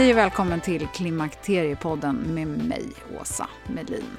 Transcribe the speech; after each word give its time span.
Hej 0.00 0.10
och 0.10 0.18
välkommen 0.18 0.60
till 0.60 0.86
Klimakteriepodden 0.86 2.16
med 2.16 2.48
mig, 2.48 2.88
Åsa 3.20 3.48
Melin. 3.66 4.10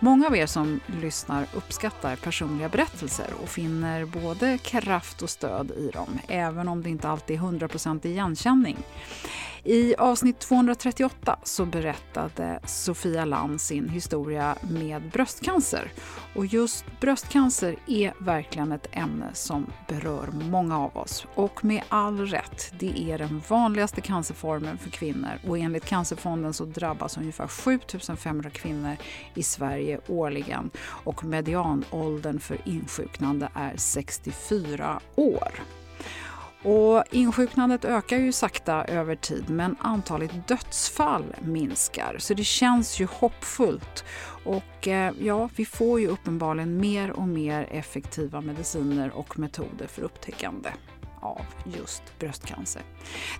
Många 0.00 0.26
av 0.26 0.36
er 0.36 0.46
som 0.46 0.80
lyssnar 1.02 1.46
uppskattar 1.54 2.16
personliga 2.16 2.68
berättelser 2.68 3.26
och 3.42 3.48
finner 3.48 4.04
både 4.04 4.58
kraft 4.58 5.22
och 5.22 5.30
stöd 5.30 5.70
i 5.70 5.90
dem, 5.90 6.18
även 6.28 6.68
om 6.68 6.82
det 6.82 6.90
inte 6.90 7.08
alltid 7.08 7.36
är 7.36 7.40
100% 7.40 8.06
igenkänning. 8.06 8.78
I 9.64 9.94
avsnitt 9.94 10.38
238 10.38 11.38
så 11.42 11.64
berättade 11.64 12.60
Sofia 12.64 13.24
Land 13.24 13.60
sin 13.60 13.88
historia 13.88 14.56
med 14.70 15.10
bröstcancer. 15.10 15.92
Och 16.34 16.46
just 16.46 16.84
bröstcancer 17.00 17.76
är 17.86 18.12
verkligen 18.18 18.72
ett 18.72 18.88
ämne 18.92 19.30
som 19.32 19.66
berör 19.88 20.28
många 20.32 20.78
av 20.78 20.96
oss. 20.96 21.26
Och 21.34 21.64
med 21.64 21.82
all 21.88 22.26
rätt, 22.26 22.74
det 22.78 23.10
är 23.10 23.18
den 23.18 23.42
vanligaste 23.48 24.00
cancerformen 24.00 24.78
för 24.78 24.90
kvinnor 24.90 25.38
och 25.48 25.58
enligt 25.58 25.84
Cancerfonden 25.84 26.52
så 26.52 26.64
drabbas 26.64 27.16
ungefär 27.18 27.46
7500 27.46 28.50
kvinnor 28.50 28.96
i 29.34 29.42
Sverige 29.42 30.00
årligen 30.06 30.70
och 30.78 31.24
medianåldern 31.24 32.38
för 32.40 32.58
insjuknande 32.64 33.48
är 33.54 33.76
64 33.76 35.00
år. 35.14 35.52
Och 36.62 37.04
insjuknandet 37.10 37.84
ökar 37.84 38.16
ju 38.16 38.32
sakta 38.32 38.84
över 38.84 39.16
tid 39.16 39.50
men 39.50 39.76
antalet 39.80 40.48
dödsfall 40.48 41.24
minskar 41.40 42.16
så 42.18 42.34
det 42.34 42.44
känns 42.44 43.00
ju 43.00 43.06
hoppfullt. 43.10 44.04
Och 44.44 44.88
eh, 44.88 45.12
ja, 45.20 45.48
vi 45.56 45.64
får 45.64 46.00
ju 46.00 46.08
uppenbarligen 46.08 46.76
mer 46.76 47.10
och 47.10 47.28
mer 47.28 47.68
effektiva 47.70 48.40
mediciner 48.40 49.10
och 49.10 49.38
metoder 49.38 49.86
för 49.86 50.02
upptäckande 50.02 50.70
av 51.22 51.44
just 51.76 52.02
bröstcancer. 52.18 52.82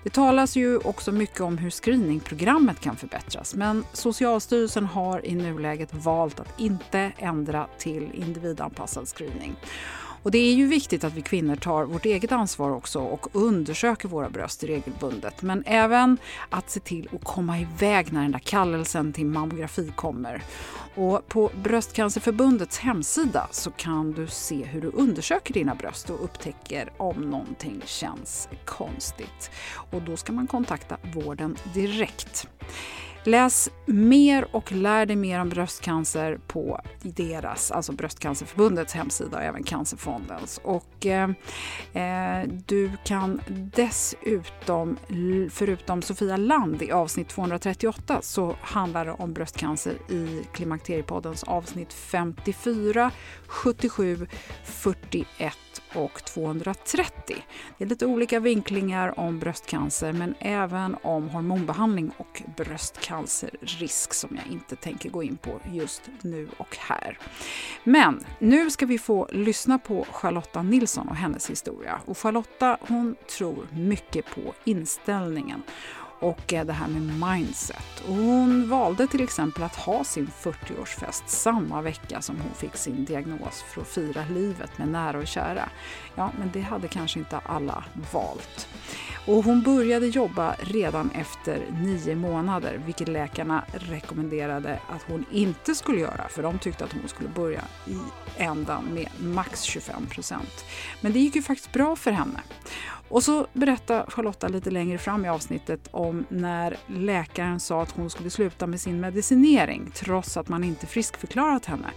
Det 0.04 0.10
talas 0.10 0.56
ju 0.56 0.78
också 0.78 1.12
mycket 1.12 1.40
om 1.40 1.58
hur 1.58 1.70
screeningprogrammet 1.70 2.80
kan 2.80 2.96
förbättras 2.96 3.54
men 3.54 3.84
Socialstyrelsen 3.92 4.86
har 4.86 5.26
i 5.26 5.34
nuläget 5.34 5.94
valt 5.94 6.40
att 6.40 6.60
inte 6.60 7.12
ändra 7.18 7.66
till 7.78 8.10
individanpassad 8.14 9.08
screening. 9.08 9.56
Och 10.22 10.30
det 10.30 10.38
är 10.38 10.54
ju 10.54 10.66
viktigt 10.66 11.04
att 11.04 11.12
vi 11.12 11.22
kvinnor 11.22 11.56
tar 11.56 11.84
vårt 11.84 12.06
eget 12.06 12.32
ansvar 12.32 12.70
också 12.70 13.00
och 13.00 13.26
undersöker 13.32 14.08
våra 14.08 14.30
bröst 14.30 14.64
regelbundet. 14.64 15.42
Men 15.42 15.62
även 15.66 16.18
att 16.50 16.70
se 16.70 16.80
till 16.80 17.08
att 17.14 17.24
komma 17.24 17.60
iväg 17.60 18.12
när 18.12 18.22
den 18.22 18.32
där 18.32 18.38
kallelsen 18.38 19.12
till 19.12 19.26
mammografi 19.26 19.92
kommer. 19.96 20.42
Och 20.94 21.28
på 21.28 21.50
Bröstcancerförbundets 21.62 22.78
hemsida 22.78 23.48
så 23.50 23.70
kan 23.70 24.12
du 24.12 24.26
se 24.26 24.64
hur 24.64 24.80
du 24.80 24.88
undersöker 24.88 25.54
dina 25.54 25.74
bröst 25.74 26.10
och 26.10 26.24
upptäcker 26.24 26.92
om 26.96 27.16
någonting 27.16 27.82
känns 27.84 28.48
konstigt. 28.64 29.50
Och 29.90 30.02
då 30.02 30.16
ska 30.16 30.32
man 30.32 30.46
kontakta 30.46 30.96
vården 31.14 31.56
direkt. 31.74 32.48
Läs 33.24 33.70
mer 33.86 34.46
och 34.50 34.72
lär 34.72 35.06
dig 35.06 35.16
mer 35.16 35.40
om 35.40 35.48
bröstcancer 35.48 36.38
på 36.46 36.80
deras, 37.02 37.70
alltså 37.70 37.92
Bröstcancerförbundets 37.92 38.94
hemsida 38.94 39.36
och 39.36 39.42
även 39.42 39.62
Cancerfondens. 39.62 40.60
Och 40.64 41.06
eh, 41.06 41.30
eh 41.92 42.48
du 42.66 42.90
kan 43.04 43.40
dessutom, 43.74 44.96
förutom 45.50 46.02
Sofia 46.02 46.36
Land 46.36 46.82
i 46.82 46.92
avsnitt 46.92 47.28
238 47.28 48.18
så 48.22 48.56
handlar 48.60 49.04
det 49.04 49.12
om 49.12 49.32
bröstcancer 49.32 49.94
i 50.08 50.46
Klimakteriepoddens 50.52 51.42
avsnitt 51.42 51.92
54, 51.92 53.10
77, 53.46 54.26
41 54.64 55.56
och 55.94 56.24
230. 56.24 57.36
Det 57.78 57.84
är 57.84 57.88
lite 57.88 58.06
olika 58.06 58.40
vinklingar 58.40 59.20
om 59.20 59.38
bröstcancer 59.38 60.12
men 60.12 60.34
även 60.38 60.96
om 61.02 61.28
hormonbehandling 61.28 62.12
och 62.16 62.42
bröstcancerrisk 62.56 64.14
som 64.14 64.36
jag 64.36 64.52
inte 64.52 64.76
tänker 64.76 65.10
gå 65.10 65.22
in 65.22 65.36
på 65.36 65.60
just 65.72 66.02
nu 66.20 66.48
och 66.56 66.76
här. 66.76 67.18
Men 67.84 68.24
nu 68.38 68.70
ska 68.70 68.86
vi 68.86 68.98
få 68.98 69.28
lyssna 69.32 69.78
på 69.78 70.06
Charlotta 70.10 70.62
Nilsson 70.62 71.08
och 71.08 71.16
hennes 71.16 71.50
historia. 71.50 72.00
Och 72.06 72.18
Charlotta 72.18 72.78
hon 72.80 73.16
tror 73.38 73.66
mycket 73.72 74.26
på 74.34 74.54
inställningen 74.64 75.62
och 76.22 76.52
eh, 76.52 76.64
det 76.64 76.72
här 76.72 76.88
med 76.88 77.02
mindset. 77.02 78.02
Och 78.08 78.14
hon 78.14 78.68
valde 78.68 79.06
till 79.06 79.22
exempel 79.22 79.62
att 79.62 79.76
ha 79.76 80.04
sin 80.04 80.30
40-årsfest 80.42 81.22
samma 81.26 81.82
vecka 81.82 82.22
som 82.22 82.36
hon 82.36 82.54
fick 82.54 82.76
sin 82.76 83.04
diagnos 83.04 83.62
för 83.62 83.80
att 83.80 83.88
fira 83.88 84.24
livet 84.30 84.78
med 84.78 84.88
nära 84.88 85.18
och 85.18 85.26
kära. 85.26 85.68
Ja, 86.14 86.30
men 86.38 86.50
det 86.52 86.60
hade 86.60 86.88
kanske 86.88 87.18
inte 87.18 87.38
alla 87.38 87.84
valt. 88.12 88.68
Och 89.26 89.44
hon 89.44 89.62
började 89.62 90.06
jobba 90.06 90.56
redan 90.60 91.10
efter 91.10 91.66
nio 91.82 92.16
månader, 92.16 92.82
vilket 92.86 93.08
läkarna 93.08 93.64
rekommenderade 93.72 94.78
att 94.88 95.02
hon 95.02 95.24
inte 95.30 95.74
skulle 95.74 96.00
göra, 96.00 96.28
för 96.28 96.42
de 96.42 96.58
tyckte 96.58 96.84
att 96.84 96.92
hon 96.92 97.08
skulle 97.08 97.28
börja 97.28 97.62
i 97.86 97.98
ändan 98.36 98.84
med 98.84 99.08
max 99.20 99.62
25 99.62 100.06
procent. 100.06 100.64
Men 101.00 101.12
det 101.12 101.18
gick 101.18 101.36
ju 101.36 101.42
faktiskt 101.42 101.72
bra 101.72 101.96
för 101.96 102.10
henne. 102.10 102.40
Och 103.08 103.22
så 103.22 103.46
berättar 103.52 104.06
Charlotta 104.08 104.48
lite 104.48 104.70
längre 104.70 104.98
fram 104.98 105.24
i 105.24 105.28
avsnittet 105.28 105.88
om 105.90 106.24
när 106.28 106.76
läkaren 106.86 107.60
sa 107.60 107.82
att 107.82 107.90
hon 107.90 108.10
skulle 108.10 108.30
sluta 108.30 108.66
med 108.66 108.80
sin 108.80 109.00
medicinering 109.00 109.90
trots 109.94 110.36
att 110.36 110.48
man 110.48 110.64
inte 110.64 110.86
friskförklarat 110.86 111.66
henne. 111.66 111.90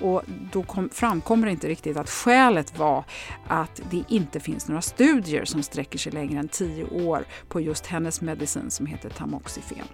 Och 0.00 0.22
då 0.52 0.62
kom, 0.62 0.88
framkommer 0.92 1.46
det 1.46 1.52
inte 1.52 1.68
riktigt 1.68 1.96
att 1.96 2.10
skälet 2.10 2.78
var 2.78 3.04
att 3.46 3.80
det 3.90 4.04
inte 4.08 4.40
finns 4.40 4.68
några 4.68 4.82
studier 4.82 5.44
som 5.44 5.62
sträcker 5.62 5.98
sig 5.98 6.12
längre 6.12 6.38
än 6.38 6.48
tio 6.66 7.06
år 7.06 7.24
på 7.48 7.60
just 7.60 7.86
hennes 7.86 8.20
medicin 8.20 8.70
som 8.70 8.86
heter 8.86 9.10
Tamoxifen. 9.10 9.86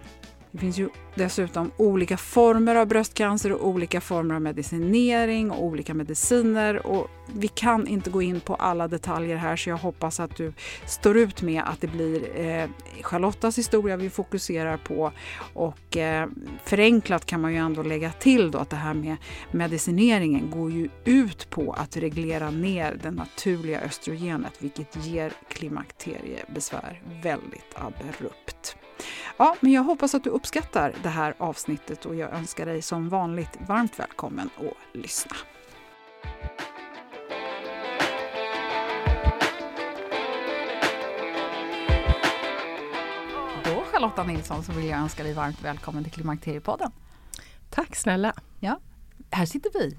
Det 0.51 0.59
finns 0.59 0.77
ju 0.77 0.89
dessutom 1.15 1.71
olika 1.77 2.17
former 2.17 2.75
av 2.75 2.87
bröstcancer 2.87 3.51
och 3.51 3.67
olika 3.67 4.01
former 4.01 4.35
av 4.35 4.41
medicinering 4.41 5.51
och 5.51 5.63
olika 5.63 5.93
mediciner. 5.93 6.87
Och 6.87 7.07
vi 7.27 7.47
kan 7.47 7.87
inte 7.87 8.09
gå 8.09 8.21
in 8.21 8.39
på 8.39 8.55
alla 8.55 8.87
detaljer 8.87 9.35
här 9.35 9.55
så 9.55 9.69
jag 9.69 9.77
hoppas 9.77 10.19
att 10.19 10.35
du 10.35 10.53
står 10.85 11.17
ut 11.17 11.41
med 11.41 11.63
att 11.65 11.81
det 11.81 11.87
blir 11.87 12.39
eh, 12.39 12.69
Charlottas 13.01 13.57
historia 13.57 13.97
vi 13.97 14.09
fokuserar 14.09 14.77
på. 14.77 15.11
Och 15.53 15.97
eh, 15.97 16.29
förenklat 16.63 17.25
kan 17.25 17.41
man 17.41 17.53
ju 17.53 17.57
ändå 17.57 17.83
lägga 17.83 18.11
till 18.11 18.51
då 18.51 18.57
att 18.57 18.69
det 18.69 18.75
här 18.75 18.93
med 18.93 19.17
medicineringen 19.51 20.51
går 20.51 20.71
ju 20.71 20.89
ut 21.05 21.49
på 21.49 21.73
att 21.73 21.97
reglera 21.97 22.49
ner 22.51 22.99
det 23.03 23.11
naturliga 23.11 23.81
östrogenet 23.81 24.53
vilket 24.59 25.05
ger 25.05 25.33
klimakteriebesvär 25.49 27.01
väldigt 27.23 27.75
abrupt. 27.75 28.75
Ja, 29.37 29.55
men 29.59 29.71
jag 29.71 29.83
hoppas 29.83 30.15
att 30.15 30.23
du 30.23 30.29
uppskattar 30.29 30.93
det 31.03 31.09
här 31.09 31.33
avsnittet 31.37 32.05
och 32.05 32.15
jag 32.15 32.33
önskar 32.33 32.65
dig 32.65 32.81
som 32.81 33.09
vanligt 33.09 33.57
varmt 33.67 33.99
välkommen 33.99 34.49
att 34.57 34.97
lyssna. 35.01 35.35
Charlotta 43.93 44.23
Nilsson 44.23 44.63
så 44.63 44.71
vill 44.71 44.85
jag 44.85 44.99
önska 44.99 45.23
dig 45.23 45.33
varmt 45.33 45.61
välkommen 45.63 46.03
till 46.03 46.13
Klimakteriepodden. 46.13 46.91
Tack 47.69 47.95
snälla. 47.95 48.33
Ja, 48.59 48.79
här 49.31 49.45
sitter 49.45 49.71
vi. 49.73 49.97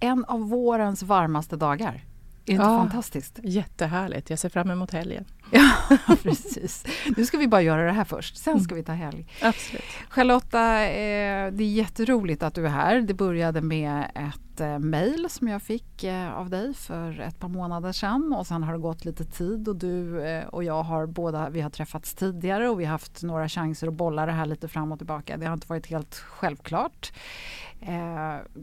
En 0.00 0.24
av 0.24 0.40
vårens 0.48 1.02
varmaste 1.02 1.56
dagar. 1.56 2.04
Är 2.46 2.52
inte 2.52 2.64
Ja. 2.64 2.78
fantastiskt? 2.78 3.38
Jättehärligt. 3.42 4.30
Jag 4.30 4.38
ser 4.38 4.48
fram 4.48 4.70
emot 4.70 4.90
helgen. 4.90 5.24
Ja, 5.52 5.72
precis. 6.22 6.84
Nu 7.16 7.24
ska 7.24 7.38
vi 7.38 7.48
bara 7.48 7.62
göra 7.62 7.84
det 7.84 7.92
här 7.92 8.04
först, 8.04 8.36
sen 8.36 8.60
ska 8.60 8.74
vi 8.74 8.82
ta 8.82 8.92
helg. 8.92 9.26
Absolut. 9.42 9.84
Charlotta, 10.08 10.84
eh, 10.84 11.52
det 11.52 11.64
är 11.64 11.72
jätteroligt 11.72 12.42
att 12.42 12.54
du 12.54 12.66
är 12.66 12.70
här. 12.70 13.00
Det 13.00 13.14
började 13.14 13.60
med 13.60 14.10
ett 14.14 14.60
eh, 14.60 14.78
mejl 14.78 15.30
som 15.30 15.48
jag 15.48 15.62
fick 15.62 16.04
eh, 16.04 16.34
av 16.34 16.50
dig 16.50 16.74
för 16.74 17.20
ett 17.20 17.38
par 17.38 17.48
månader 17.48 17.92
sedan 17.92 18.32
och 18.32 18.46
sen 18.46 18.62
har 18.62 18.72
det 18.72 18.78
gått 18.78 19.04
lite 19.04 19.24
tid 19.24 19.68
och 19.68 19.76
du 19.76 20.22
och 20.42 20.64
jag 20.64 20.82
har 20.82 21.06
båda, 21.06 21.50
vi 21.50 21.60
har 21.60 21.70
träffats 21.70 22.14
tidigare 22.14 22.68
och 22.68 22.80
vi 22.80 22.84
har 22.84 22.92
haft 22.92 23.22
några 23.22 23.48
chanser 23.48 23.88
att 23.88 23.94
bolla 23.94 24.26
det 24.26 24.32
här 24.32 24.46
lite 24.46 24.68
fram 24.68 24.92
och 24.92 24.98
tillbaka. 24.98 25.36
Det 25.36 25.46
har 25.46 25.54
inte 25.54 25.68
varit 25.68 25.86
helt 25.86 26.14
självklart. 26.14 27.12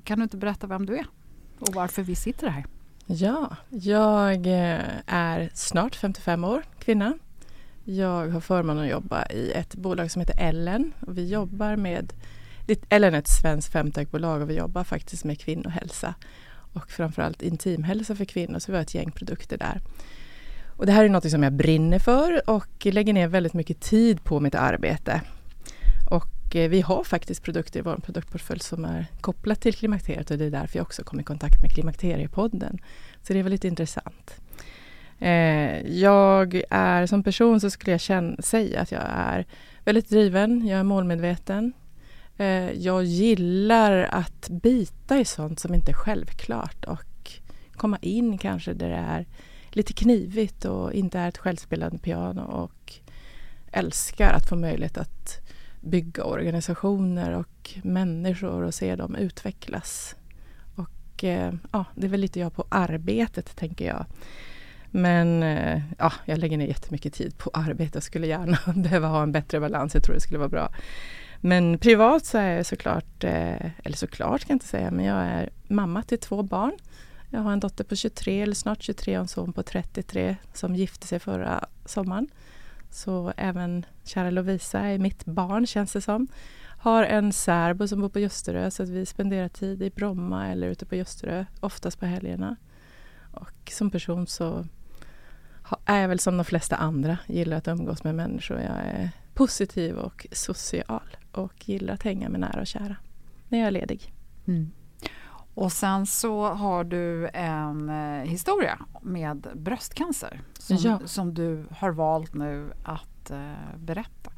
Kan 0.04 0.20
du 0.20 0.24
inte 0.24 0.38
berätta 0.38 0.68
vem 0.68 0.86
du 0.86 0.98
är 0.98 1.06
och 1.60 1.74
varför 1.74 2.02
vi 2.02 2.16
sitter 2.16 2.48
här? 2.48 2.66
Ja, 3.12 3.56
jag 3.70 4.48
eh, 4.48 4.82
är 5.06 5.50
snart 5.54 5.96
55 5.96 6.44
år, 6.44 6.64
kvinna. 6.80 7.18
Jag 7.84 8.28
har 8.30 8.40
förmånen 8.40 8.84
att 8.84 8.90
jobba 8.90 9.26
i 9.26 9.52
ett 9.52 9.76
bolag 9.76 10.12
som 10.12 10.20
heter 10.20 10.36
Ellen. 10.40 10.94
Och 11.00 11.18
vi 11.18 11.30
jobbar 11.30 11.76
med, 11.76 12.14
Ellen 12.90 13.14
är 13.14 13.20
ett 13.20 13.28
svenskt 13.42 13.72
femtechbolag 13.72 14.42
och 14.42 14.50
vi 14.50 14.58
jobbar 14.58 14.84
faktiskt 14.84 15.24
med 15.24 15.40
kvinnohälsa. 15.40 16.14
Och 16.74 16.92
framförallt 16.92 17.42
intimhälsa 17.42 18.16
för 18.16 18.26
kvinnor, 18.26 18.60
så 18.60 18.72
vi 18.72 18.78
har 18.78 18.84
ett 18.84 18.96
gäng 18.96 19.12
produkter 19.12 19.58
där. 19.58 19.82
Och 20.78 20.86
det 20.86 20.92
här 20.92 21.06
är 21.06 21.10
något 21.10 21.32
som 21.32 21.44
jag 21.44 21.54
brinner 21.54 22.00
för 22.00 22.50
och 22.50 22.86
lägger 22.86 23.14
ner 23.14 23.28
väldigt 23.28 23.54
mycket 23.54 23.82
tid 23.82 24.24
på 24.24 24.40
mitt 24.40 24.56
arbete. 24.56 25.22
Och 26.50 26.56
eh, 26.56 26.70
vi 26.70 26.82
har 26.82 27.04
faktiskt 27.04 27.44
produkter 27.44 27.80
i 27.80 27.84
vår 27.84 27.96
produktportfölj 27.96 28.60
som 28.60 28.86
är 28.86 29.06
kopplat 29.22 29.62
till 29.62 29.74
klimakteriet 29.74 30.32
och 30.32 30.38
det 30.38 30.46
är 30.46 30.50
därför 30.50 30.78
jag 30.78 30.84
också 30.84 31.04
kom 31.04 31.20
i 31.20 31.24
kontakt 31.24 31.62
med 31.62 31.72
Klimakteriepodden. 31.72 32.80
Så 33.24 33.34
det 33.34 33.40
är 33.40 33.44
väldigt 33.44 33.64
intressant. 33.64 34.36
Eh, 35.20 35.88
jag 35.88 36.62
är 36.70 37.06
som 37.06 37.24
person 37.24 37.60
så 37.60 37.70
skulle 37.70 37.92
jag 37.92 38.02
känna, 38.02 38.42
säga 38.42 38.82
att 38.82 38.92
jag 38.92 39.04
är 39.08 39.46
väldigt 39.86 40.10
driven, 40.10 40.68
jag 40.68 40.80
är 40.80 40.84
målmedveten. 40.84 41.74
Eh, 42.38 42.72
jag 42.72 43.04
gillar 43.04 44.08
att 44.12 44.50
bita 44.50 45.20
i 45.20 45.26
sånt 45.26 45.60
som 45.60 45.74
inte 45.74 45.92
är 45.92 45.96
självklart 45.96 46.86
och 46.86 47.32
komma 47.74 47.98
in 48.02 48.38
kanske 48.38 48.74
där 48.74 48.90
det 48.90 48.96
är 48.96 49.26
lite 49.70 49.94
knivigt 49.94 50.66
och 50.66 50.94
inte 50.94 51.20
är 51.20 51.28
ett 51.28 51.38
självspelande 51.38 51.98
piano 51.98 52.42
och 52.42 52.94
älskar 53.72 54.34
att 54.34 54.50
få 54.50 54.56
möjlighet 54.56 54.98
att 54.98 55.49
bygga 55.82 56.24
organisationer 56.24 57.32
och 57.32 57.78
människor 57.84 58.64
och 58.64 58.74
se 58.74 58.96
dem 58.96 59.16
utvecklas. 59.16 60.16
Och 60.76 61.24
eh, 61.24 61.54
ja, 61.72 61.86
det 61.96 62.08
är 62.08 62.12
väl 62.12 62.20
lite 62.20 62.40
jag 62.40 62.54
på 62.56 62.66
arbetet 62.70 63.56
tänker 63.56 63.86
jag. 63.86 64.06
Men 64.92 65.44
eh, 65.44 65.82
ja, 65.98 66.14
jag 66.26 66.38
lägger 66.38 66.58
ner 66.58 66.68
jättemycket 66.68 67.14
tid 67.14 67.38
på 67.38 67.50
arbete 67.54 67.98
och 67.98 68.04
skulle 68.04 68.28
gärna 68.28 68.58
behöva 68.76 69.08
ha 69.08 69.24
en 69.24 69.32
bättre 69.32 69.60
balans. 69.60 69.94
Jag 69.94 70.04
tror 70.04 70.16
det 70.16 70.22
skulle 70.22 70.40
vara 70.40 70.50
bra. 70.50 70.72
Men 71.42 71.78
privat 71.78 72.26
så 72.26 72.38
är 72.38 72.56
jag 72.56 72.66
såklart, 72.66 73.24
eh, 73.24 73.66
eller 73.84 73.98
såklart 73.98 74.42
kan 74.42 74.54
jag 74.54 74.56
inte 74.56 74.66
säga, 74.66 74.92
men 74.92 75.06
jag 75.06 75.18
är 75.18 75.50
mamma 75.68 76.04
till 76.04 76.20
två 76.20 76.44
barn. 76.44 76.74
Jag 77.30 77.40
har 77.40 77.54
en 77.54 77.60
dotter 77.60 77.84
på 77.84 77.96
23, 77.96 78.42
eller 78.42 78.56
snart 78.56 78.84
23 78.84 79.18
och 79.18 79.22
en 79.22 79.28
son 79.28 79.54
på 79.54 79.64
33 79.64 80.36
som 80.54 80.76
gifte 80.76 81.08
sig 81.08 81.20
förra 81.20 81.66
sommaren. 81.86 82.28
Så 82.90 83.34
även 83.38 83.86
kära 84.04 84.32
Lovisa 84.32 84.80
är 84.80 85.00
mitt 85.00 85.26
barn 85.26 85.68
känns 85.68 85.94
det 85.94 86.02
som. 86.02 86.28
Har 86.80 87.04
en 87.04 87.34
särbo 87.34 87.88
som 87.88 88.02
bor 88.02 88.10
på 88.10 88.20
Ljusterö 88.20 88.72
så 88.72 88.84
att 88.84 88.90
vi 88.90 89.06
spenderar 89.06 89.48
tid 89.48 89.82
i 89.82 89.90
Bromma 89.90 90.48
eller 90.48 90.68
ute 90.68 90.86
på 90.86 90.96
Ljusterö, 90.96 91.46
oftast 91.60 92.00
på 92.00 92.06
helgerna. 92.06 92.56
Och 93.32 93.72
som 93.72 93.92
person 93.92 94.28
så 94.28 94.66
är 95.86 96.02
jag 96.02 96.08
väl 96.08 96.20
som 96.20 96.38
de 96.38 96.44
flesta 96.44 96.76
andra, 96.76 97.18
gillar 97.28 97.58
att 97.58 97.68
umgås 97.68 98.04
med 98.04 98.16
människor. 98.16 98.60
Jag 98.60 98.78
är 98.78 99.10
positiv 99.34 99.98
och 99.98 100.28
social 100.32 101.18
och 101.32 101.70
gillar 101.70 101.94
att 101.94 102.04
hänga 102.04 102.30
med 102.30 102.40
nära 102.40 102.62
och 102.62 102.68
kära 102.68 102.96
när 103.50 103.60
jag 103.60 103.68
är 103.68 103.72
ledig. 103.72 104.14
Mm. 104.48 104.72
Och 105.60 105.72
sen 105.72 106.06
så 106.06 106.50
har 106.50 106.84
du 106.84 107.30
en 107.34 107.90
eh, 107.90 108.30
historia 108.30 108.80
med 109.02 109.48
bröstcancer 109.56 110.42
som, 110.60 110.78
Ja. 110.78 111.00
som 111.06 111.34
du 111.34 111.66
har 111.72 111.92
valt 111.92 112.34
nu 112.34 112.72
att 112.84 113.32
eh, 113.32 113.78
berätta. 113.78 114.32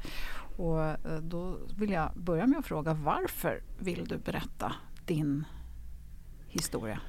Och 0.56 0.84
eh, 0.84 0.96
då 1.22 1.56
vill 1.78 1.90
jag 1.90 2.10
börja 2.16 2.46
med 2.46 2.58
att 2.58 2.66
fråga 2.66 2.94
varför 2.94 3.62
vill 3.78 4.04
du 4.08 4.18
berätta 4.18 4.72
din 5.06 5.44
historia? 6.48 7.00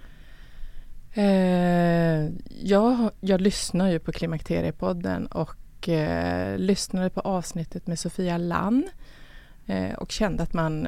Eh, 1.13 2.29
jag, 2.63 3.11
jag 3.19 3.41
lyssnar 3.41 3.89
ju 3.89 3.99
på 3.99 4.11
Klimakteriepodden 4.11 5.25
och 5.27 5.89
eh, 5.89 6.57
lyssnade 6.57 7.09
på 7.09 7.19
avsnittet 7.19 7.87
med 7.87 7.99
Sofia 7.99 8.37
Lann 8.37 8.89
eh, 9.65 9.93
och 9.93 10.11
kände 10.11 10.43
att 10.43 10.53
man... 10.53 10.87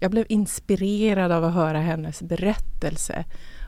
Jag 0.00 0.10
blev 0.10 0.26
inspirerad 0.28 1.32
av 1.32 1.44
att 1.44 1.54
höra 1.54 1.78
hennes 1.78 2.22
berättelse 2.22 3.24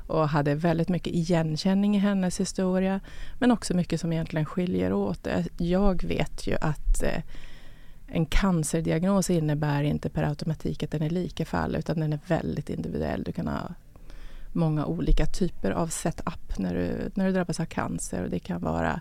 och 0.06 0.28
hade 0.28 0.54
väldigt 0.54 0.88
mycket 0.88 1.14
igenkänning 1.14 1.96
i 1.96 1.98
hennes 1.98 2.40
historia 2.40 3.00
men 3.38 3.50
också 3.50 3.76
mycket 3.76 4.00
som 4.00 4.12
egentligen 4.12 4.46
skiljer 4.46 4.92
åt. 4.92 5.26
Jag 5.56 6.04
vet 6.04 6.46
ju 6.46 6.56
att 6.60 7.02
eh, 7.02 7.22
en 8.06 8.26
cancerdiagnos 8.26 9.30
innebär 9.30 9.82
inte 9.82 10.08
per 10.08 10.22
automatik 10.22 10.82
att 10.82 10.90
den 10.90 11.02
är 11.02 11.10
lika 11.10 11.44
för 11.44 11.58
alla 11.58 11.78
utan 11.78 12.00
den 12.00 12.12
är 12.12 12.18
väldigt 12.26 12.70
individuell. 12.70 13.22
Du 13.22 13.32
kan 13.32 13.46
ha 13.46 13.74
många 14.52 14.86
olika 14.86 15.26
typer 15.26 15.70
av 15.70 15.86
setup 15.88 16.58
när 16.58 16.74
du, 16.74 17.10
när 17.14 17.26
du 17.26 17.32
drabbas 17.32 17.60
av 17.60 17.64
cancer. 17.64 18.22
Och 18.22 18.30
det 18.30 18.38
kan 18.38 18.60
vara 18.60 19.00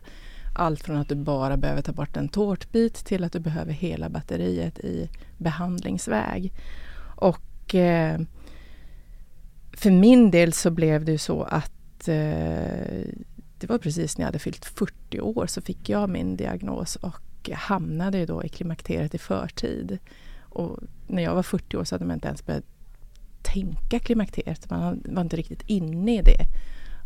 allt 0.55 0.83
från 0.83 0.97
att 0.97 1.09
du 1.09 1.15
bara 1.15 1.57
behöver 1.57 1.81
ta 1.81 1.91
bort 1.91 2.17
en 2.17 2.29
tårtbit 2.29 2.95
till 2.95 3.23
att 3.23 3.33
du 3.33 3.39
behöver 3.39 3.73
hela 3.73 4.09
batteriet 4.09 4.79
i 4.79 5.09
behandlingsväg. 5.37 6.53
Och 7.19 7.75
eh, 7.75 8.19
för 9.73 9.91
min 9.91 10.31
del 10.31 10.53
så 10.53 10.71
blev 10.71 11.05
det 11.05 11.11
ju 11.11 11.17
så 11.17 11.43
att 11.43 12.07
eh, 12.07 13.03
det 13.57 13.67
var 13.69 13.77
precis 13.77 14.17
när 14.17 14.23
jag 14.23 14.27
hade 14.27 14.39
fyllt 14.39 14.65
40 14.65 15.21
år 15.21 15.47
så 15.47 15.61
fick 15.61 15.89
jag 15.89 16.09
min 16.09 16.35
diagnos 16.35 16.95
och 16.95 17.49
hamnade 17.53 18.17
ju 18.17 18.25
då 18.25 18.43
i 18.43 18.49
klimakteriet 18.49 19.15
i 19.15 19.17
förtid. 19.17 19.97
Och 20.41 20.79
när 21.07 21.23
jag 21.23 21.35
var 21.35 21.43
40 21.43 21.77
år 21.77 21.83
så 21.83 21.95
hade 21.95 22.05
man 22.05 22.13
inte 22.13 22.27
ens 22.27 22.45
börjat 22.45 22.65
tänka 23.41 23.99
klimakteriet. 23.99 24.69
Man 24.69 25.03
var 25.05 25.21
inte 25.21 25.37
riktigt 25.37 25.63
inne 25.65 26.15
i 26.19 26.21
det. 26.21 26.45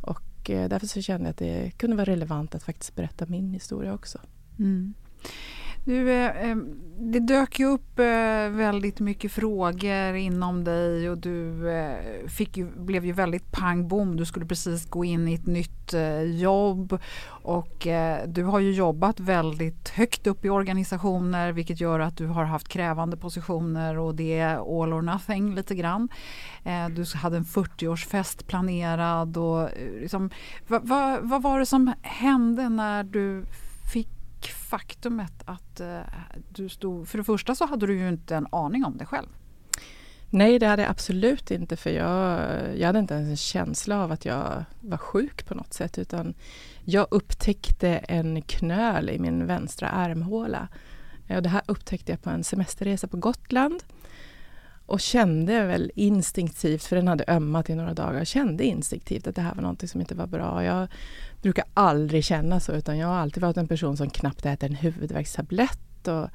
Och 0.02 0.50
eh, 0.50 0.70
därför 0.70 0.88
så 0.88 1.02
kände 1.02 1.26
jag 1.26 1.32
att 1.32 1.38
det 1.38 1.72
kunde 1.78 1.96
vara 1.96 2.12
relevant 2.12 2.56
att 2.56 2.64
faktiskt 2.64 2.96
berätta 2.96 3.26
min 3.26 3.50
historia 3.50 3.94
också. 3.94 4.20
Mm. 4.60 4.94
Du, 5.86 6.12
eh, 6.12 6.50
eh, 6.50 6.56
det 6.98 7.20
dök 7.20 7.60
ju 7.60 7.66
upp 7.66 8.00
eh, 8.00 8.50
väldigt 8.50 9.00
mycket 9.00 9.32
frågor 9.32 10.16
inom 10.16 10.64
dig 10.64 11.10
och 11.10 11.18
du 11.18 11.54
fick 12.28 12.58
ju, 12.58 12.72
blev 12.76 13.06
ju 13.06 13.12
väldigt 13.12 13.52
pang 13.52 13.88
bom. 13.88 14.16
Du 14.16 14.26
skulle 14.26 14.46
precis 14.46 14.90
gå 14.90 15.06
in 15.06 15.28
i 15.28 15.34
ett 15.34 15.46
nytt 15.46 15.94
jobb 16.40 17.00
och 17.28 17.88
du 18.26 18.44
har 18.44 18.60
ju 18.60 18.72
jobbat 18.72 19.20
väldigt 19.20 19.90
högt 19.90 20.28
upp 20.28 20.46
i 20.46 20.50
organisationer 20.50 21.52
vilket 21.52 21.82
gör 21.82 22.00
att 22.00 22.18
du 22.18 22.28
har 22.28 22.44
haft 22.44 22.68
krävande 22.68 23.18
positioner 23.18 23.98
och 23.98 24.16
det 24.16 24.40
är 24.40 24.56
all 24.56 24.94
or 24.94 25.02
nothing 25.02 25.56
lite 25.56 25.76
grann. 25.76 26.10
Du 26.96 27.06
hade 27.18 27.38
en 27.38 27.46
40-årsfest 27.46 28.46
planerad 28.48 29.38
och 29.38 29.70
liksom, 30.00 30.30
vad, 30.68 30.88
vad, 30.88 31.30
vad 31.30 31.42
var 31.42 31.60
det 31.60 31.66
som 31.66 31.94
hände 32.02 32.70
när 32.70 33.04
du 33.04 33.46
faktumet 34.48 35.44
att 35.46 35.80
eh, 35.80 36.00
du 36.50 36.70
stod... 36.70 37.08
För 37.08 37.18
det 37.18 37.24
första 37.24 37.56
så 37.56 37.66
hade 37.66 37.88
du 37.88 38.00
ju 38.00 38.10
inte 38.10 38.36
en 38.36 38.48
aning 38.52 38.86
om 38.86 38.98
det 38.98 39.06
själv. 39.06 39.28
Nej, 40.30 40.60
det 40.60 40.68
hade 40.68 40.82
jag 40.82 40.92
absolut 40.92 41.52
inte 41.52 41.78
för 41.78 41.90
jag, 41.90 42.50
jag 42.78 42.88
hade 42.88 43.00
inte 43.00 43.14
ens 43.14 43.30
en 43.30 43.38
känsla 43.38 44.04
av 44.04 44.12
att 44.12 44.26
jag 44.26 44.66
var 44.82 44.98
sjuk 44.98 45.46
på 45.46 45.56
något 45.56 45.74
sätt 45.74 45.98
utan 45.98 46.34
jag 46.84 47.08
upptäckte 47.12 47.90
en 47.90 48.42
knöl 48.42 49.10
i 49.10 49.20
min 49.20 49.48
vänstra 49.48 49.90
armhåla. 49.90 50.68
Eh, 51.28 51.36
och 51.38 51.44
det 51.44 51.50
här 51.50 51.62
upptäckte 51.66 52.12
jag 52.12 52.22
på 52.22 52.30
en 52.30 52.44
semesterresa 52.44 53.08
på 53.08 53.18
Gotland 53.18 53.84
och 54.86 55.00
kände 55.00 55.66
väl 55.66 55.92
instinktivt, 55.96 56.84
för 56.84 56.96
den 56.96 57.08
hade 57.08 57.24
ömmat 57.28 57.70
i 57.70 57.76
några 57.76 57.94
dagar, 57.94 58.26
kände 58.26 58.64
instinktivt 58.64 59.28
att 59.28 59.36
det 59.36 59.42
här 59.42 59.56
var 59.56 59.64
något 59.64 59.90
som 59.90 60.02
inte 60.02 60.16
var 60.16 60.28
bra. 60.28 60.64
Jag 60.64 60.88
brukar 61.42 61.66
aldrig 61.74 62.24
känna 62.26 62.60
så 62.60 62.72
utan 62.72 62.98
jag 62.98 63.08
har 63.08 63.16
alltid 63.16 63.44
varit 63.44 63.58
en 63.58 63.68
person 63.68 63.98
som 63.98 64.10
knappt 64.10 64.46
äter 64.46 64.70
en 64.70 64.76
huvudvärkstablett 64.76 66.08
och 66.08 66.30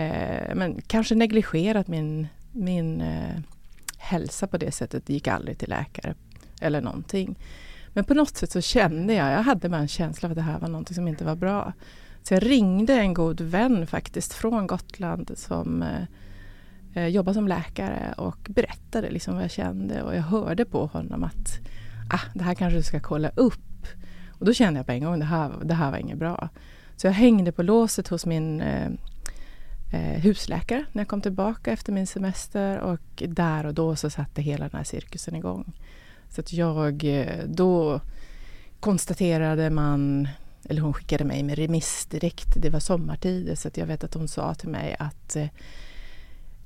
eh, 0.00 0.54
men 0.54 0.80
kanske 0.86 1.14
negligerat 1.14 1.88
min 1.88 2.28
min 2.56 3.00
eh, 3.00 3.40
hälsa 3.98 4.46
på 4.46 4.56
det 4.58 4.72
sättet 4.72 5.08
gick 5.08 5.28
aldrig 5.28 5.58
till 5.58 5.68
läkare 5.68 6.14
eller 6.60 6.80
någonting. 6.80 7.38
Men 7.92 8.04
på 8.04 8.14
något 8.14 8.36
sätt 8.36 8.52
så 8.52 8.60
kände 8.60 9.14
jag, 9.14 9.32
jag 9.32 9.42
hade 9.42 9.68
bara 9.68 9.80
en 9.80 9.88
känsla 9.88 10.26
av 10.26 10.30
att 10.30 10.36
det 10.36 10.42
här 10.42 10.58
var 10.58 10.68
någonting 10.68 10.94
som 10.94 11.08
inte 11.08 11.24
var 11.24 11.36
bra. 11.36 11.72
Så 12.22 12.34
jag 12.34 12.46
ringde 12.46 12.94
en 12.94 13.14
god 13.14 13.40
vän 13.40 13.86
faktiskt 13.86 14.32
från 14.32 14.66
Gotland 14.66 15.30
som 15.36 15.82
eh, 15.82 16.02
eh, 16.96 17.32
som 17.32 17.48
läkare 17.48 18.14
och 18.16 18.38
berättade 18.48 19.10
liksom 19.10 19.34
vad 19.34 19.44
jag 19.44 19.50
kände 19.50 20.02
och 20.02 20.16
jag 20.16 20.22
hörde 20.22 20.64
på 20.64 20.86
honom 20.86 21.24
att 21.24 21.58
ah, 22.10 22.20
det 22.34 22.44
här 22.44 22.54
kanske 22.54 22.78
du 22.78 22.82
ska 22.82 23.00
kolla 23.00 23.30
upp. 23.34 23.86
Och 24.38 24.46
då 24.46 24.52
kände 24.52 24.78
jag 24.78 24.86
på 24.86 24.92
en 24.92 25.04
gång 25.04 25.18
det 25.18 25.24
här, 25.24 25.52
det 25.62 25.74
här 25.74 25.90
var 25.90 25.98
inget 25.98 26.18
bra. 26.18 26.48
Så 26.96 27.06
jag 27.06 27.12
hängde 27.12 27.52
på 27.52 27.62
låset 27.62 28.08
hos 28.08 28.26
min 28.26 28.60
eh, 28.60 28.88
eh 29.92 30.20
husläkare 30.22 30.84
när 30.92 31.00
jag 31.00 31.08
kom 31.08 31.20
tillbaka 31.20 31.72
efter 31.72 31.92
min 31.92 32.06
semester 32.06 32.78
och 32.78 33.22
där 33.28 33.66
och 33.66 33.74
då 33.74 33.96
så 33.96 34.10
satte 34.10 34.42
hela 34.42 34.68
den 34.68 34.76
här 34.78 34.84
cirkusen 34.84 35.36
igång. 35.36 35.72
Så 36.28 36.40
att 36.40 36.52
jag, 36.52 37.04
eh, 37.04 37.44
då 37.46 38.00
konstaterade 38.80 39.70
man, 39.70 40.28
eller 40.68 40.80
hon 40.80 40.94
skickade 40.94 41.24
mig 41.24 41.42
med 41.42 41.58
remiss 41.58 42.06
direkt, 42.06 42.48
det 42.56 42.70
var 42.70 42.80
sommartid 42.80 43.58
så 43.58 43.68
att 43.68 43.76
jag 43.76 43.86
vet 43.86 44.04
att 44.04 44.14
hon 44.14 44.28
sa 44.28 44.54
till 44.54 44.68
mig 44.68 44.96
att 44.98 45.36
eh, 45.36 45.48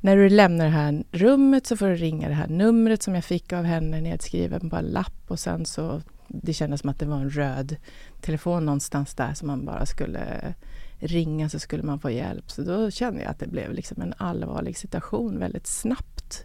när 0.00 0.16
du 0.16 0.28
lämnar 0.28 0.64
det 0.64 0.70
här 0.70 1.04
rummet 1.12 1.66
så 1.66 1.76
får 1.76 1.88
du 1.88 1.94
ringa 1.94 2.28
det 2.28 2.34
här 2.34 2.48
numret 2.48 3.02
som 3.02 3.14
jag 3.14 3.24
fick 3.24 3.52
av 3.52 3.64
henne 3.64 4.00
nedskriven 4.00 4.70
på 4.70 4.76
en 4.76 4.84
lapp 4.84 5.24
och 5.26 5.40
sen 5.40 5.66
så 5.66 6.02
det 6.28 6.52
kändes 6.52 6.80
som 6.80 6.90
att 6.90 6.98
det 6.98 7.06
var 7.06 7.16
en 7.16 7.30
röd 7.30 7.76
telefon 8.20 8.66
någonstans 8.66 9.14
där 9.14 9.34
som 9.34 9.46
man 9.46 9.64
bara 9.64 9.86
skulle 9.86 10.54
ringa 10.98 11.48
så 11.48 11.58
skulle 11.58 11.82
man 11.82 12.00
få 12.00 12.10
hjälp. 12.10 12.50
Så 12.50 12.62
då 12.62 12.90
kände 12.90 13.22
jag 13.22 13.30
att 13.30 13.38
det 13.38 13.46
blev 13.46 13.72
liksom 13.72 14.02
en 14.02 14.14
allvarlig 14.16 14.76
situation 14.76 15.38
väldigt 15.38 15.66
snabbt. 15.66 16.44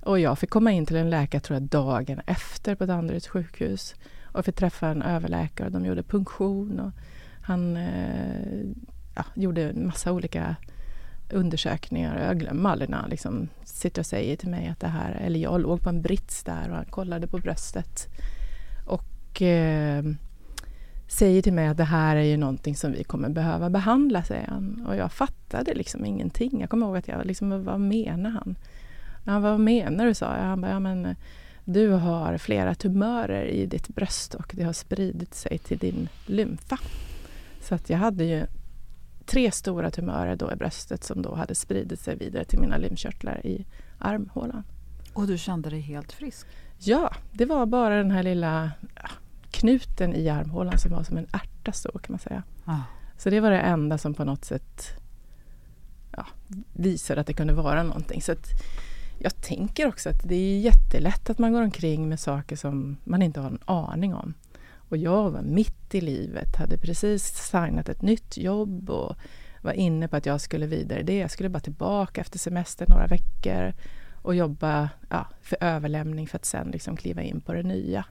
Och 0.00 0.20
jag 0.20 0.38
fick 0.38 0.50
komma 0.50 0.72
in 0.72 0.86
till 0.86 0.96
en 0.96 1.10
läkare 1.10 1.40
tror 1.40 1.54
jag 1.54 1.68
dagen 1.68 2.20
efter 2.26 2.74
på 2.74 2.86
Danderyds 2.86 3.28
sjukhus 3.28 3.94
och 4.22 4.44
fick 4.44 4.54
träffa 4.54 4.88
en 4.88 5.02
överläkare. 5.02 5.68
De 5.68 5.86
gjorde 5.86 6.02
punktion 6.02 6.80
och 6.80 6.92
han 7.42 7.76
eh, 7.76 8.66
ja, 9.14 9.24
gjorde 9.34 9.62
en 9.62 9.86
massa 9.86 10.12
olika 10.12 10.56
undersökningar. 11.30 12.26
Jag 12.26 12.38
glömmer 12.38 12.70
aldrig 12.70 12.90
när 12.90 12.98
han 12.98 13.10
liksom 13.10 13.48
sitter 13.64 14.02
och 14.02 14.06
säger 14.06 14.36
till 14.36 14.48
mig 14.48 14.68
att 14.68 14.80
det 14.80 14.88
här, 14.88 15.12
eller 15.12 15.40
jag 15.40 15.60
låg 15.60 15.82
på 15.82 15.88
en 15.88 16.02
brits 16.02 16.42
där 16.44 16.70
och 16.70 16.76
han 16.76 16.84
kollade 16.84 17.26
på 17.26 17.38
bröstet. 17.38 18.06
Och 18.86 19.42
eh, 19.42 20.04
säger 21.08 21.42
till 21.42 21.52
mig 21.52 21.68
att 21.68 21.76
det 21.76 21.84
här 21.84 22.16
är 22.16 22.22
ju 22.22 22.36
någonting 22.36 22.76
som 22.76 22.92
vi 22.92 23.04
kommer 23.04 23.28
behöva 23.28 23.70
behandla, 23.70 24.22
säger 24.22 24.46
han. 24.46 24.86
Och 24.88 24.96
jag 24.96 25.12
fattade 25.12 25.74
liksom 25.74 26.04
ingenting. 26.04 26.60
Jag 26.60 26.70
kommer 26.70 26.86
ihåg 26.86 26.96
att 26.96 27.08
jag 27.08 27.26
liksom, 27.26 27.64
vad 27.64 27.80
menar 27.80 28.30
han? 28.30 28.56
Ja, 29.24 29.38
vad 29.38 29.60
menar 29.60 30.06
du, 30.06 30.14
sa 30.14 30.36
jag. 30.36 30.44
Han 30.44 30.60
bara, 30.60 30.70
ja 30.70 30.80
men 30.80 31.06
eh, 31.06 31.16
du 31.64 31.88
har 31.88 32.38
flera 32.38 32.74
tumörer 32.74 33.44
i 33.44 33.66
ditt 33.66 33.88
bröst 33.88 34.34
och 34.34 34.52
det 34.56 34.62
har 34.62 34.72
spridit 34.72 35.34
sig 35.34 35.58
till 35.58 35.78
din 35.78 36.08
lymfa. 36.26 36.78
Så 37.60 37.74
att 37.74 37.90
jag 37.90 37.98
hade 37.98 38.24
ju 38.24 38.46
tre 39.26 39.50
stora 39.50 39.90
tumörer 39.90 40.36
då 40.36 40.52
i 40.52 40.56
bröstet 40.56 41.04
som 41.04 41.22
då 41.22 41.34
hade 41.34 41.54
spridit 41.54 42.00
sig 42.00 42.16
vidare 42.16 42.44
till 42.44 42.58
mina 42.58 42.76
lymfkörtlar 42.76 43.46
i 43.46 43.66
armhålan. 43.98 44.64
Och 45.14 45.26
du 45.26 45.38
kände 45.38 45.70
dig 45.70 45.80
helt 45.80 46.12
frisk? 46.12 46.46
Ja, 46.78 47.14
det 47.32 47.44
var 47.44 47.66
bara 47.66 47.96
den 47.96 48.10
här 48.10 48.22
lilla 48.22 48.70
knuten 49.50 50.14
i 50.14 50.28
armhålan 50.28 50.78
som 50.78 50.90
var 50.90 51.02
som 51.02 51.16
en 51.16 51.26
ärta 51.32 51.72
stor 51.72 52.00
kan 52.02 52.12
man 52.12 52.18
säga. 52.18 52.42
Ah. 52.64 52.80
Så 53.18 53.30
det 53.30 53.40
var 53.40 53.50
det 53.50 53.60
enda 53.60 53.98
som 53.98 54.14
på 54.14 54.24
något 54.24 54.44
sätt 54.44 54.86
ja, 56.12 56.26
visade 56.72 57.20
att 57.20 57.26
det 57.26 57.32
kunde 57.32 57.52
vara 57.52 57.82
någonting. 57.82 58.22
Så 58.22 58.34
jag 59.18 59.42
tänker 59.42 59.88
också 59.88 60.08
att 60.08 60.22
det 60.28 60.34
är 60.34 60.60
jättelätt 60.60 61.30
att 61.30 61.38
man 61.38 61.52
går 61.52 61.62
omkring 61.62 62.08
med 62.08 62.20
saker 62.20 62.56
som 62.56 62.96
man 63.04 63.22
inte 63.22 63.40
har 63.40 63.50
en 63.50 63.58
aning 63.64 64.14
om. 64.14 64.34
Och 64.88 64.96
jag 64.96 65.30
var 65.30 65.42
mitt 65.42 65.94
i 65.94 66.00
livet, 66.00 66.56
hade 66.56 66.78
precis 66.78 67.24
signat 67.24 67.88
ett 67.88 68.02
nytt 68.02 68.36
jobb 68.36 68.90
och 68.90 69.16
var 69.62 69.72
inne 69.72 70.08
på 70.08 70.16
att 70.16 70.26
jag 70.26 70.40
skulle 70.40 70.66
vidare 70.66 71.02
det. 71.02 71.18
Jag 71.18 71.30
skulle 71.30 71.48
bara 71.48 71.60
tillbaka 71.60 72.20
efter 72.20 72.38
semester 72.38 72.86
några 72.88 73.06
veckor 73.06 73.72
och 74.22 74.34
jobba 74.34 74.90
ja, 75.08 75.26
för 75.42 75.58
överlämning 75.60 76.26
för 76.26 76.36
att 76.36 76.44
sen 76.44 76.70
liksom 76.70 76.96
kliva 76.96 77.22
in 77.22 77.40
på 77.40 77.52
det 77.52 77.62
nya. 77.62 78.04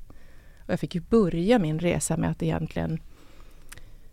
Och 0.57 0.69
jag 0.73 0.79
fick 0.79 0.95
ju 0.95 1.01
börja 1.01 1.59
min 1.59 1.79
resa 1.79 2.17
med 2.17 2.31
att 2.31 2.43
egentligen... 2.43 2.99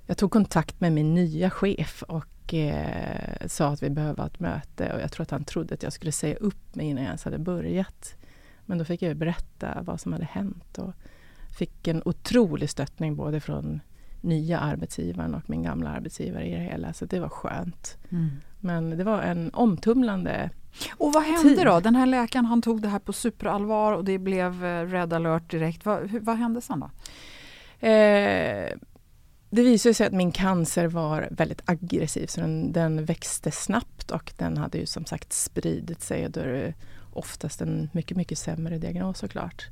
Jag 0.07 0.17
tog 0.17 0.31
kontakt 0.31 0.81
med 0.81 0.93
min 0.93 1.15
nya 1.15 1.51
chef 1.51 2.03
och 2.03 2.55
eh, 2.55 3.47
sa 3.47 3.69
att 3.69 3.83
vi 3.83 3.91
behöver 3.91 4.23
ha 4.23 4.27
ett 4.27 4.41
möte 4.41 4.93
och 4.93 5.01
jag 5.01 5.13
tror 5.13 5.23
att 5.23 5.31
han 5.31 5.45
trodde 5.45 5.75
att 5.75 5.83
jag 5.83 5.93
skulle 5.93 6.13
säga 6.13 6.37
upp 6.37 6.75
mig 6.75 6.87
innan 6.87 7.03
jag 7.03 7.09
ens 7.09 7.25
hade 7.25 7.39
börjat. 7.39 8.15
Men 8.67 8.79
då 8.79 8.85
fick 8.85 9.03
jag 9.03 9.17
berätta 9.17 9.83
vad 9.83 10.01
som 10.01 10.13
hade 10.13 10.25
hänt 10.25 10.79
och 10.79 10.95
fick 11.53 11.89
en 11.89 12.03
otrolig 12.05 12.71
stöttning 12.71 13.17
både 13.17 13.41
från 13.41 13.81
nya 14.21 14.59
arbetsgivaren 14.59 15.35
och 15.35 15.51
min 15.51 15.63
gamla 15.63 15.91
arbetsgivare 15.91 16.47
i 16.47 16.55
det 16.55 16.61
hela. 16.61 16.93
Så 16.93 17.05
det 17.05 17.21
var 17.21 17.29
skönt. 17.29 17.97
Mm. 18.11 18.31
Men 18.61 18.91
det 18.91 19.05
var 19.05 19.23
en 19.23 19.51
omtumlande 19.55 20.51
och 20.97 21.13
vad 21.13 21.23
hände 21.23 21.55
tid. 21.55 21.67
då? 21.67 21.81
Den 21.81 21.97
här 21.97 22.07
läkaren 22.07 22.45
han 22.45 22.63
tog 22.63 22.83
det 22.83 22.89
här 22.89 22.99
på 22.99 23.13
superallvar 23.13 23.93
och 23.93 24.05
det 24.05 24.19
blev 24.19 24.65
eh, 24.65 24.87
red 24.87 25.13
alert 25.13 25.51
direkt. 25.51 25.85
Vad, 25.85 26.11
hur, 26.11 26.21
vad 26.21 26.37
hände 26.37 26.61
sen 26.61 26.81
då? 26.81 26.91
Eh, 27.87 28.73
det 29.51 29.63
visade 29.63 29.95
sig 29.95 30.07
att 30.07 30.13
min 30.13 30.33
cancer 30.33 30.87
var 30.87 31.29
väldigt 31.31 31.63
aggressiv 31.65 32.27
så 32.27 32.41
den, 32.41 32.73
den, 32.73 33.05
växte 33.05 33.51
snabbt 33.51 34.11
och 34.11 34.33
den 34.37 34.57
hade 34.57 34.79
ju 34.79 34.87
som 34.87 35.05
sagt 35.05 35.33
spridit 35.33 36.03
sig 36.03 36.25
och 36.25 36.31
då 36.31 36.41
är 36.41 36.47
det 36.47 36.75
oftast 37.13 37.61
en 37.61 37.91
mycket, 37.93 38.17
mycket 38.17 38.39
sämre 38.39 38.79
diagnos 38.79 39.19
såklart. 39.19 39.69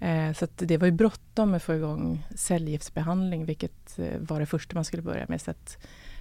Eh, 0.00 0.32
så 0.32 0.46
det 0.56 0.76
var 0.76 0.86
ju 0.86 0.92
bråttom 0.92 1.54
att 1.54 1.62
få 1.62 1.74
igång 1.74 2.26
cellgiftsbehandling 2.34 3.44
vilket 3.44 3.98
eh, 3.98 4.18
var 4.18 4.40
det 4.40 4.46
första 4.46 4.74
man 4.74 4.84
skulle 4.84 5.02
börja 5.02 5.26
med. 5.28 5.40
Så 5.40 5.52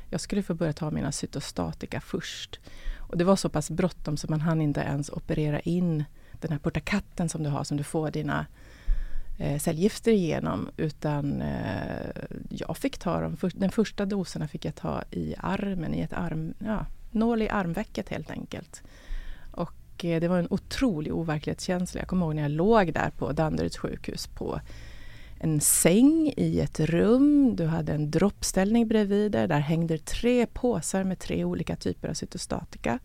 jag 0.09 0.21
skulle 0.21 0.43
få 0.43 0.53
börja 0.53 0.73
ta 0.73 0.91
mina 0.91 1.11
cytostatika 1.11 2.01
först. 2.01 2.59
Och 2.97 3.17
det 3.17 3.23
var 3.23 3.35
så 3.35 3.49
pass 3.49 3.69
bråttom 3.69 4.17
så 4.17 4.27
man 4.29 4.41
hann 4.41 4.61
inte 4.61 4.79
ens 4.79 5.09
operera 5.09 5.59
in 5.59 6.03
den 6.41 6.51
här 6.51 6.59
portakatten 6.59 7.29
som 7.29 7.43
du 7.43 7.49
har 7.49 7.63
som 7.63 7.77
du 7.77 7.83
får 7.83 8.11
dina 8.11 8.45
eh, 9.37 9.59
cellgifter 9.59 10.11
igenom 10.11 10.69
utan 10.77 11.41
eh, 11.41 12.09
jag 12.49 12.77
fick 12.77 12.97
ta 12.97 13.21
dem, 13.21 13.37
för, 13.37 13.51
den 13.55 13.71
första 13.71 14.05
doserna 14.05 14.47
fick 14.47 14.65
jag 14.65 14.75
ta 14.75 15.03
i 15.11 15.35
armen, 15.37 15.93
i 15.93 16.01
ett 16.01 16.13
arm, 16.13 16.53
ja, 16.59 16.85
nål 17.11 17.41
i 17.41 17.49
armvecket 17.49 18.09
helt 18.09 18.31
enkelt. 18.31 18.83
Eh, 20.05 20.19
det 20.19 20.27
var 20.27 20.39
en 20.39 20.47
otrolig 20.49 21.13
overklighetskänsla. 21.15 22.01
Jag 22.01 22.07
kommer 22.07 22.25
ihåg 22.25 22.35
när 22.35 22.41
jag 22.41 22.51
låg 22.51 22.93
där 22.93 23.09
på 23.09 23.31
Danderyds 23.31 23.77
sjukhus 23.77 24.27
på 24.27 24.61
en 25.39 25.61
säng 25.61 26.33
i 26.37 26.59
ett 26.59 26.79
rum, 26.79 27.55
du 27.55 27.65
hade 27.65 27.93
en 27.93 28.11
droppställning 28.11 28.87
bredvid 28.87 29.31
dig. 29.31 29.47
Där 29.47 29.59
hängde 29.59 29.97
tre 29.97 30.45
påsar 30.45 31.03
med 31.03 31.19
tre 31.19 31.43
olika 31.43 31.75
typer 31.75 32.09
av 32.09 32.13
cytostatika. 32.13 32.99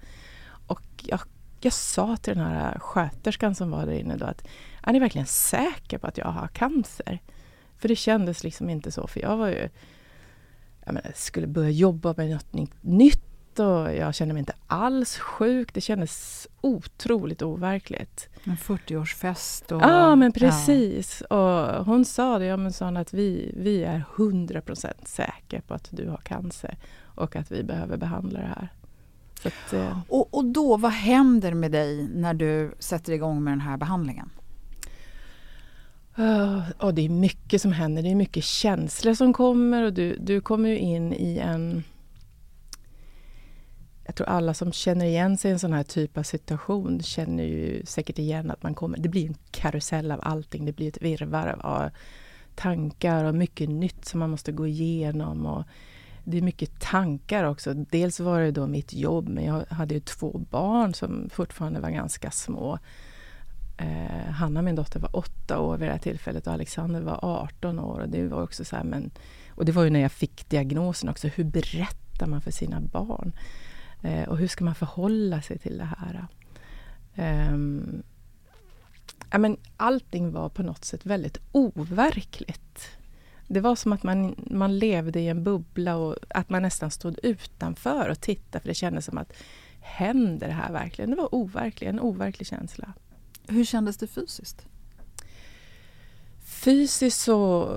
Och 0.66 0.82
jag, 1.02 1.20
jag 1.60 1.72
sa 1.72 2.16
till 2.16 2.34
den 2.34 2.46
här 2.46 2.78
sköterskan 2.78 3.54
som 3.54 3.70
var 3.70 3.86
där 3.86 3.92
inne 3.92 4.16
då 4.16 4.26
att 4.26 4.46
är 4.82 4.92
ni 4.92 4.98
verkligen 4.98 5.26
säker 5.26 5.98
på 5.98 6.06
att 6.06 6.18
jag 6.18 6.26
har 6.26 6.48
cancer? 6.48 7.22
För 7.78 7.88
det 7.88 7.96
kändes 7.96 8.44
liksom 8.44 8.70
inte 8.70 8.90
så, 8.90 9.06
för 9.06 9.20
jag 9.20 9.36
var 9.36 9.48
ju 9.48 9.68
jag 10.84 10.94
menar, 10.94 11.12
skulle 11.14 11.46
börja 11.46 11.70
jobba 11.70 12.14
med 12.16 12.30
något 12.30 12.52
nytt 12.80 13.33
och 13.60 13.94
jag 13.94 14.14
kände 14.14 14.34
mig 14.34 14.38
inte 14.38 14.54
alls 14.66 15.18
sjuk. 15.18 15.74
Det 15.74 15.80
kändes 15.80 16.48
otroligt 16.60 17.42
overkligt. 17.42 18.28
En 18.44 18.56
40-årsfest. 18.56 19.72
Och, 19.72 19.82
ja, 19.82 20.16
men 20.16 20.32
precis. 20.32 21.22
Ja. 21.30 21.78
Och 21.78 21.84
hon 21.84 22.04
sa 22.04 22.38
det, 22.38 22.44
ja, 22.44 22.56
men 22.56 22.72
sa 22.72 22.88
att 22.88 23.14
vi, 23.14 23.54
vi 23.56 23.84
är 23.84 24.04
100% 24.16 24.92
säkra 25.04 25.60
på 25.60 25.74
att 25.74 25.88
du 25.90 26.08
har 26.08 26.16
cancer 26.16 26.76
och 27.02 27.36
att 27.36 27.52
vi 27.52 27.62
behöver 27.62 27.96
behandla 27.96 28.40
det 28.40 28.46
här. 28.46 28.68
Att, 29.44 29.72
eh. 29.72 29.98
och, 30.08 30.34
och 30.34 30.44
då, 30.44 30.76
vad 30.76 30.92
händer 30.92 31.54
med 31.54 31.72
dig 31.72 32.08
när 32.14 32.34
du 32.34 32.74
sätter 32.78 33.12
igång 33.12 33.44
med 33.44 33.52
den 33.52 33.60
här 33.60 33.76
behandlingen? 33.76 34.30
Uh, 36.18 36.70
och 36.78 36.94
det 36.94 37.04
är 37.04 37.08
mycket 37.08 37.62
som 37.62 37.72
händer, 37.72 38.02
det 38.02 38.10
är 38.10 38.14
mycket 38.14 38.44
känslor 38.44 39.14
som 39.14 39.32
kommer 39.32 39.82
och 39.82 39.92
du, 39.92 40.16
du 40.16 40.40
kommer 40.40 40.68
ju 40.68 40.78
in 40.78 41.12
i 41.12 41.38
en... 41.38 41.84
Jag 44.06 44.14
tror 44.14 44.28
alla 44.28 44.54
som 44.54 44.72
känner 44.72 45.06
igen 45.06 45.38
sig 45.38 45.48
i 45.48 45.52
en 45.52 45.58
sån 45.58 45.72
här 45.72 45.82
typ 45.82 46.18
av 46.18 46.22
situation 46.22 47.02
känner 47.02 47.44
ju 47.44 47.82
säkert 47.86 48.18
igen 48.18 48.50
att 48.50 48.62
man 48.62 48.74
kommer... 48.74 48.98
Det 48.98 49.08
blir 49.08 49.26
en 49.26 49.36
karusell 49.50 50.12
av 50.12 50.20
allting, 50.22 50.64
det 50.64 50.72
blir 50.72 50.88
ett 50.88 51.02
virrvarr 51.02 51.56
av 51.60 51.90
tankar 52.54 53.24
och 53.24 53.34
mycket 53.34 53.68
nytt 53.68 54.04
som 54.04 54.20
man 54.20 54.30
måste 54.30 54.52
gå 54.52 54.66
igenom. 54.66 55.46
Och 55.46 55.64
det 56.24 56.38
är 56.38 56.42
mycket 56.42 56.80
tankar 56.80 57.44
också. 57.44 57.74
Dels 57.74 58.20
var 58.20 58.40
det 58.40 58.50
då 58.50 58.66
mitt 58.66 58.92
jobb, 58.92 59.28
men 59.28 59.44
jag 59.44 59.64
hade 59.70 59.94
ju 59.94 60.00
två 60.00 60.38
barn 60.50 60.94
som 60.94 61.30
fortfarande 61.32 61.80
var 61.80 61.90
ganska 61.90 62.30
små. 62.30 62.78
Eh, 63.76 64.30
Hanna, 64.30 64.62
min 64.62 64.74
dotter, 64.74 65.00
var 65.00 65.16
åtta 65.16 65.58
år 65.58 65.76
vid 65.76 65.88
det 65.88 65.92
här 65.92 65.98
tillfället 65.98 66.46
och 66.46 66.52
Alexander 66.52 67.00
var 67.00 67.18
18 67.22 67.78
år. 67.78 68.00
Och 68.00 68.08
det 68.08 68.28
var 68.28 68.42
också 68.42 68.64
så 68.64 68.76
här, 68.76 68.84
men, 68.84 69.10
och 69.48 69.64
det 69.64 69.72
var 69.72 69.84
ju 69.84 69.90
när 69.90 70.00
jag 70.00 70.12
fick 70.12 70.48
diagnosen 70.48 71.08
också. 71.08 71.28
Hur 71.28 71.44
berättar 71.44 72.26
man 72.26 72.40
för 72.40 72.50
sina 72.50 72.80
barn? 72.80 73.32
Eh, 74.04 74.28
och 74.28 74.38
hur 74.38 74.48
ska 74.48 74.64
man 74.64 74.74
förhålla 74.74 75.42
sig 75.42 75.58
till 75.58 75.78
det 75.78 75.88
här? 75.98 76.26
Eh, 77.14 77.56
ja, 79.30 79.38
men 79.38 79.56
allting 79.76 80.32
var 80.32 80.48
på 80.48 80.62
något 80.62 80.84
sätt 80.84 81.06
väldigt 81.06 81.38
overkligt. 81.52 82.88
Det 83.48 83.60
var 83.60 83.76
som 83.76 83.92
att 83.92 84.02
man, 84.02 84.34
man 84.50 84.78
levde 84.78 85.20
i 85.20 85.28
en 85.28 85.44
bubbla 85.44 85.96
och 85.96 86.16
att 86.28 86.50
man 86.50 86.62
nästan 86.62 86.90
stod 86.90 87.18
utanför 87.22 88.08
och 88.08 88.20
tittade 88.20 88.60
för 88.60 88.68
det 88.68 88.74
kändes 88.74 89.04
som 89.04 89.18
att 89.18 89.32
händer 89.80 90.46
det 90.46 90.52
här 90.52 90.72
verkligen? 90.72 91.10
Det 91.10 91.16
var 91.16 91.34
overkligt, 91.34 91.88
en 91.90 92.00
overklig 92.00 92.46
känsla. 92.46 92.92
Hur 93.46 93.64
kändes 93.64 93.96
det 93.96 94.06
fysiskt? 94.06 94.66
Fysiskt 96.44 97.20
så... 97.20 97.68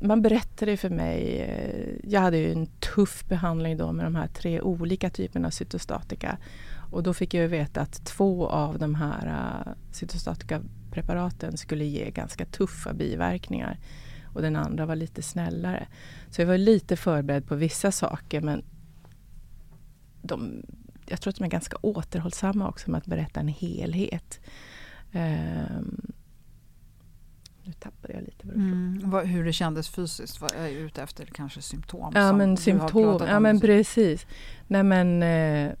Man 0.00 0.22
berättade 0.22 0.76
för 0.76 0.90
mig... 0.90 1.40
Eh, 1.40 2.10
jag 2.10 2.20
hade 2.20 2.36
ju 2.38 2.52
en 2.52 2.66
tuff 2.66 3.24
behandling 3.28 3.76
då 3.76 3.92
med 3.92 4.06
de 4.06 4.14
här 4.14 4.26
tre 4.26 4.60
olika 4.60 5.10
typerna 5.10 5.46
av 5.46 5.50
cytostatika. 5.50 6.38
Och 6.90 7.02
då 7.02 7.14
fick 7.14 7.34
jag 7.34 7.48
veta 7.48 7.80
att 7.80 8.04
två 8.04 8.48
av 8.48 8.78
de 8.78 8.94
här 8.94 9.64
cytostatika 9.92 10.60
cytostatikapreparaten 10.92 11.56
skulle 11.56 11.84
ge 11.84 12.10
ganska 12.10 12.44
tuffa 12.44 12.92
biverkningar. 12.92 13.78
Och 14.24 14.42
den 14.42 14.56
andra 14.56 14.86
var 14.86 14.96
lite 14.96 15.22
snällare. 15.22 15.86
Så 16.30 16.40
jag 16.40 16.46
var 16.46 16.58
lite 16.58 16.96
förberedd 16.96 17.46
på 17.46 17.54
vissa 17.54 17.92
saker 17.92 18.40
men 18.40 18.64
de, 20.22 20.62
jag 21.06 21.20
tror 21.20 21.30
att 21.30 21.36
de 21.36 21.44
är 21.44 21.48
ganska 21.48 21.76
återhållsamma 21.80 22.68
också 22.68 22.90
med 22.90 22.98
att 22.98 23.06
berätta 23.06 23.40
en 23.40 23.48
helhet. 23.48 24.40
Um, 25.12 26.12
nu 27.68 27.74
tappade 27.74 28.14
jag 28.14 28.22
lite 28.22 28.48
mm. 28.48 29.12
Hur 29.24 29.44
det 29.44 29.52
kändes 29.52 29.88
fysiskt? 29.88 30.40
Vad 30.40 30.52
är 30.52 30.62
jag 30.62 30.72
ute 30.72 31.02
efter? 31.02 31.24
Kanske 31.24 31.62
symptom? 31.62 32.12
Ja 32.14 32.32
men 32.32 32.56
symptom, 32.56 33.26
ja 33.26 33.40
men 33.40 33.60
precis. 33.60 34.26
Nej 34.66 34.82
men 34.82 35.22
eh, 35.22 35.72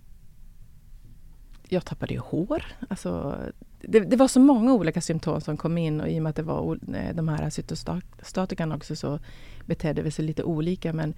jag 1.68 1.84
tappade 1.84 2.14
ju 2.14 2.20
hår. 2.20 2.64
Alltså, 2.88 3.38
det, 3.80 4.00
det, 4.00 4.16
var 4.16 4.28
så 4.28 4.40
många 4.40 4.72
olika 4.72 5.00
symptom 5.00 5.40
som 5.40 5.56
kom 5.56 5.78
in 5.78 6.00
och 6.00 6.08
i 6.08 6.18
och 6.18 6.22
med 6.22 6.30
att 6.30 6.36
det 6.36 6.42
var 6.42 6.78
eh, 6.94 7.14
de 7.14 7.28
här 7.28 7.50
cytostatikan 7.50 8.72
också 8.72 8.96
så 8.96 9.18
betedde 9.66 10.02
vi 10.02 10.10
sig 10.10 10.24
lite 10.24 10.44
olika. 10.44 10.92
Men 10.92 11.14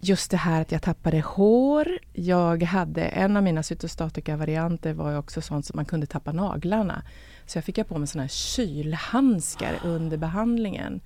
just 0.00 0.30
det 0.30 0.36
här 0.36 0.62
att 0.62 0.72
jag 0.72 0.82
tappade 0.82 1.20
hår. 1.20 1.98
Jag 2.12 2.62
hade 2.62 3.04
en 3.04 3.36
av 3.36 3.42
mina 3.42 3.62
cytostatika-varianter 3.62 4.92
var 4.92 5.10
ju 5.10 5.16
också 5.16 5.40
sånt 5.40 5.66
som 5.66 5.76
man 5.76 5.84
kunde 5.84 6.06
tappa 6.06 6.32
naglarna. 6.32 7.02
Så 7.48 7.58
jag 7.58 7.64
fick 7.64 7.78
jag 7.78 7.88
på 7.88 7.98
mig 7.98 8.08
såna 8.08 8.22
här 8.22 8.28
kylhandskar 8.28 9.78
under 9.84 10.16
behandlingen. 10.16 11.00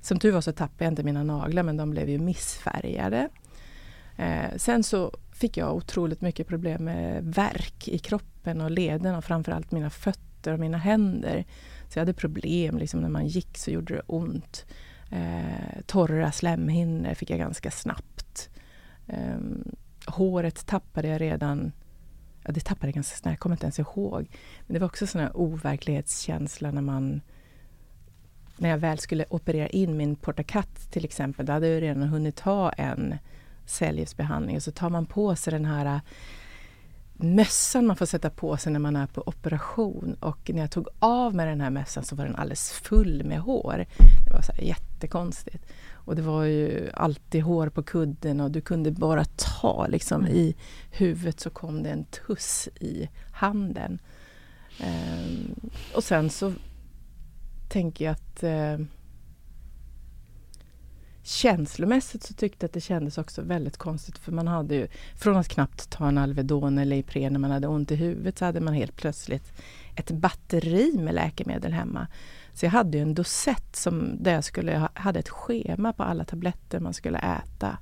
Som 0.00 0.18
tur 0.18 0.32
var 0.32 0.40
så 0.40 0.52
tappade 0.52 0.84
jag 0.84 0.92
inte 0.92 1.02
mina 1.02 1.22
naglar 1.22 1.62
men 1.62 1.76
de 1.76 1.90
blev 1.90 2.08
ju 2.08 2.18
missfärgade. 2.18 3.28
Eh, 4.16 4.56
sen 4.56 4.82
så 4.82 5.12
fick 5.32 5.56
jag 5.56 5.76
otroligt 5.76 6.20
mycket 6.20 6.48
problem 6.48 6.84
med 6.84 7.24
värk 7.24 7.88
i 7.88 7.98
kroppen 7.98 8.60
och 8.60 8.70
lederna 8.70 9.18
och 9.18 9.24
framförallt 9.24 9.70
mina 9.70 9.90
fötter 9.90 10.52
och 10.52 10.60
mina 10.60 10.78
händer. 10.78 11.44
Så 11.88 11.98
jag 11.98 12.00
hade 12.00 12.14
problem, 12.14 12.78
liksom 12.78 13.00
när 13.00 13.08
man 13.08 13.26
gick 13.26 13.58
så 13.58 13.70
gjorde 13.70 13.94
det 13.94 14.02
ont. 14.06 14.66
Eh, 15.10 15.80
torra 15.86 16.32
slemhinnor 16.32 17.14
fick 17.14 17.30
jag 17.30 17.38
ganska 17.38 17.70
snabbt. 17.70 18.50
Eh, 19.06 19.38
håret 20.06 20.66
tappade 20.66 21.08
jag 21.08 21.20
redan 21.20 21.72
Ja, 22.44 22.52
det 22.52 22.60
tappade 22.60 22.86
jag 22.86 22.94
ganska 22.94 23.16
snabbt, 23.16 23.32
jag 23.32 23.40
kommer 23.40 23.56
inte 23.56 23.66
ens 23.66 23.78
ihåg. 23.78 24.26
Men 24.66 24.74
det 24.74 24.78
var 24.80 24.86
också 24.86 25.06
sån 25.06 25.20
här 25.20 25.36
overklighetskänsla 25.36 26.70
när 26.70 26.82
man... 26.82 27.20
När 28.56 28.68
jag 28.68 28.78
väl 28.78 28.98
skulle 28.98 29.24
operera 29.28 29.68
in 29.68 29.96
min 29.96 30.16
portakatt 30.16 30.90
till 30.90 31.04
exempel, 31.04 31.46
då 31.46 31.52
hade 31.52 31.68
jag 31.68 31.82
redan 31.82 32.02
hunnit 32.02 32.40
ha 32.40 32.72
en 32.72 33.14
cellgiftsbehandling 33.66 34.56
och 34.56 34.62
så 34.62 34.72
tar 34.72 34.90
man 34.90 35.06
på 35.06 35.36
sig 35.36 35.50
den 35.50 35.64
här 35.64 35.86
äh, 35.86 36.00
mössan 37.22 37.86
man 37.86 37.96
får 37.96 38.06
sätta 38.06 38.30
på 38.30 38.56
sig 38.56 38.72
när 38.72 38.80
man 38.80 38.96
är 38.96 39.06
på 39.06 39.22
operation. 39.26 40.16
Och 40.20 40.50
när 40.54 40.60
jag 40.60 40.70
tog 40.70 40.88
av 40.98 41.34
mig 41.34 41.46
den 41.46 41.60
här 41.60 41.70
mössan 41.70 42.04
så 42.04 42.16
var 42.16 42.24
den 42.24 42.36
alldeles 42.36 42.72
full 42.72 43.24
med 43.24 43.40
hår. 43.40 43.86
Det 44.26 44.32
var 44.32 44.42
så 44.42 44.52
jättekonstigt. 44.62 45.66
Och 46.04 46.16
det 46.16 46.22
var 46.22 46.44
ju 46.44 46.90
alltid 46.94 47.42
hår 47.42 47.68
på 47.68 47.82
kudden 47.82 48.40
och 48.40 48.50
du 48.50 48.60
kunde 48.60 48.90
bara 48.90 49.24
ta 49.24 49.86
liksom 49.86 50.20
mm. 50.20 50.36
i 50.36 50.56
huvudet 50.90 51.40
så 51.40 51.50
kom 51.50 51.82
det 51.82 51.90
en 51.90 52.04
tuss 52.04 52.68
i 52.80 53.08
handen. 53.32 53.98
Um, 54.80 55.70
och 55.94 56.04
sen 56.04 56.30
så 56.30 56.52
tänker 57.68 58.04
jag 58.04 58.12
att 58.12 58.42
uh, 58.42 58.86
Känslomässigt 61.24 62.22
så 62.22 62.34
tyckte 62.34 62.64
jag 62.64 62.68
att 62.68 62.74
det 62.74 62.80
kändes 62.80 63.18
också 63.18 63.42
väldigt 63.42 63.76
konstigt 63.76 64.18
för 64.18 64.32
man 64.32 64.48
hade 64.48 64.74
ju 64.74 64.88
från 65.16 65.36
att 65.36 65.48
knappt 65.48 65.90
ta 65.90 66.08
en 66.08 66.18
Alvedon 66.18 66.78
eller 66.78 66.96
Ipren 66.96 67.32
när 67.32 67.40
man 67.40 67.50
hade 67.50 67.68
ont 67.68 67.90
i 67.90 67.94
huvudet 67.94 68.38
så 68.38 68.44
hade 68.44 68.60
man 68.60 68.74
helt 68.74 68.96
plötsligt 68.96 69.52
ett 69.96 70.10
batteri 70.10 70.98
med 70.98 71.14
läkemedel 71.14 71.72
hemma. 71.72 72.06
Så 72.54 72.66
jag 72.66 72.70
hade 72.70 72.98
ju 72.98 73.02
en 73.02 73.14
dosett 73.14 73.76
som, 73.76 74.22
där 74.22 74.34
jag 74.34 74.44
skulle, 74.44 74.88
hade 74.94 75.18
ett 75.18 75.28
schema 75.28 75.92
på 75.92 76.02
alla 76.02 76.24
tabletter 76.24 76.80
man 76.80 76.94
skulle 76.94 77.18
äta. 77.18 77.78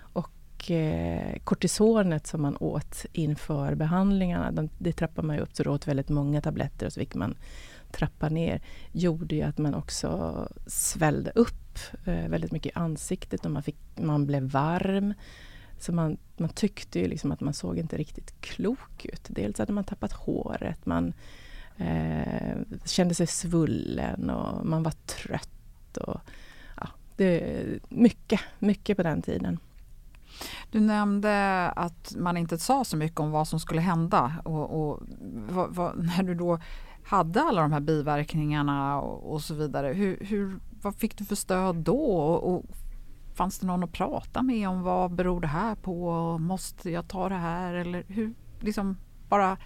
Och 0.00 0.70
eh, 0.70 1.38
kortisonet 1.44 2.26
som 2.26 2.42
man 2.42 2.56
åt 2.56 3.06
inför 3.12 3.74
behandlingarna, 3.74 4.50
det, 4.50 4.68
det 4.78 4.92
trappade 4.92 5.26
man 5.26 5.36
ju 5.36 5.42
upp 5.42 5.56
så 5.56 5.62
du 5.62 5.70
åt 5.70 5.88
väldigt 5.88 6.08
många 6.08 6.40
tabletter 6.40 6.86
och 6.86 6.92
så 6.92 7.00
fick 7.00 7.14
man 7.14 7.36
trappa 7.92 8.28
ner 8.28 8.62
gjorde 8.92 9.34
ju 9.34 9.42
att 9.42 9.58
man 9.58 9.74
också 9.74 10.48
svällde 10.66 11.30
upp 11.30 11.78
eh, 12.04 12.28
väldigt 12.28 12.52
mycket 12.52 12.72
i 12.72 12.78
ansiktet 12.78 13.44
och 13.44 13.50
man, 13.50 13.62
fick, 13.62 13.76
man 13.96 14.26
blev 14.26 14.42
varm. 14.42 15.14
Så 15.78 15.92
man, 15.92 16.18
man 16.36 16.48
tyckte 16.48 16.98
ju 16.98 17.08
liksom 17.08 17.32
att 17.32 17.40
man 17.40 17.54
såg 17.54 17.78
inte 17.78 17.96
riktigt 17.96 18.40
klok 18.40 19.04
ut. 19.04 19.26
Dels 19.28 19.58
hade 19.58 19.72
man 19.72 19.84
tappat 19.84 20.12
håret, 20.12 20.86
man 20.86 21.12
eh, 21.76 22.58
kände 22.84 23.14
sig 23.14 23.26
svullen 23.26 24.30
och 24.30 24.66
man 24.66 24.82
var 24.82 24.92
trött. 24.92 25.96
Och, 25.96 26.20
ja, 26.76 26.88
det, 27.16 27.64
mycket, 27.88 28.40
mycket 28.58 28.96
på 28.96 29.02
den 29.02 29.22
tiden. 29.22 29.58
Du 30.70 30.80
nämnde 30.80 31.68
att 31.70 32.14
man 32.16 32.36
inte 32.36 32.58
sa 32.58 32.84
så 32.84 32.96
mycket 32.96 33.20
om 33.20 33.30
vad 33.30 33.48
som 33.48 33.60
skulle 33.60 33.80
hända 33.80 34.32
och, 34.44 34.90
och 34.90 35.00
vad, 35.48 35.74
vad, 35.74 35.98
när 36.16 36.22
du 36.22 36.34
då 36.34 36.58
hade 37.04 37.42
alla 37.42 37.62
de 37.62 37.72
här 37.72 37.80
biverkningarna 37.80 39.00
och, 39.00 39.32
och 39.32 39.42
så 39.42 39.54
vidare. 39.54 39.92
Hur, 39.92 40.18
hur, 40.20 40.58
vad 40.82 40.94
fick 40.94 41.18
du 41.18 41.24
för 41.24 41.34
stöd 41.36 41.76
då? 41.76 42.00
Och, 42.06 42.54
och, 42.54 42.64
fanns 43.34 43.58
det 43.58 43.66
någon 43.66 43.84
att 43.84 43.92
prata 43.92 44.42
med 44.42 44.68
om 44.68 44.82
vad 44.82 45.12
beror 45.12 45.40
det 45.40 45.46
här 45.46 45.74
på? 45.74 46.38
Måste 46.38 46.90
jag 46.90 47.08
ta 47.08 47.28
det 47.28 47.34
här? 47.34 47.74
Eller 47.74 48.04
hur, 48.08 48.34
liksom 48.60 48.96
bara... 49.28 49.56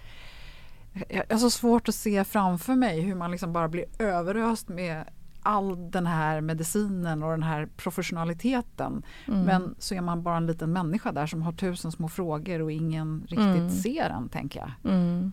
Jag 1.09 1.23
har 1.29 1.37
så 1.37 1.49
svårt 1.49 1.89
att 1.89 1.95
se 1.95 2.23
framför 2.23 2.75
mig 2.75 3.01
hur 3.01 3.15
man 3.15 3.31
liksom 3.31 3.53
bara 3.53 3.67
blir 3.67 3.85
överöst 3.99 4.69
med 4.69 5.05
all 5.41 5.91
den 5.91 6.07
här 6.07 6.41
medicinen 6.41 7.23
och 7.23 7.31
den 7.31 7.43
här 7.43 7.67
professionaliteten. 7.77 9.03
Mm. 9.27 9.41
Men 9.41 9.75
så 9.79 9.95
är 9.95 10.01
man 10.01 10.23
bara 10.23 10.37
en 10.37 10.47
liten 10.47 10.73
människa 10.73 11.11
där 11.11 11.27
som 11.27 11.41
har 11.41 11.51
tusen 11.51 11.91
små 11.91 12.09
frågor 12.09 12.61
och 12.61 12.71
ingen 12.71 13.21
riktigt 13.21 13.39
mm. 13.39 13.69
ser 13.69 14.09
en, 14.09 14.29
tänker 14.29 14.59
jag. 14.59 14.93
Mm. 14.93 15.31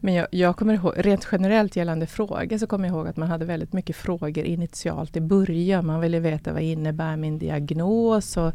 Men 0.00 0.14
jag, 0.14 0.26
jag, 0.30 0.56
kommer 0.56 0.74
ihåg, 0.74 0.92
rent 0.96 1.28
generellt 1.32 1.76
gällande 1.76 2.06
frågor 2.06 2.58
så 2.58 2.66
kommer 2.66 2.88
jag 2.88 2.96
ihåg 2.96 3.08
att 3.08 3.16
man 3.16 3.28
hade 3.28 3.44
väldigt 3.44 3.72
mycket 3.72 3.96
frågor 3.96 4.44
initialt 4.44 5.16
i 5.16 5.20
början. 5.20 5.86
Man 5.86 6.00
ville 6.00 6.20
veta 6.20 6.52
vad 6.52 6.62
innebär 6.62 7.16
min 7.16 7.38
diagnos 7.38 8.36
och 8.36 8.52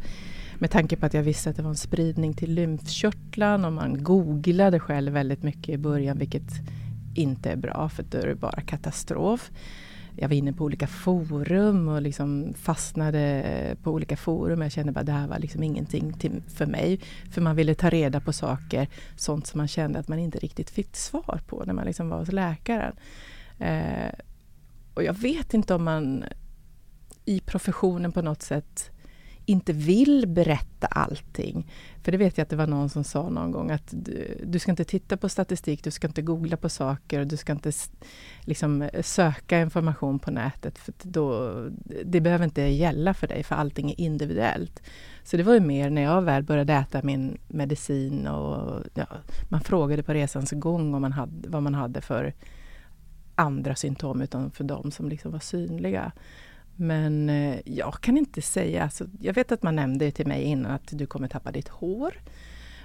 med 0.59 0.71
tanke 0.71 0.95
på 0.95 1.05
att 1.05 1.13
jag 1.13 1.23
visste 1.23 1.49
att 1.49 1.55
det 1.55 1.61
var 1.61 1.69
en 1.69 1.75
spridning 1.75 2.33
till 2.33 2.53
lymfkörtlarna 2.53 3.67
och 3.67 3.73
man 3.73 4.03
googlade 4.03 4.79
själv 4.79 5.13
väldigt 5.13 5.43
mycket 5.43 5.69
i 5.69 5.77
början 5.77 6.17
vilket 6.17 6.51
inte 7.15 7.51
är 7.51 7.55
bra 7.55 7.89
för 7.89 8.03
då 8.03 8.17
är 8.17 8.27
det 8.27 8.35
bara 8.35 8.61
katastrof 8.61 9.51
jag 10.17 10.29
var 10.29 10.35
inne 10.35 10.53
på 10.53 10.63
olika 10.63 10.87
forum 10.87 11.87
och 11.87 12.01
liksom 12.01 12.53
fastnade 12.57 13.75
på 13.83 13.91
olika 13.91 14.17
forum. 14.17 14.61
Jag 14.61 14.71
kände 14.71 14.91
bara 14.91 14.99
att 14.99 15.05
det 15.05 15.11
här 15.11 15.27
var 15.27 15.39
liksom 15.39 15.63
ingenting 15.63 16.13
till, 16.13 16.41
för 16.47 16.65
mig. 16.65 16.99
För 17.31 17.41
man 17.41 17.55
ville 17.55 17.75
ta 17.75 17.89
reda 17.89 18.19
på 18.19 18.33
saker, 18.33 18.87
sånt 19.15 19.47
som 19.47 19.57
man 19.57 19.67
kände 19.67 19.99
att 19.99 20.07
man 20.07 20.19
inte 20.19 20.39
riktigt 20.39 20.69
fick 20.69 20.95
svar 20.95 21.41
på 21.47 21.63
när 21.65 21.73
man 21.73 21.85
liksom 21.85 22.09
var 22.09 22.19
hos 22.19 22.31
läkaren. 22.31 22.95
Eh, 23.59 24.13
och 24.93 25.03
jag 25.03 25.13
vet 25.13 25.53
inte 25.53 25.73
om 25.73 25.83
man 25.83 26.23
i 27.25 27.39
professionen 27.39 28.11
på 28.11 28.21
något 28.21 28.41
sätt 28.41 28.91
inte 29.45 29.73
vill 29.73 30.27
berätta 30.27 30.87
allting. 30.87 31.71
För 32.03 32.11
det 32.11 32.17
vet 32.17 32.37
jag 32.37 32.43
att 32.43 32.49
det 32.49 32.55
var 32.55 32.67
någon 32.67 32.89
som 32.89 33.03
sa 33.03 33.29
någon 33.29 33.51
gång 33.51 33.71
att 33.71 33.87
du, 33.91 34.41
du 34.43 34.59
ska 34.59 34.71
inte 34.71 34.83
titta 34.83 35.17
på 35.17 35.29
statistik, 35.29 35.83
du 35.83 35.91
ska 35.91 36.07
inte 36.07 36.21
googla 36.21 36.57
på 36.57 36.69
saker 36.69 37.19
och 37.19 37.27
du 37.27 37.37
ska 37.37 37.51
inte 37.51 37.71
liksom, 38.41 38.81
eh, 38.81 39.01
söka 39.01 39.61
information 39.61 40.19
på 40.19 40.31
nätet. 40.31 40.77
För 40.77 40.93
då, 41.01 41.53
det 42.05 42.21
behöver 42.21 42.45
inte 42.45 42.61
gälla 42.61 43.13
för 43.13 43.27
dig, 43.27 43.43
för 43.43 43.55
allting 43.55 43.91
är 43.91 44.01
individuellt. 44.01 44.81
Så 45.23 45.37
det 45.37 45.43
var 45.43 45.53
ju 45.53 45.59
mer 45.59 45.89
när 45.89 46.01
jag 46.01 46.21
väl 46.21 46.43
började 46.43 46.73
äta 46.73 47.01
min 47.03 47.37
medicin 47.47 48.27
och 48.27 48.83
ja, 48.93 49.07
man 49.49 49.61
frågade 49.61 50.03
på 50.03 50.13
resans 50.13 50.51
gång 50.51 50.93
om 50.93 51.01
man 51.01 51.11
hade, 51.11 51.49
vad 51.49 51.63
man 51.63 51.73
hade 51.73 52.01
för 52.01 52.33
andra 53.35 53.75
symptom 53.75 54.21
utan 54.21 54.51
för 54.51 54.63
de 54.63 54.91
som 54.91 55.09
liksom 55.09 55.31
var 55.31 55.39
synliga. 55.39 56.11
Men 56.75 57.29
eh, 57.29 57.59
jag 57.65 57.93
kan 57.93 58.17
inte 58.17 58.41
säga, 58.41 58.83
alltså, 58.83 59.05
jag 59.19 59.33
vet 59.33 59.51
att 59.51 59.63
man 59.63 59.75
nämnde 59.75 60.11
till 60.11 60.27
mig 60.27 60.43
innan 60.43 60.71
att 60.71 60.87
du 60.91 61.05
kommer 61.05 61.27
tappa 61.27 61.51
ditt 61.51 61.67
hår. 61.67 62.21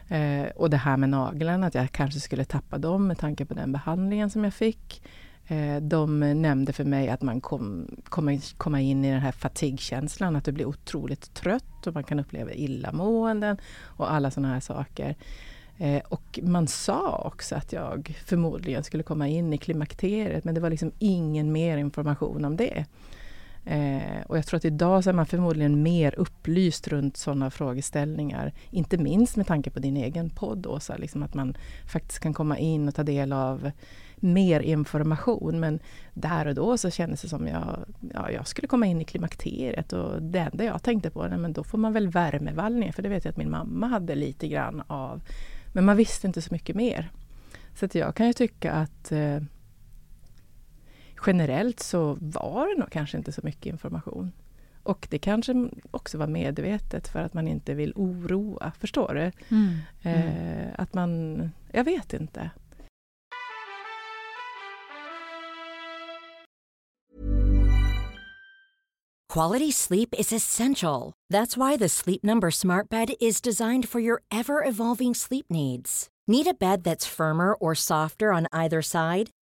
Eh, 0.08 0.46
och 0.56 0.70
det 0.70 0.76
här 0.76 0.96
med 0.96 1.08
naglarna, 1.08 1.66
att 1.66 1.74
jag 1.74 1.92
kanske 1.92 2.20
skulle 2.20 2.44
tappa 2.44 2.78
dem 2.78 3.06
med 3.06 3.18
tanke 3.18 3.44
på 3.44 3.54
den 3.54 3.72
behandlingen 3.72 4.30
som 4.30 4.44
jag 4.44 4.54
fick. 4.54 5.02
Eh, 5.46 5.76
de 5.76 6.20
nämnde 6.20 6.72
för 6.72 6.84
mig 6.84 7.08
att 7.08 7.22
man 7.22 7.40
kommer 7.40 7.86
kom, 8.04 8.40
komma 8.56 8.80
in 8.80 9.04
i 9.04 9.10
den 9.10 9.20
här 9.20 9.32
fatigkänslan, 9.32 10.36
att 10.36 10.44
du 10.44 10.52
blir 10.52 10.66
otroligt 10.66 11.34
trött 11.34 11.86
och 11.86 11.94
man 11.94 12.04
kan 12.04 12.20
uppleva 12.20 12.52
illamåenden 12.52 13.58
och 13.82 14.12
alla 14.12 14.30
sådana 14.30 14.52
här 14.52 14.60
saker. 14.60 15.16
Eh, 15.78 16.02
och 16.08 16.38
man 16.42 16.66
sa 16.66 17.22
också 17.24 17.54
att 17.54 17.72
jag 17.72 18.18
förmodligen 18.24 18.84
skulle 18.84 19.02
komma 19.02 19.28
in 19.28 19.52
i 19.52 19.58
klimakteriet 19.58 20.44
men 20.44 20.54
det 20.54 20.60
var 20.60 20.70
liksom 20.70 20.92
ingen 20.98 21.52
mer 21.52 21.76
information 21.76 22.44
om 22.44 22.56
det. 22.56 22.84
Eh, 23.64 24.22
och 24.26 24.38
jag 24.38 24.46
tror 24.46 24.56
att 24.56 24.64
idag 24.64 25.04
så 25.04 25.10
är 25.10 25.14
man 25.14 25.26
förmodligen 25.26 25.82
mer 25.82 26.14
upplyst 26.18 26.88
runt 26.88 27.16
sådana 27.16 27.50
frågeställningar. 27.50 28.52
Inte 28.70 28.98
minst 28.98 29.36
med 29.36 29.46
tanke 29.46 29.70
på 29.70 29.78
din 29.78 29.96
egen 29.96 30.30
podd 30.30 30.66
Åsa, 30.66 30.96
liksom 30.96 31.22
att 31.22 31.34
man 31.34 31.56
faktiskt 31.92 32.20
kan 32.20 32.34
komma 32.34 32.58
in 32.58 32.88
och 32.88 32.94
ta 32.94 33.02
del 33.02 33.32
av 33.32 33.70
mer 34.16 34.60
information. 34.60 35.60
Men 35.60 35.80
där 36.14 36.46
och 36.46 36.54
då 36.54 36.78
så 36.78 36.90
kändes 36.90 37.22
det 37.22 37.28
som 37.28 37.46
jag, 37.46 37.84
ja, 38.14 38.30
jag 38.30 38.46
skulle 38.46 38.68
komma 38.68 38.86
in 38.86 39.00
i 39.00 39.04
klimakteriet 39.04 39.92
och 39.92 40.22
det 40.22 40.38
enda 40.38 40.64
jag 40.64 40.82
tänkte 40.82 41.10
på, 41.10 41.26
nej, 41.28 41.38
men 41.38 41.52
då 41.52 41.64
får 41.64 41.78
man 41.78 41.92
väl 41.92 42.08
värmevallningar, 42.08 42.92
för 42.92 43.02
det 43.02 43.08
vet 43.08 43.24
jag 43.24 43.32
att 43.32 43.38
min 43.38 43.50
mamma 43.50 43.86
hade 43.86 44.14
lite 44.14 44.48
grann 44.48 44.82
av. 44.86 45.22
Men 45.72 45.84
man 45.84 45.96
visste 45.96 46.26
inte 46.26 46.42
så 46.42 46.54
mycket 46.54 46.76
mer. 46.76 47.10
Så 47.74 47.84
att 47.84 47.94
jag 47.94 48.14
kan 48.14 48.26
ju 48.26 48.32
tycka 48.32 48.72
att 48.72 49.12
eh, 49.12 49.40
generellt 51.26 51.80
så 51.80 52.18
var 52.20 52.68
det 52.68 52.80
nog 52.80 52.90
kanske 52.90 53.18
inte 53.18 53.32
så 53.32 53.40
mycket 53.44 53.66
information. 53.66 54.32
Och 54.82 55.06
det 55.10 55.18
kanske 55.18 55.70
också 55.90 56.18
var 56.18 56.26
medvetet 56.26 57.08
för 57.08 57.18
att 57.18 57.34
man 57.34 57.48
inte 57.48 57.74
vill 57.74 57.92
oroa, 57.96 58.72
förstår 58.80 59.14
du? 59.14 59.54
Mm. 59.56 59.74
Eh, 60.02 60.56
mm. 60.56 60.74
att 60.78 60.94
man, 60.94 61.50
jag 61.72 61.84
vet 61.84 62.12
inte. 62.12 62.50
Quality 69.32 69.70
sleep 69.70 70.14
is 70.18 70.32
essential. 70.32 71.12
That's 71.32 71.56
why 71.56 71.76
the 71.76 71.88
Sleep 71.88 72.24
Number 72.24 72.50
smart 72.50 72.90
bed 72.90 73.10
is 73.20 73.40
designed 73.40 73.88
for 73.88 74.00
your 74.00 74.22
ever 74.32 74.64
evolving 74.64 75.14
sleep 75.14 75.46
needs. 75.50 76.08
Need 76.26 76.48
a 76.48 76.54
bed 76.60 76.82
that's 76.82 77.06
firmer 77.06 77.54
or 77.54 77.74
softer 77.74 78.32
on 78.32 78.48
either 78.52 78.82
side? 78.82 79.30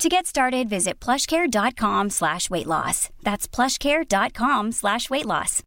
To 0.00 0.08
get 0.08 0.26
started, 0.26 0.68
visit 0.68 1.04
plushcare.com 1.04 2.10
slash 2.10 2.50
weight 2.50 2.66
loss. 2.66 3.08
That's 3.22 3.46
plushcare.com 3.46 4.72
slash 4.72 5.10
weight 5.10 5.26
loss. 5.26 5.62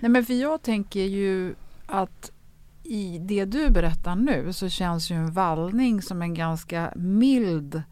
Nej, 0.00 0.10
men 0.10 0.24
för 0.24 0.34
jag 0.34 0.62
tänker 0.62 1.00
ju 1.00 1.54
att 1.86 2.30
i 2.82 3.18
det 3.18 3.44
du 3.44 3.70
berättar 3.70 4.16
nu 4.16 4.52
så 4.52 4.68
känns 4.68 5.10
ju 5.10 5.16
en 5.16 5.32
vallning 5.32 6.02
som 6.02 6.22
en 6.22 6.34
ganska 6.34 6.92
mild 6.96 7.82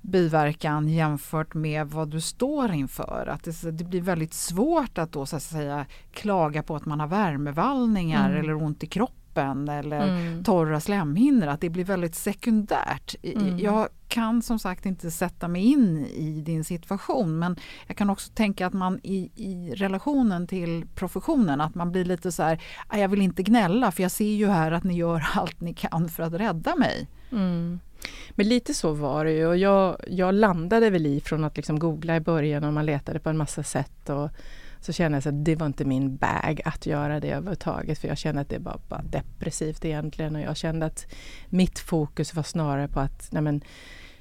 biverkan 0.00 0.88
jämfört 0.88 1.54
med 1.54 1.86
vad 1.86 2.08
du 2.08 2.20
står 2.20 2.72
inför. 2.72 3.28
Att 3.30 3.44
det, 3.44 3.70
det 3.70 3.84
blir 3.84 4.00
väldigt 4.00 4.34
svårt 4.34 4.98
att 4.98 5.12
då 5.12 5.26
så 5.26 5.36
att 5.36 5.42
säga 5.42 5.86
klaga 6.12 6.62
på 6.62 6.76
att 6.76 6.86
man 6.86 7.00
har 7.00 7.06
värmevallningar 7.06 8.30
mm. 8.30 8.40
eller 8.40 8.62
ont 8.62 8.84
i 8.84 8.86
kroppen 8.86 9.68
eller 9.68 10.08
mm. 10.08 10.44
torra 10.44 10.80
slemhinnor. 10.80 11.46
Att 11.46 11.60
det 11.60 11.70
blir 11.70 11.84
väldigt 11.84 12.14
sekundärt. 12.14 13.14
Mm. 13.22 13.58
Jag 13.58 13.88
kan 14.08 14.42
som 14.42 14.58
sagt 14.58 14.86
inte 14.86 15.10
sätta 15.10 15.48
mig 15.48 15.62
in 15.62 16.06
i 16.06 16.40
din 16.40 16.64
situation 16.64 17.38
men 17.38 17.56
jag 17.86 17.96
kan 17.96 18.10
också 18.10 18.32
tänka 18.32 18.66
att 18.66 18.72
man 18.72 19.00
i, 19.02 19.30
i 19.34 19.74
relationen 19.74 20.46
till 20.46 20.86
professionen 20.94 21.60
att 21.60 21.74
man 21.74 21.92
blir 21.92 22.04
lite 22.04 22.32
så 22.32 22.42
här, 22.42 22.62
jag 22.92 23.08
vill 23.08 23.22
inte 23.22 23.42
gnälla 23.42 23.92
för 23.92 24.02
jag 24.02 24.12
ser 24.12 24.32
ju 24.32 24.46
här 24.46 24.72
att 24.72 24.84
ni 24.84 24.94
gör 24.94 25.28
allt 25.34 25.60
ni 25.60 25.74
kan 25.74 26.08
för 26.08 26.22
att 26.22 26.32
rädda 26.32 26.76
mig. 26.76 27.08
Mm. 27.32 27.80
Men 28.30 28.48
lite 28.48 28.74
så 28.74 28.92
var 28.92 29.24
det 29.24 29.32
ju 29.32 29.46
och 29.46 29.56
jag, 29.56 29.96
jag 30.08 30.34
landade 30.34 30.90
väl 30.90 31.06
i 31.06 31.20
från 31.20 31.44
att 31.44 31.56
liksom 31.56 31.78
googla 31.78 32.16
i 32.16 32.20
början 32.20 32.64
och 32.64 32.72
man 32.72 32.86
letade 32.86 33.18
på 33.18 33.30
en 33.30 33.36
massa 33.36 33.62
sätt 33.62 34.08
och 34.08 34.30
så 34.80 34.92
kände 34.92 35.16
jag 35.24 35.28
att 35.28 35.44
det 35.44 35.56
var 35.56 35.66
inte 35.66 35.84
min 35.84 36.16
bag 36.16 36.60
att 36.64 36.86
göra 36.86 37.20
det 37.20 37.30
överhuvudtaget 37.30 37.98
för 37.98 38.08
jag 38.08 38.18
kände 38.18 38.40
att 38.40 38.48
det 38.48 38.58
var 38.58 38.80
bara 38.88 39.02
depressivt 39.02 39.84
egentligen 39.84 40.36
och 40.36 40.42
jag 40.42 40.56
kände 40.56 40.86
att 40.86 41.06
mitt 41.48 41.78
fokus 41.78 42.34
var 42.34 42.42
snarare 42.42 42.88
på 42.88 43.00
att 43.00 43.28
nej 43.32 43.42
men, 43.42 43.62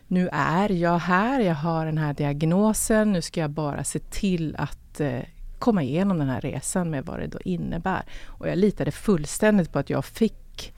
nu 0.07 0.29
är 0.31 0.71
jag 0.71 0.99
här, 0.99 1.39
jag 1.39 1.55
har 1.55 1.85
den 1.85 1.97
här 1.97 2.13
diagnosen, 2.13 3.11
nu 3.11 3.21
ska 3.21 3.41
jag 3.41 3.49
bara 3.49 3.83
se 3.83 3.99
till 3.99 4.55
att 4.55 4.99
eh, 4.99 5.21
komma 5.59 5.83
igenom 5.83 6.17
den 6.17 6.29
här 6.29 6.41
resan 6.41 6.89
med 6.89 7.05
vad 7.05 7.19
det 7.19 7.27
då 7.27 7.39
innebär. 7.45 8.03
Och 8.25 8.47
jag 8.47 8.57
litade 8.57 8.91
fullständigt 8.91 9.71
på 9.71 9.79
att 9.79 9.89
jag 9.89 10.05
fick 10.05 10.73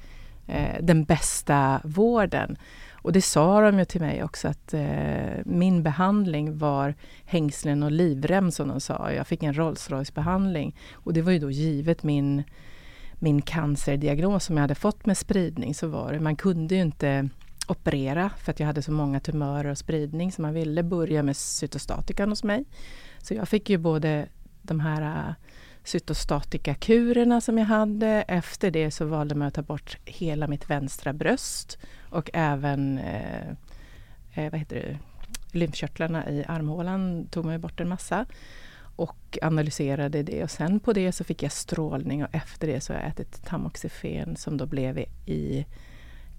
eh, 0.47 0.75
den 0.81 1.03
bästa 1.03 1.81
vården. 1.83 2.57
Och 3.01 3.12
det 3.12 3.21
sa 3.21 3.62
de 3.62 3.79
ju 3.79 3.85
till 3.85 4.01
mig 4.01 4.23
också 4.23 4.47
att 4.47 4.73
eh, 4.73 5.43
min 5.45 5.83
behandling 5.83 6.57
var 6.57 6.95
hängslen 7.25 7.83
och 7.83 7.91
livrem 7.91 8.51
som 8.51 8.67
de 8.67 8.79
sa. 8.79 9.12
Jag 9.12 9.27
fick 9.27 9.43
en 9.43 9.57
Rolls 9.57 9.89
Royce 9.89 10.13
behandling 10.13 10.75
och 10.93 11.13
det 11.13 11.21
var 11.21 11.31
ju 11.31 11.39
då 11.39 11.51
givet 11.51 12.03
min, 12.03 12.43
min 13.13 13.41
cancerdiagnos 13.41 14.45
som 14.45 14.57
jag 14.57 14.62
hade 14.62 14.75
fått 14.75 15.05
med 15.05 15.17
spridning 15.17 15.75
så 15.75 15.88
var 15.88 16.13
det. 16.13 16.19
Man 16.19 16.35
kunde 16.35 16.75
ju 16.75 16.81
inte 16.81 17.29
operera 17.67 18.29
för 18.43 18.51
att 18.51 18.59
jag 18.59 18.67
hade 18.67 18.81
så 18.81 18.91
många 18.91 19.19
tumörer 19.19 19.69
och 19.69 19.77
spridning 19.77 20.31
så 20.31 20.41
man 20.41 20.53
ville 20.53 20.83
börja 20.83 21.23
med 21.23 21.38
cytostatikan 21.38 22.29
hos 22.29 22.43
mig. 22.43 22.65
Så 23.17 23.33
jag 23.33 23.47
fick 23.47 23.69
ju 23.69 23.77
både 23.77 24.27
de 24.62 24.79
här 24.79 25.01
eh, 25.01 25.33
cytostatikakurerna 25.83 27.41
som 27.41 27.57
jag 27.57 27.65
hade. 27.65 28.07
Efter 28.27 28.71
det 28.71 28.91
så 28.91 29.05
valde 29.05 29.35
man 29.35 29.47
att 29.47 29.53
ta 29.53 29.62
bort 29.62 29.97
hela 30.05 30.47
mitt 30.47 30.69
vänstra 30.69 31.13
bröst 31.13 31.77
och 32.10 32.30
även 32.34 32.98
eh, 32.98 33.50
eh, 34.34 34.52
vad 34.52 34.60
heter 34.60 34.76
det, 34.76 34.98
lymfkörtlarna 35.60 36.30
i 36.30 36.45
armhålan 36.48 37.28
tog 37.32 37.45
man 37.45 37.62
bort 37.62 37.80
en 37.80 37.89
massa 37.89 38.26
och 38.95 39.38
analyserade 39.41 40.24
det 40.24 40.43
och 40.43 40.52
sen 40.52 40.80
på 40.80 40.93
det 40.93 41.12
så 41.12 41.24
fick 41.24 41.43
jag 41.43 41.52
strålning 41.52 42.24
och 42.24 42.36
efter 42.36 42.67
det 42.67 42.82
så 42.82 42.93
har 42.93 43.00
jag 43.00 43.10
ätit 43.10 43.45
tamoxifen 43.45 44.36
som 44.36 44.58
då 44.58 44.65
blev 44.65 45.00
i 45.26 45.65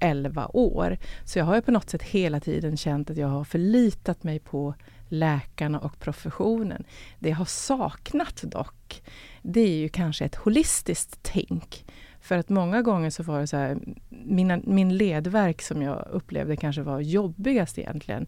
11 0.00 0.46
år. 0.46 0.98
Så 1.24 1.38
jag 1.38 1.44
har 1.44 1.54
ju 1.54 1.62
på 1.62 1.70
något 1.70 1.90
sätt 1.90 2.02
hela 2.02 2.40
tiden 2.40 2.76
känt 2.76 3.10
att 3.10 3.16
jag 3.16 3.28
har 3.28 3.44
förlitat 3.44 4.22
mig 4.22 4.38
på 4.38 4.74
läkarna 5.08 5.78
och 5.78 5.98
professionen. 5.98 6.84
Det 7.18 7.28
jag 7.28 7.36
har 7.36 7.44
saknat 7.44 8.42
dock, 8.42 9.02
det 9.42 9.60
är 9.60 9.76
ju 9.76 9.88
kanske 9.88 10.24
ett 10.24 10.34
holistiskt 10.34 11.18
tänk. 11.22 11.84
För 12.30 12.38
att 12.38 12.48
många 12.48 12.82
gånger 12.82 13.10
så 13.10 13.22
var 13.22 13.40
det 13.40 13.46
så 13.46 13.56
här, 13.56 13.78
mina, 14.08 14.60
min 14.64 14.96
ledverk 14.96 15.62
som 15.62 15.82
jag 15.82 16.06
upplevde 16.10 16.56
kanske 16.56 16.82
var 16.82 17.00
jobbigast 17.00 17.78
egentligen. 17.78 18.26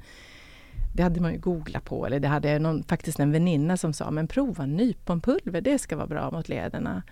Det 0.94 1.02
hade 1.02 1.20
man 1.20 1.32
ju 1.32 1.38
googlat 1.38 1.84
på, 1.84 2.06
eller 2.06 2.20
det 2.20 2.28
hade 2.28 2.58
någon, 2.58 2.82
faktiskt 2.82 3.20
en 3.20 3.32
väninna 3.32 3.76
som 3.76 3.92
sa, 3.92 4.10
men 4.10 4.28
prova 4.28 4.66
nyponpulver, 4.66 5.60
det 5.60 5.78
ska 5.78 5.96
vara 5.96 6.06
bra 6.06 6.30
mot 6.30 6.48
lederna. 6.48 7.02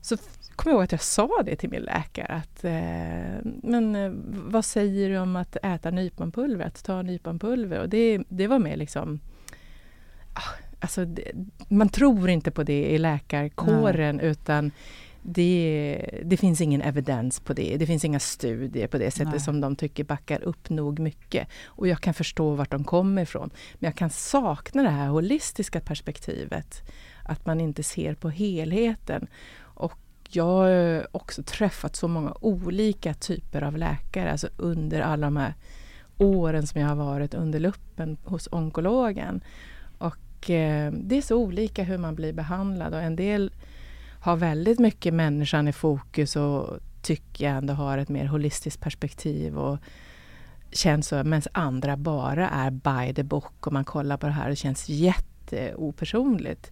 Så 0.00 0.16
kommer 0.56 0.72
jag 0.72 0.76
ihåg 0.76 0.84
att 0.84 0.92
jag 0.92 1.02
sa 1.02 1.42
det 1.44 1.56
till 1.56 1.70
min 1.70 1.82
läkare 1.82 2.26
att 2.26 2.64
eh, 2.64 3.50
men 3.62 3.96
eh, 3.96 4.12
vad 4.52 4.64
säger 4.64 5.10
du 5.10 5.18
om 5.18 5.36
att 5.36 5.56
äta 5.62 5.90
nyponpulver, 5.90 6.66
att 6.66 6.84
ta 6.84 7.02
nyponpulver? 7.02 7.80
Och 7.80 7.88
det, 7.88 8.22
det 8.28 8.46
var 8.46 8.58
mer 8.58 8.76
liksom 8.76 9.20
ah, 10.34 10.64
Alltså, 10.84 11.06
man 11.68 11.88
tror 11.88 12.28
inte 12.28 12.50
på 12.50 12.62
det 12.62 12.84
i 12.90 12.98
läkarkåren 12.98 14.16
Nej. 14.16 14.26
utan 14.26 14.72
det, 15.26 16.20
det, 16.24 16.36
finns 16.36 16.60
ingen 16.60 16.82
evidens 16.82 17.40
på 17.40 17.52
det. 17.52 17.76
Det 17.76 17.86
finns 17.86 18.04
inga 18.04 18.20
studier 18.20 18.86
på 18.86 18.98
det 18.98 19.10
sättet 19.10 19.30
Nej. 19.30 19.40
som 19.40 19.60
de 19.60 19.76
tycker 19.76 20.04
backar 20.04 20.42
upp 20.42 20.70
nog 20.70 20.98
mycket. 20.98 21.48
Och 21.66 21.88
jag 21.88 22.00
kan 22.00 22.14
förstå 22.14 22.54
vart 22.54 22.70
de 22.70 22.84
kommer 22.84 23.22
ifrån. 23.22 23.50
Men 23.74 23.88
jag 23.88 23.96
kan 23.96 24.10
sakna 24.10 24.82
det 24.82 24.88
här 24.88 25.08
holistiska 25.08 25.80
perspektivet. 25.80 26.82
Att 27.22 27.46
man 27.46 27.60
inte 27.60 27.82
ser 27.82 28.14
på 28.14 28.30
helheten. 28.30 29.26
Och 29.56 29.98
jag 30.28 30.44
har 30.44 31.06
också 31.16 31.42
träffat 31.42 31.96
så 31.96 32.08
många 32.08 32.34
olika 32.40 33.14
typer 33.14 33.62
av 33.62 33.76
läkare, 33.76 34.30
alltså 34.32 34.48
under 34.56 35.00
alla 35.00 35.26
de 35.26 35.36
här 35.36 35.54
åren 36.18 36.66
som 36.66 36.80
jag 36.80 36.88
har 36.88 36.96
varit 36.96 37.34
under 37.34 37.60
luppen 37.60 38.16
hos 38.24 38.48
onkologen. 38.52 39.44
Och 39.98 40.50
eh, 40.50 40.92
det 40.92 41.16
är 41.16 41.22
så 41.22 41.36
olika 41.36 41.82
hur 41.82 41.98
man 41.98 42.14
blir 42.14 42.32
behandlad 42.32 42.94
och 42.94 43.02
en 43.02 43.16
del 43.16 43.52
har 44.24 44.36
väldigt 44.36 44.78
mycket 44.78 45.14
människan 45.14 45.68
i 45.68 45.72
fokus 45.72 46.36
och 46.36 46.78
tycker 47.02 47.44
jag 47.44 47.56
ändå 47.56 47.74
har 47.74 47.98
ett 47.98 48.08
mer 48.08 48.26
holistiskt 48.26 48.80
perspektiv 48.80 49.58
och 49.58 49.78
känns 50.70 51.08
så, 51.08 51.24
medan 51.24 51.42
andra 51.52 51.96
bara 51.96 52.48
är 52.48 52.70
by 52.70 53.14
the 53.14 53.22
book 53.22 53.66
och 53.66 53.72
man 53.72 53.84
kollar 53.84 54.16
på 54.16 54.26
det 54.26 54.32
här 54.32 54.44
och 54.44 54.50
det 54.50 54.56
känns 54.56 54.88
jätteopersonligt. 54.88 56.70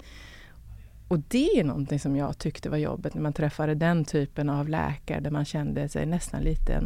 Och 1.08 1.18
det 1.18 1.58
är 1.58 1.64
någonting 1.64 2.00
som 2.00 2.16
jag 2.16 2.38
tyckte 2.38 2.70
var 2.70 2.76
jobbigt 2.76 3.14
när 3.14 3.22
man 3.22 3.32
träffade 3.32 3.74
den 3.74 4.04
typen 4.04 4.50
av 4.50 4.68
läkare 4.68 5.20
där 5.20 5.30
man 5.30 5.44
kände 5.44 5.88
sig 5.88 6.06
nästan 6.06 6.40
lite, 6.40 6.82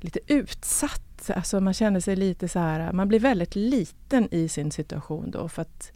lite 0.00 0.20
utsatt. 0.26 1.30
Alltså 1.34 1.60
man 1.60 1.74
kände 1.74 2.00
sig 2.00 2.16
lite 2.16 2.48
så 2.48 2.58
här, 2.58 2.92
man 2.92 3.08
blir 3.08 3.20
väldigt 3.20 3.54
liten 3.54 4.28
i 4.30 4.48
sin 4.48 4.70
situation 4.70 5.30
då 5.30 5.48
för 5.48 5.62
att 5.62 5.92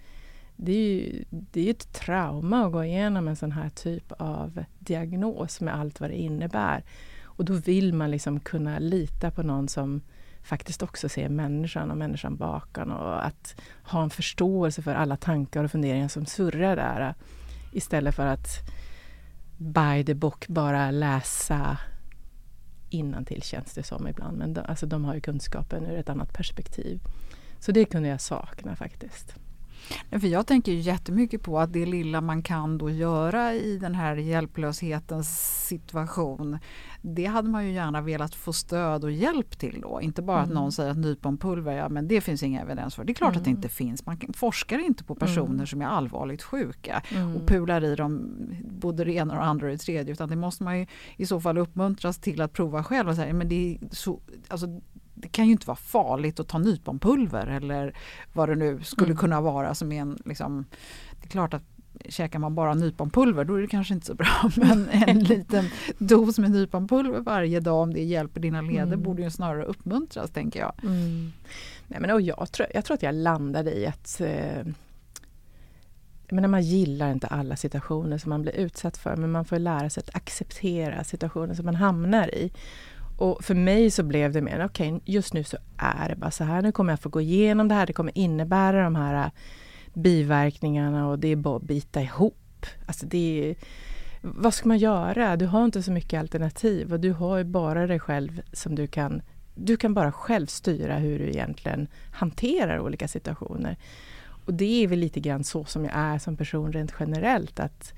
det 0.56 0.72
är 0.72 0.76
ju 0.76 1.24
det 1.30 1.66
är 1.66 1.70
ett 1.70 1.92
trauma 1.92 2.66
att 2.66 2.72
gå 2.72 2.84
igenom 2.84 3.28
en 3.28 3.36
sån 3.36 3.52
här 3.52 3.68
typ 3.68 4.12
av 4.12 4.64
diagnos 4.78 5.60
med 5.60 5.74
allt 5.74 6.00
vad 6.00 6.10
det 6.10 6.16
innebär. 6.16 6.84
Och 7.24 7.44
då 7.44 7.52
vill 7.52 7.94
man 7.94 8.10
liksom 8.10 8.40
kunna 8.40 8.78
lita 8.78 9.30
på 9.30 9.42
någon 9.42 9.68
som 9.68 10.00
faktiskt 10.42 10.82
också 10.82 11.08
ser 11.08 11.28
människan 11.28 11.90
och 11.90 11.96
människan 11.96 12.36
bakom 12.36 12.90
och 12.90 13.26
att 13.26 13.60
ha 13.82 14.02
en 14.02 14.10
förståelse 14.10 14.82
för 14.82 14.94
alla 14.94 15.16
tankar 15.16 15.64
och 15.64 15.70
funderingar 15.70 16.08
som 16.08 16.26
surrar 16.26 16.76
där. 16.76 17.08
Eh, 17.08 17.14
istället 17.72 18.14
för 18.14 18.26
att 18.26 18.48
by 19.58 20.04
the 20.04 20.14
book 20.14 20.48
bara 20.48 20.90
läsa 20.90 21.78
innantill 22.90 23.42
känns 23.42 23.74
det 23.74 23.82
som 23.82 24.08
ibland. 24.08 24.38
Men 24.38 24.54
de, 24.54 24.60
alltså 24.60 24.86
de 24.86 25.04
har 25.04 25.14
ju 25.14 25.20
kunskapen 25.20 25.86
ur 25.86 25.98
ett 25.98 26.08
annat 26.08 26.32
perspektiv. 26.32 27.00
Så 27.58 27.72
det 27.72 27.84
kunde 27.84 28.08
jag 28.08 28.20
sakna 28.20 28.76
faktiskt. 28.76 29.34
För 30.10 30.26
jag 30.26 30.46
tänker 30.46 30.72
jättemycket 30.72 31.42
på 31.42 31.58
att 31.58 31.72
det 31.72 31.86
lilla 31.86 32.20
man 32.20 32.42
kan 32.42 32.78
då 32.78 32.90
göra 32.90 33.54
i 33.54 33.78
den 33.78 33.94
här 33.94 34.16
hjälplöshetens 34.16 35.66
situation 35.68 36.58
det 37.02 37.24
hade 37.24 37.48
man 37.48 37.66
ju 37.66 37.72
gärna 37.72 38.00
velat 38.00 38.34
få 38.34 38.52
stöd 38.52 39.04
och 39.04 39.12
hjälp 39.12 39.58
till 39.58 39.80
då. 39.80 40.00
Inte 40.00 40.22
bara 40.22 40.38
mm. 40.38 40.48
att 40.48 40.54
någon 40.54 40.72
säger 40.72 40.90
att 40.90 40.98
nyponpulver, 40.98 41.72
ja 41.72 41.88
men 41.88 42.08
det 42.08 42.20
finns 42.20 42.42
inga 42.42 42.62
evidens 42.62 42.94
för. 42.94 43.04
Det 43.04 43.12
är 43.12 43.14
klart 43.14 43.30
mm. 43.30 43.38
att 43.38 43.44
det 43.44 43.50
inte 43.50 43.68
finns. 43.68 44.06
Man 44.06 44.20
forskar 44.34 44.78
inte 44.78 45.04
på 45.04 45.14
personer 45.14 45.54
mm. 45.54 45.66
som 45.66 45.82
är 45.82 45.86
allvarligt 45.86 46.42
sjuka 46.42 47.02
och 47.10 47.16
mm. 47.16 47.46
pular 47.46 47.84
i 47.84 47.94
dem 47.94 48.36
både 48.64 49.04
det 49.04 49.12
ena 49.12 49.38
och 49.38 49.44
andra 49.44 49.66
och 49.66 49.72
det 49.72 49.78
tredje. 49.78 50.12
Utan 50.12 50.28
det 50.28 50.36
måste 50.36 50.64
man 50.64 50.78
ju 50.78 50.86
i 51.16 51.26
så 51.26 51.40
fall 51.40 51.58
uppmuntras 51.58 52.18
till 52.18 52.40
att 52.40 52.52
prova 52.52 52.84
själv. 52.84 53.08
Och 53.08 53.16
säga, 53.16 53.34
men 53.34 53.48
det, 53.48 53.74
är 53.74 53.78
så, 53.90 54.20
alltså, 54.48 54.80
det 55.22 55.28
kan 55.28 55.46
ju 55.46 55.52
inte 55.52 55.66
vara 55.66 55.76
farligt 55.76 56.40
att 56.40 56.48
ta 56.48 56.58
nyponpulver 56.58 57.46
eller 57.46 57.96
vad 58.32 58.48
det 58.48 58.54
nu 58.54 58.80
skulle 58.82 59.10
mm. 59.10 59.18
kunna 59.18 59.40
vara 59.40 59.74
som 59.74 59.92
är 59.92 60.00
en 60.00 60.18
liksom, 60.24 60.64
det 61.20 61.26
är 61.26 61.30
klart 61.30 61.54
att 61.54 61.62
käkar 62.08 62.38
man 62.38 62.54
bara 62.54 62.74
nyponpulver 62.74 63.44
då 63.44 63.54
är 63.54 63.60
det 63.60 63.66
kanske 63.66 63.94
inte 63.94 64.06
så 64.06 64.14
bra. 64.14 64.50
Men 64.56 64.88
en 64.88 65.18
liten 65.24 65.64
dos 65.98 66.38
med 66.38 66.50
nyponpulver 66.50 67.20
varje 67.20 67.60
dag 67.60 67.82
om 67.82 67.94
det 67.94 68.02
hjälper 68.02 68.40
dina 68.40 68.60
leder 68.60 68.82
mm. 68.82 69.02
borde 69.02 69.22
ju 69.22 69.30
snarare 69.30 69.64
uppmuntras 69.64 70.30
tänker 70.30 70.60
jag. 70.60 70.72
Mm. 70.82 71.32
Nej, 71.86 72.00
men, 72.00 72.10
och 72.10 72.20
jag, 72.20 72.52
tror, 72.52 72.68
jag 72.74 72.84
tror 72.84 72.94
att 72.94 73.02
jag 73.02 73.14
landade 73.14 73.78
i 73.78 73.86
att 73.86 74.20
eh, 74.20 74.66
men 76.32 76.50
man 76.50 76.62
gillar 76.62 77.12
inte 77.12 77.26
alla 77.26 77.56
situationer 77.56 78.18
som 78.18 78.30
man 78.30 78.42
blir 78.42 78.56
utsatt 78.56 78.96
för 78.96 79.16
men 79.16 79.30
man 79.30 79.44
får 79.44 79.58
lära 79.58 79.90
sig 79.90 80.02
att 80.06 80.16
acceptera 80.16 81.04
situationer 81.04 81.54
som 81.54 81.64
man 81.64 81.74
hamnar 81.74 82.34
i. 82.34 82.52
Och 83.16 83.44
för 83.44 83.54
mig 83.54 83.90
så 83.90 84.02
blev 84.02 84.32
det 84.32 84.42
mer, 84.42 84.64
okej 84.64 84.92
okay, 84.92 85.00
just 85.14 85.34
nu 85.34 85.44
så 85.44 85.56
är 85.76 86.08
det 86.08 86.16
bara 86.16 86.30
så 86.30 86.44
här, 86.44 86.62
nu 86.62 86.72
kommer 86.72 86.92
jag 86.92 87.00
få 87.00 87.08
gå 87.08 87.20
igenom 87.20 87.68
det 87.68 87.74
här, 87.74 87.86
det 87.86 87.92
kommer 87.92 88.18
innebära 88.18 88.84
de 88.84 88.96
här 88.96 89.24
äh, 89.24 89.30
biverkningarna 89.94 91.08
och 91.08 91.18
det 91.18 91.28
är 91.28 91.36
bara 91.36 91.56
att 91.56 91.62
bita 91.62 92.02
ihop. 92.02 92.66
Alltså 92.86 93.06
det 93.06 93.50
är, 93.50 93.56
vad 94.20 94.54
ska 94.54 94.68
man 94.68 94.78
göra? 94.78 95.36
Du 95.36 95.46
har 95.46 95.64
inte 95.64 95.82
så 95.82 95.92
mycket 95.92 96.20
alternativ 96.20 96.92
och 96.92 97.00
du 97.00 97.12
har 97.12 97.38
ju 97.38 97.44
bara 97.44 97.86
dig 97.86 98.00
själv 98.00 98.42
som 98.52 98.74
du 98.74 98.86
kan... 98.86 99.22
Du 99.54 99.76
kan 99.76 99.94
bara 99.94 100.12
själv 100.12 100.46
styra 100.46 100.96
hur 100.96 101.18
du 101.18 101.28
egentligen 101.28 101.88
hanterar 102.12 102.80
olika 102.80 103.08
situationer. 103.08 103.76
Och 104.44 104.54
det 104.54 104.84
är 104.84 104.88
väl 104.88 104.98
lite 104.98 105.20
grann 105.20 105.44
så 105.44 105.64
som 105.64 105.84
jag 105.84 105.92
är 105.94 106.18
som 106.18 106.36
person 106.36 106.72
rent 106.72 106.94
generellt. 107.00 107.60
Att 107.60 107.94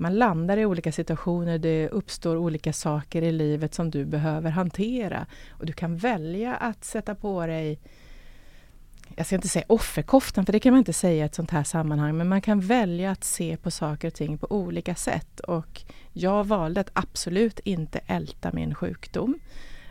man 0.00 0.14
landar 0.14 0.56
i 0.56 0.66
olika 0.66 0.92
situationer, 0.92 1.58
det 1.58 1.88
uppstår 1.88 2.36
olika 2.36 2.72
saker 2.72 3.22
i 3.22 3.32
livet 3.32 3.74
som 3.74 3.90
du 3.90 4.04
behöver 4.04 4.50
hantera. 4.50 5.26
Och 5.50 5.66
du 5.66 5.72
kan 5.72 5.96
välja 5.96 6.54
att 6.54 6.84
sätta 6.84 7.14
på 7.14 7.46
dig 7.46 7.78
jag 9.16 9.26
ska 9.26 9.34
inte 9.34 9.48
säga 9.48 9.64
offerkoftan, 9.68 10.46
för 10.46 10.52
det 10.52 10.60
kan 10.60 10.72
man 10.72 10.78
inte 10.78 10.92
säga 10.92 11.24
i 11.24 11.26
ett 11.26 11.34
sånt 11.34 11.50
här 11.50 11.64
sammanhang, 11.64 12.16
men 12.16 12.28
man 12.28 12.40
kan 12.40 12.60
välja 12.60 13.10
att 13.10 13.24
se 13.24 13.56
på 13.56 13.70
saker 13.70 14.08
och 14.08 14.14
ting 14.14 14.38
på 14.38 14.52
olika 14.52 14.94
sätt. 14.94 15.40
Och 15.40 15.82
jag 16.12 16.44
valde 16.44 16.80
att 16.80 16.90
absolut 16.92 17.58
inte 17.58 18.00
älta 18.06 18.52
min 18.52 18.74
sjukdom. 18.74 19.38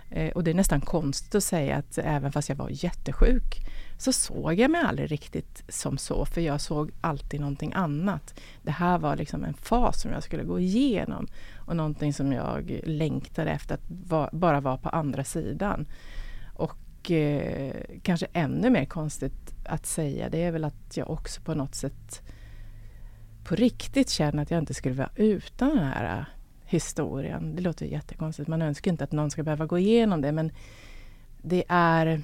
Eh, 0.09 0.29
och 0.29 0.43
det 0.43 0.51
är 0.51 0.55
nästan 0.55 0.81
konstigt 0.81 1.35
att 1.35 1.43
säga 1.43 1.75
att 1.75 1.97
även 1.97 2.31
fast 2.31 2.49
jag 2.49 2.55
var 2.55 2.69
jättesjuk 2.71 3.67
så 3.99 4.13
såg 4.13 4.53
jag 4.53 4.71
mig 4.71 4.81
aldrig 4.81 5.11
riktigt 5.11 5.63
som 5.67 5.97
så, 5.97 6.25
för 6.25 6.41
jag 6.41 6.61
såg 6.61 6.91
alltid 7.01 7.39
någonting 7.39 7.73
annat. 7.73 8.39
Det 8.61 8.71
här 8.71 8.97
var 8.97 9.15
liksom 9.15 9.43
en 9.43 9.53
fas 9.53 10.01
som 10.01 10.11
jag 10.11 10.23
skulle 10.23 10.43
gå 10.43 10.59
igenom 10.59 11.27
och 11.55 11.75
någonting 11.75 12.13
som 12.13 12.31
jag 12.31 12.79
längtade 12.83 13.51
efter 13.51 13.75
att 13.75 13.83
va, 13.87 14.29
bara 14.31 14.61
vara 14.61 14.77
på 14.77 14.89
andra 14.89 15.23
sidan. 15.23 15.85
Och 16.53 17.11
eh, 17.11 17.73
kanske 18.03 18.27
ännu 18.33 18.69
mer 18.69 18.85
konstigt 18.85 19.53
att 19.65 19.85
säga, 19.85 20.29
det 20.29 20.43
är 20.43 20.51
väl 20.51 20.63
att 20.63 20.97
jag 20.97 21.09
också 21.09 21.41
på 21.41 21.53
något 21.53 21.75
sätt 21.75 22.21
på 23.43 23.55
riktigt 23.55 24.09
känner 24.09 24.43
att 24.43 24.51
jag 24.51 24.59
inte 24.59 24.73
skulle 24.73 24.95
vara 24.95 25.11
utan 25.15 25.69
den 25.69 25.87
här 25.87 26.25
historien. 26.65 27.55
Det 27.55 27.61
låter 27.61 27.85
jättekonstigt, 27.85 28.47
man 28.47 28.61
önskar 28.61 28.91
inte 28.91 29.03
att 29.03 29.11
någon 29.11 29.31
ska 29.31 29.43
behöva 29.43 29.65
gå 29.65 29.77
igenom 29.77 30.21
det 30.21 30.31
men 30.31 30.51
det 31.41 31.63
är, 31.67 32.21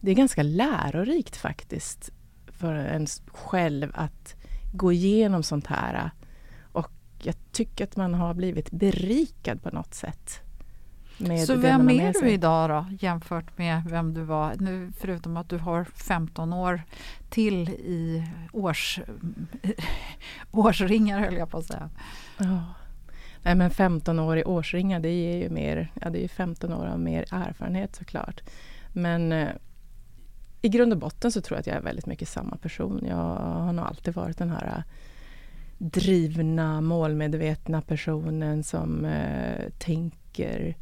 det 0.00 0.10
är 0.10 0.14
ganska 0.14 0.42
lärorikt 0.42 1.36
faktiskt 1.36 2.10
för 2.46 2.74
en 2.74 3.06
själv 3.26 3.90
att 3.94 4.34
gå 4.72 4.92
igenom 4.92 5.42
sånt 5.42 5.66
här. 5.66 6.10
Och 6.62 6.90
jag 7.22 7.34
tycker 7.52 7.84
att 7.84 7.96
man 7.96 8.14
har 8.14 8.34
blivit 8.34 8.70
berikad 8.70 9.62
på 9.62 9.70
något 9.70 9.94
sätt. 9.94 10.40
Så 11.46 11.54
vem 11.54 11.80
är 11.80 11.94
med 11.94 12.14
du 12.20 12.30
idag 12.30 12.70
då 12.70 12.86
jämfört 13.00 13.58
med 13.58 13.82
vem 13.84 14.14
du 14.14 14.22
var? 14.22 14.54
Nu, 14.58 14.92
förutom 14.98 15.36
att 15.36 15.48
du 15.48 15.58
har 15.58 15.84
15 15.84 16.52
år 16.52 16.82
till 17.30 17.68
i 17.68 18.28
års, 18.52 19.00
årsringar 20.50 21.20
höll 21.20 21.34
jag 21.34 21.50
på 21.50 21.58
att 21.58 21.66
säga. 21.66 21.90
Ja. 22.38 22.64
Nej 23.42 23.54
men 23.54 23.70
15 23.70 24.18
år 24.18 24.38
i 24.38 24.44
årsringar 24.44 25.00
det 25.00 25.10
ger 25.10 25.36
ju 25.36 25.50
mer, 25.50 25.92
ja 26.02 26.10
det 26.10 26.18
är 26.18 26.22
ju 26.22 26.28
15 26.28 26.72
år 26.72 26.86
av 26.86 27.00
mer 27.00 27.24
erfarenhet 27.30 27.96
såklart. 27.96 28.40
Men 28.92 29.32
eh, 29.32 29.48
i 30.66 30.68
grund 30.68 30.92
och 30.92 30.98
botten 30.98 31.32
så 31.32 31.40
tror 31.40 31.56
jag 31.56 31.60
att 31.60 31.66
jag 31.66 31.76
är 31.76 31.80
väldigt 31.80 32.06
mycket 32.06 32.28
samma 32.28 32.56
person. 32.56 33.04
Jag 33.08 33.16
har 33.16 33.72
nog 33.72 33.84
alltid 33.84 34.14
varit 34.14 34.38
den 34.38 34.50
här 34.50 34.66
äh, 34.66 34.82
drivna, 35.78 36.80
målmedvetna 36.80 37.82
personen 37.82 38.64
som 38.64 39.04
eh, 39.04 39.70
tänker 39.78 40.76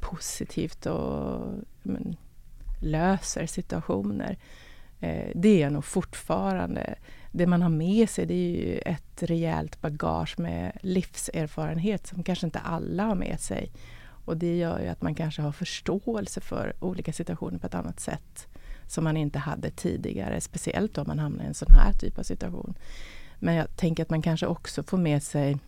positivt 0.00 0.86
och 0.86 1.40
men, 1.82 2.16
löser 2.80 3.46
situationer. 3.46 4.38
Eh, 5.00 5.30
det 5.34 5.48
är 5.48 5.60
jag 5.60 5.72
nog 5.72 5.84
fortfarande. 5.84 6.94
Det 7.32 7.46
man 7.46 7.62
har 7.62 7.68
med 7.68 8.10
sig 8.10 8.26
det 8.26 8.34
är 8.34 8.56
ju 8.56 8.78
ett 8.78 9.22
rejält 9.22 9.80
bagage 9.80 10.38
med 10.38 10.78
livserfarenhet 10.82 12.06
som 12.06 12.22
kanske 12.22 12.46
inte 12.46 12.58
alla 12.58 13.04
har 13.04 13.14
med 13.14 13.40
sig. 13.40 13.72
Och 14.24 14.36
det 14.36 14.56
gör 14.56 14.80
ju 14.80 14.88
att 14.88 15.02
man 15.02 15.14
kanske 15.14 15.42
har 15.42 15.52
förståelse 15.52 16.40
för 16.40 16.74
olika 16.80 17.12
situationer 17.12 17.58
på 17.58 17.66
ett 17.66 17.74
annat 17.74 18.00
sätt 18.00 18.47
som 18.88 19.04
man 19.04 19.16
inte 19.16 19.38
hade 19.38 19.70
tidigare, 19.70 20.40
speciellt 20.40 20.98
om 20.98 21.04
man 21.06 21.18
hamnar 21.18 21.44
i 21.44 21.46
en 21.46 21.54
sån 21.54 21.72
här 21.72 21.92
typ 21.92 22.18
av 22.18 22.22
situation. 22.22 22.74
Men 23.38 23.54
jag 23.54 23.76
tänker 23.76 24.02
att 24.02 24.10
man 24.10 24.22
kanske 24.22 24.46
också 24.46 24.82
får 24.82 24.98
med 24.98 25.22
sig 25.22 25.58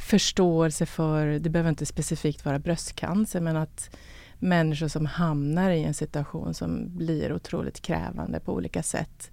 förståelse 0.00 0.86
för, 0.86 1.26
det 1.26 1.50
behöver 1.50 1.70
inte 1.70 1.86
specifikt 1.86 2.44
vara 2.44 2.58
bröstcancer, 2.58 3.40
men 3.40 3.56
att 3.56 3.96
människor 4.38 4.88
som 4.88 5.06
hamnar 5.06 5.70
i 5.70 5.84
en 5.84 5.94
situation 5.94 6.54
som 6.54 6.96
blir 6.96 7.32
otroligt 7.32 7.80
krävande 7.80 8.40
på 8.40 8.52
olika 8.52 8.82
sätt 8.82 9.30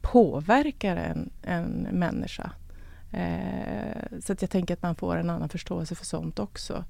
påverkar 0.00 0.96
en, 0.96 1.30
en 1.42 1.88
människa. 1.92 2.52
Eh, 3.12 4.20
så 4.20 4.32
att 4.32 4.42
jag 4.42 4.50
tänker 4.50 4.74
att 4.74 4.82
man 4.82 4.94
får 4.94 5.16
en 5.16 5.30
annan 5.30 5.48
förståelse 5.48 5.94
för 5.94 6.04
sånt 6.06 6.38
också. 6.38 6.84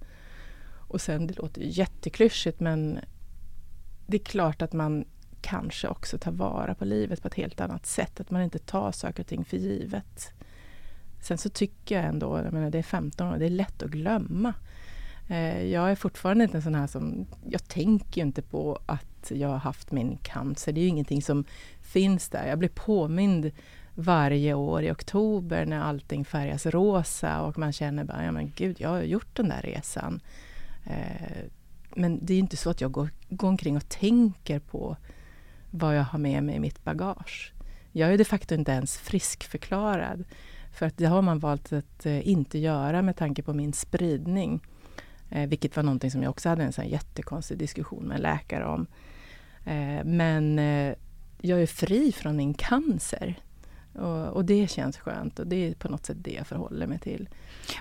Och 0.88 1.00
sen, 1.00 1.26
det 1.26 1.38
låter 1.38 1.62
jätteklyschigt 1.62 2.60
men 2.60 2.98
det 4.12 4.16
är 4.16 4.24
klart 4.24 4.62
att 4.62 4.72
man 4.72 5.04
kanske 5.40 5.88
också 5.88 6.18
tar 6.18 6.32
vara 6.32 6.74
på 6.74 6.84
livet 6.84 7.22
på 7.22 7.28
ett 7.28 7.34
helt 7.34 7.60
annat 7.60 7.86
sätt. 7.86 8.20
Att 8.20 8.30
man 8.30 8.42
inte 8.42 8.58
tar 8.58 8.92
saker 8.92 9.22
och 9.22 9.26
ting 9.26 9.44
för 9.44 9.56
givet. 9.56 10.32
Sen 11.20 11.38
så 11.38 11.48
tycker 11.48 11.94
jag 11.94 12.04
ändå, 12.04 12.38
jag 12.44 12.52
menar 12.52 12.70
det 12.70 12.78
är 12.78 12.82
15 12.82 13.32
år, 13.32 13.38
det 13.38 13.46
är 13.46 13.50
lätt 13.50 13.82
att 13.82 13.90
glömma. 13.90 14.54
Eh, 15.28 15.64
jag 15.64 15.90
är 15.90 15.94
fortfarande 15.94 16.44
inte 16.44 16.56
en 16.56 16.62
sån 16.62 16.74
här 16.74 16.86
som, 16.86 17.26
jag 17.50 17.68
tänker 17.68 18.20
ju 18.20 18.26
inte 18.26 18.42
på 18.42 18.78
att 18.86 19.30
jag 19.30 19.48
har 19.48 19.58
haft 19.58 19.92
min 19.92 20.16
cancer. 20.22 20.72
Det 20.72 20.80
är 20.80 20.82
ju 20.82 20.88
ingenting 20.88 21.22
som 21.22 21.44
finns 21.80 22.28
där. 22.28 22.48
Jag 22.48 22.58
blir 22.58 22.68
påmind 22.68 23.50
varje 23.94 24.54
år 24.54 24.82
i 24.82 24.90
oktober 24.90 25.66
när 25.66 25.80
allting 25.80 26.24
färgas 26.24 26.66
rosa 26.66 27.40
och 27.40 27.58
man 27.58 27.72
känner 27.72 28.04
bara, 28.04 28.24
ja 28.24 28.32
men 28.32 28.52
gud, 28.56 28.80
jag 28.80 28.88
har 28.88 29.02
gjort 29.02 29.36
den 29.36 29.48
där 29.48 29.62
resan. 29.62 30.20
Eh, 30.84 31.44
men 31.96 32.26
det 32.26 32.34
är 32.34 32.38
inte 32.38 32.56
så 32.56 32.70
att 32.70 32.80
jag 32.80 32.92
går, 32.92 33.10
går 33.28 33.48
omkring 33.48 33.76
och 33.76 33.88
tänker 33.88 34.58
på 34.58 34.96
vad 35.70 35.96
jag 35.96 36.04
har 36.04 36.18
med 36.18 36.42
mig 36.42 36.56
i 36.56 36.60
mitt 36.60 36.84
bagage. 36.84 37.52
Jag 37.92 38.12
är 38.12 38.18
de 38.18 38.24
facto 38.24 38.54
inte 38.54 38.72
ens 38.72 38.98
friskförklarad. 38.98 40.24
För 40.72 40.86
att 40.86 40.96
det 40.96 41.04
har 41.04 41.22
man 41.22 41.38
valt 41.38 41.72
att 41.72 42.06
eh, 42.06 42.28
inte 42.28 42.58
göra 42.58 43.02
med 43.02 43.16
tanke 43.16 43.42
på 43.42 43.52
min 43.52 43.72
spridning. 43.72 44.60
Eh, 45.30 45.48
vilket 45.48 45.76
var 45.76 45.82
någonting 45.82 46.10
som 46.10 46.22
jag 46.22 46.30
också 46.30 46.48
hade 46.48 46.62
en 46.62 46.72
sån 46.72 46.88
jättekonstig 46.88 47.58
diskussion 47.58 48.04
med 48.04 48.14
en 48.14 48.22
läkare 48.22 48.66
om. 48.66 48.86
Eh, 49.64 50.04
men 50.04 50.58
eh, 50.58 50.94
jag 51.40 51.62
är 51.62 51.66
fri 51.66 52.12
från 52.12 52.36
min 52.36 52.54
cancer. 52.54 53.40
Och, 53.94 54.26
och, 54.28 54.44
det 54.44 54.70
känns 54.70 54.98
skönt 54.98 55.38
och 55.38 55.46
det 55.46 55.56
är 55.68 55.74
på 55.74 55.88
något 55.88 56.06
sätt 56.06 56.16
det 56.20 56.30
jag 56.32 56.46
förhåller 56.46 56.86
mig 56.86 56.98
till. 56.98 57.28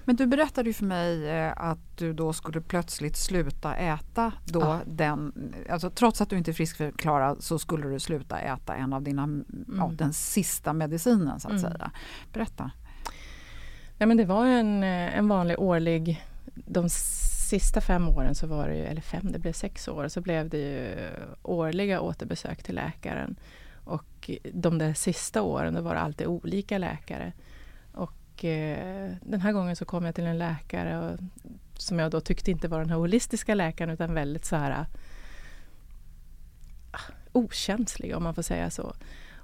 Men 0.05 0.15
du 0.15 0.27
berättade 0.27 0.69
ju 0.69 0.73
för 0.73 0.85
mig 0.85 1.29
eh, 1.29 1.53
att 1.57 1.97
du 1.97 2.13
då 2.13 2.33
skulle 2.33 2.61
plötsligt 2.61 3.15
sluta 3.17 3.75
äta 3.75 4.33
då 4.45 4.59
Ja. 4.59 4.79
den, 4.85 5.33
alltså 5.69 5.89
trots 5.89 6.21
att 6.21 6.29
du 6.29 6.37
inte 6.37 6.51
är 6.51 6.53
friskförklarad 6.53 7.43
så 7.43 7.59
skulle 7.59 7.87
du 7.89 7.99
sluta 7.99 8.39
äta 8.39 8.75
en 8.75 8.93
av 8.93 9.01
dina, 9.03 9.29
ja, 9.77 9.91
den 9.93 10.13
sista 10.13 10.73
medicinen 10.73 11.39
så 11.39 11.47
att 11.47 11.51
Mm. 11.59 11.71
säga. 11.71 11.91
Berätta. 12.33 12.71
Nej, 13.97 14.07
men 14.07 14.17
det 14.17 14.25
var 14.25 14.45
en, 14.45 14.83
eh, 14.83 15.17
en 15.17 15.27
vanlig 15.27 15.59
årlig... 15.59 16.25
De 16.53 16.89
sista 16.89 17.81
fem 17.81 18.07
åren, 18.09 18.35
så 18.35 18.47
var 18.47 18.67
det 18.67 18.75
ju, 18.75 18.83
eller 18.83 19.01
fem, 19.01 19.31
det 19.31 19.39
blev 19.39 19.53
sex 19.53 19.87
år, 19.87 20.07
så 20.07 20.21
blev 20.21 20.49
det 20.49 20.57
ju 20.57 21.09
årliga 21.43 22.01
återbesök 22.01 22.63
till 22.63 22.75
läkaren. 22.75 23.35
Och 23.83 24.29
de 24.53 24.77
där 24.77 24.93
sista 24.93 25.41
åren, 25.41 25.73
då 25.73 25.81
var 25.81 25.95
det 25.95 26.01
alltid 26.01 26.27
olika 26.27 26.77
läkare. 26.77 27.33
Och 27.91 28.45
eh, 28.45 29.11
den 29.21 29.41
här 29.41 29.51
gången 29.51 29.75
så 29.75 29.85
kom 29.85 30.05
jag 30.05 30.15
till 30.15 30.25
en 30.25 30.37
läkare 30.37 30.99
och, 30.99 31.19
som 31.77 31.99
jag 31.99 32.11
då 32.11 32.21
tyckte 32.21 32.51
inte 32.51 32.67
var 32.67 32.79
den 32.79 32.89
här 32.89 32.97
holistiska 32.97 33.55
läkaren 33.55 33.89
utan 33.89 34.13
väldigt 34.13 34.45
så 34.45 34.55
här 34.55 34.85
ah, 36.91 36.99
okänslig 37.31 38.15
om 38.15 38.23
man 38.23 38.35
får 38.35 38.41
säga 38.41 38.69
så. 38.69 38.93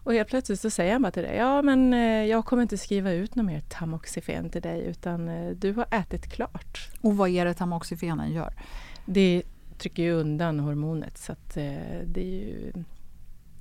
Och 0.08 0.14
helt 0.14 0.30
plötsligt 0.30 0.60
så 0.60 0.70
säger 0.70 0.94
han 0.94 1.02
bara 1.02 1.12
till 1.12 1.24
dig, 1.24 1.36
ja 1.36 1.62
men 1.62 1.94
eh, 1.94 2.26
jag 2.26 2.46
kommer 2.46 2.62
inte 2.62 2.78
skriva 2.78 3.12
ut 3.12 3.36
något 3.36 3.46
mer 3.46 3.60
Tamoxifen 3.70 4.50
till 4.50 4.62
dig 4.62 4.82
utan 4.86 5.30
eh, 5.30 5.50
du 5.50 5.74
har 5.74 5.86
ätit 5.92 6.28
klart. 6.32 6.90
Och 7.02 7.18
vad 7.18 7.30
är 7.30 7.46
det 7.46 7.54
tamoxifenen 7.54 8.32
gör? 8.32 8.54
Det 9.06 9.44
trycker 9.78 10.04
ju 10.04 10.12
undan 10.12 10.60
hormonet 10.60 11.18
så 11.18 11.32
att 11.32 11.58
eh, 11.58 12.00
det 12.06 12.22
är 12.22 12.40
ju... 12.42 12.74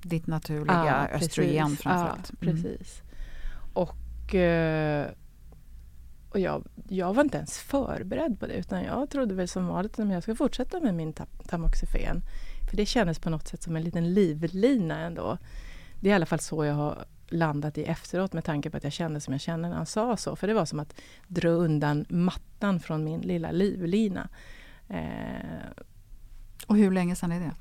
Ditt 0.01 0.27
naturliga 0.27 0.85
Ja, 0.85 1.07
östrogen 1.17 1.65
precis. 1.65 1.81
framförallt. 1.81 2.31
Ja, 2.39 2.47
Mm. 2.49 2.55
precis. 2.63 3.01
Och, 3.73 4.35
eh, 4.35 5.07
och 6.29 6.39
jag, 6.39 6.63
jag 6.89 7.13
var 7.13 7.23
inte 7.23 7.37
ens 7.37 7.57
förberedd 7.59 8.39
på 8.39 8.47
det 8.47 8.53
utan 8.53 8.83
jag 8.83 9.09
trodde 9.09 9.33
väl 9.35 9.47
som 9.47 9.67
vanligt 9.67 9.99
att 9.99 10.09
jag 10.11 10.23
ska 10.23 10.35
fortsätta 10.35 10.79
med 10.79 10.95
min 10.95 11.13
ta- 11.13 11.25
Tamoxifen. 11.47 12.21
För 12.69 12.77
det 12.77 12.85
kändes 12.85 13.19
på 13.19 13.29
något 13.29 13.47
sätt 13.47 13.63
som 13.63 13.75
en 13.75 13.83
liten 13.83 14.13
livlina 14.13 14.99
ändå. 14.99 15.37
Det 15.99 16.09
är 16.09 16.11
i 16.11 16.15
alla 16.15 16.25
fall 16.25 16.39
så 16.39 16.65
jag 16.65 16.73
har 16.73 17.05
landat 17.29 17.77
i 17.77 17.83
efteråt 17.83 18.33
med 18.33 18.43
tanke 18.43 18.69
på 18.69 18.77
att 18.77 18.83
jag 18.83 18.93
kände 18.93 19.19
som 19.21 19.33
jag 19.33 19.41
kände 19.41 19.69
när 19.69 19.75
han 19.75 19.85
sa 19.85 20.17
så. 20.17 20.35
För 20.35 20.47
det 20.47 20.53
var 20.53 20.65
som 20.65 20.79
att 20.79 20.93
dra 21.27 21.49
undan 21.49 22.05
mattan 22.09 22.79
från 22.79 23.03
min 23.03 23.21
lilla 23.21 23.51
livlina. 23.51 24.29
Eh, 24.89 25.67
Och 26.67 26.77
hur 26.77 26.91
länge 26.91 27.15
sedan 27.15 27.31
är 27.31 27.39
det? 27.39 27.51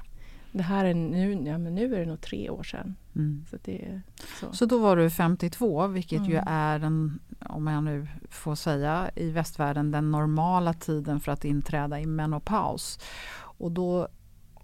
Det 0.56 0.62
här 0.62 0.84
är 0.84 0.94
nu, 0.94 1.32
ja, 1.32 1.58
men 1.58 1.74
nu 1.74 1.94
är 1.94 2.00
det 2.00 2.06
nog 2.06 2.20
tre 2.20 2.50
år 2.50 2.62
sedan. 2.62 2.94
Mm. 3.16 3.44
Så 3.50 3.56
det 3.64 4.00
så. 4.40 4.52
Så 4.52 4.66
då 4.66 4.78
var 4.78 4.96
du 4.96 5.10
52 5.10 5.86
vilket 5.86 6.28
ju 6.28 6.36
Mm. 6.36 6.44
är 6.46 6.78
den, 6.78 7.20
om 7.40 7.66
jag 7.66 7.84
nu 7.84 8.06
får 8.30 8.54
säga, 8.54 9.10
i 9.14 9.30
västvärlden 9.30 9.90
den 9.90 10.10
normala 10.10 10.72
tiden 10.72 11.20
för 11.20 11.32
att 11.32 11.44
inträda 11.44 12.00
i 12.00 12.06
menopaus. 12.06 12.98
Och 13.38 13.72
då 13.72 14.08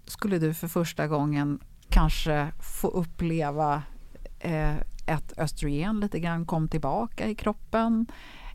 skulle 0.05 0.39
du 0.39 0.53
för 0.53 0.67
första 0.67 1.07
gången 1.07 1.59
kanske 1.89 2.51
få 2.59 2.87
uppleva 2.87 3.83
eh, 4.39 4.75
att 5.07 5.33
östrogen 5.37 5.99
lite 5.99 6.19
grann 6.19 6.45
kom 6.45 6.67
tillbaka 6.67 7.29
i 7.29 7.35
kroppen 7.35 8.07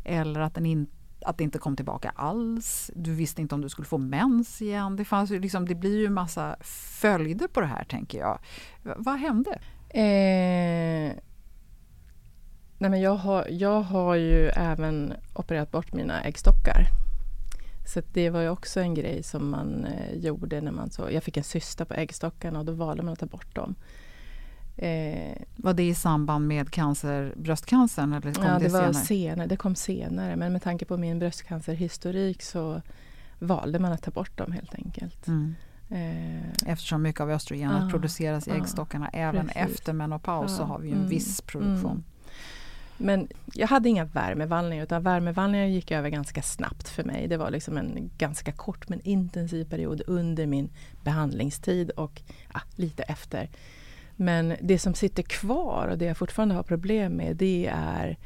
eller 0.05 0.41
att, 0.41 0.55
den 0.55 0.67
in, 0.67 0.87
att 1.21 1.39
det 1.39 1.45
inte 1.45 1.59
kom 1.59 1.77
tillbaka 1.77 2.13
alls. 2.17 2.91
Du 2.95 3.15
visste 3.15 3.41
inte 3.41 3.55
om 3.55 3.61
du 3.61 3.69
skulle 3.69 3.87
få 3.87 3.99
mens 3.99 4.63
igen. 4.63 4.97
Det, 4.97 5.05
fanns 5.05 5.31
ju 5.31 5.41
liksom, 5.41 5.67
det 5.69 5.75
blir 5.75 5.99
ju 6.01 6.11
massa 6.11 6.57
följder 7.01 7.49
på 7.49 7.61
det 7.61 7.67
här 7.67 7.85
tänker 7.85 8.19
jag. 8.19 8.39
V- 8.83 8.95
vad 8.97 9.19
hände? 9.19 9.51
Eh, 9.91 11.13
nej 12.79 12.91
men 12.91 13.01
jag, 13.01 13.15
har, 13.15 13.47
jag 13.51 13.81
har 13.81 14.15
ju 14.15 14.49
även 14.49 15.13
opererat 15.35 15.71
bort 15.71 15.93
mina 15.93 16.23
äggstockar. 16.23 16.87
Så 17.87 18.03
det 18.13 18.31
var 18.31 18.41
ju 18.41 18.49
också 18.49 18.81
en 18.81 18.95
grej 18.95 19.23
som 19.23 19.51
man 19.51 19.85
eh, 19.85 20.15
gjorde 20.15 20.61
när 20.61 20.73
man 20.73 20.91
så. 20.91 21.11
Jag 21.11 21.23
fick 21.23 21.37
en 21.37 21.45
cysta 21.45 21.85
på 21.85 21.95
äggstockarna 21.95 22.59
och 22.59 22.65
då 22.65 22.73
valde 22.73 23.03
man 23.03 23.13
att 23.13 23.19
ta 23.19 23.27
bort 23.27 23.55
dem. 23.55 23.75
Eh, 24.79 25.37
Var 25.57 25.75
det 25.75 25.89
i 25.89 25.95
samband 25.95 26.47
med 26.47 26.71
cancer, 26.71 27.33
bröstcancern? 27.37 28.13
Eller 28.13 28.33
kom 28.35 28.45
ja, 28.45 28.59
det, 28.59 28.65
det 28.65 28.69
var 28.73 28.81
senare? 28.81 28.95
senare. 29.05 29.47
Det 29.47 29.57
kom 29.57 29.75
senare. 29.75 30.37
Men 30.37 30.53
med 30.53 30.63
tanke 30.63 30.85
på 30.85 30.97
min 30.97 31.19
bröstcancerhistorik 31.19 32.43
så 32.43 32.83
valde 33.39 33.79
man 33.79 33.93
att 33.93 34.03
ta 34.03 34.11
bort 34.11 34.39
dem 34.39 34.53
helt 34.53 34.75
enkelt. 34.75 35.27
Mm. 35.27 35.55
Eh, 35.91 36.71
Eftersom 36.73 37.03
mycket 37.03 37.21
av 37.21 37.31
östrogenet 37.31 37.83
Ja, 37.83 37.91
produceras 37.91 38.49
i 38.49 38.51
äggstockarna 38.51 39.09
även 39.13 39.47
precis. 39.47 39.63
efter 39.63 39.93
menopaus 39.93 40.57
så 40.57 40.63
Ja, 40.63 40.67
har 40.67 40.79
vi 40.79 40.89
ju 40.89 40.93
en 40.93 40.99
mm, 40.99 41.11
viss 41.11 41.41
produktion. 41.41 41.91
mm. 41.91 42.05
Men 43.01 43.29
jag 43.55 43.69
hade 43.69 43.89
inga 43.89 44.05
värmevallningar 44.05 44.85
utan 44.85 45.03
värmevallningar 45.03 45.65
gick 45.67 45.91
över 45.91 46.09
ganska 46.09 46.43
snabbt 46.43 46.89
för 46.89 47.05
mig. 47.05 47.29
Det 47.29 47.37
var 47.37 47.51
liksom 47.51 47.77
en 47.77 48.11
ganska 48.19 48.53
kort 48.53 48.89
men 48.89 49.01
intensiv 49.01 49.65
period 49.65 50.03
under 50.07 50.47
min 50.47 50.71
behandlingstid 51.05 51.91
och 51.91 52.23
lite 52.77 53.03
efter. 53.03 53.49
Men 54.21 54.55
det 54.61 54.79
som 54.79 54.95
sitter 54.95 55.23
kvar 55.23 55.89
och 55.91 55.99
det 55.99 56.05
jag 56.05 56.17
fortfarande 56.17 56.55
har 56.55 56.63
problem 56.63 57.13
med 57.13 57.37
det 57.37 57.71
är 57.73 58.17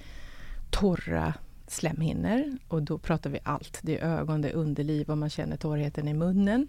torra 0.71 1.35
slemhinnor 1.67 2.59
och 2.69 2.83
då 2.83 2.99
pratar 2.99 3.31
vi 3.31 3.39
allt. 3.43 3.79
Det 3.83 3.99
är 3.99 4.19
ögon, 4.19 4.41
det 4.41 4.49
är 4.49 4.55
underliv 4.55 5.11
och 5.11 5.19
man 5.19 5.31
känner 5.31 5.57
torrheten 5.57 6.09
i 6.09 6.15
munnen. 6.15 6.69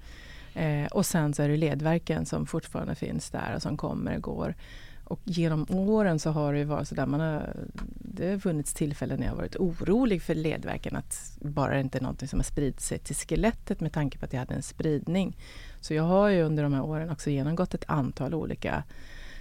Eh, 0.53 0.86
och 0.86 1.05
sen 1.05 1.34
så 1.34 1.43
är 1.43 1.49
det 1.49 1.57
ledverken 1.57 2.26
som 2.26 2.45
fortfarande 2.45 2.95
finns 2.95 3.30
där 3.30 3.55
och 3.55 3.61
som 3.61 3.78
kommer 3.78 4.15
och 4.15 4.21
går. 4.21 4.55
Och 5.03 5.19
genom 5.23 5.65
åren 5.69 6.19
så 6.19 6.31
har 6.31 6.53
det 6.53 6.65
varit 6.65 6.87
så 6.87 6.95
där 6.95 7.05
man 7.05 7.19
har, 7.19 7.55
det 7.95 8.31
har 8.31 8.39
funnits 8.39 8.73
tillfällen 8.73 9.19
när 9.19 9.27
jag 9.27 9.35
varit 9.35 9.55
orolig 9.55 10.21
för 10.21 10.35
ledverken 10.35 10.95
att 10.95 11.37
bara 11.41 11.73
det 11.73 11.79
inte 11.79 11.97
är 11.97 12.01
någonting 12.01 12.27
som 12.27 12.39
har 12.39 12.43
spridit 12.43 12.81
sig 12.81 12.99
till 12.99 13.15
skelettet 13.15 13.79
med 13.79 13.93
tanke 13.93 14.17
på 14.17 14.25
att 14.25 14.33
jag 14.33 14.39
hade 14.39 14.53
en 14.53 14.63
spridning. 14.63 15.37
Så 15.81 15.93
jag 15.93 16.03
har 16.03 16.29
ju 16.29 16.41
under 16.41 16.63
de 16.63 16.73
här 16.73 16.83
åren 16.83 17.09
också 17.09 17.29
genomgått 17.29 17.73
ett 17.73 17.85
antal 17.87 18.33
olika 18.33 18.83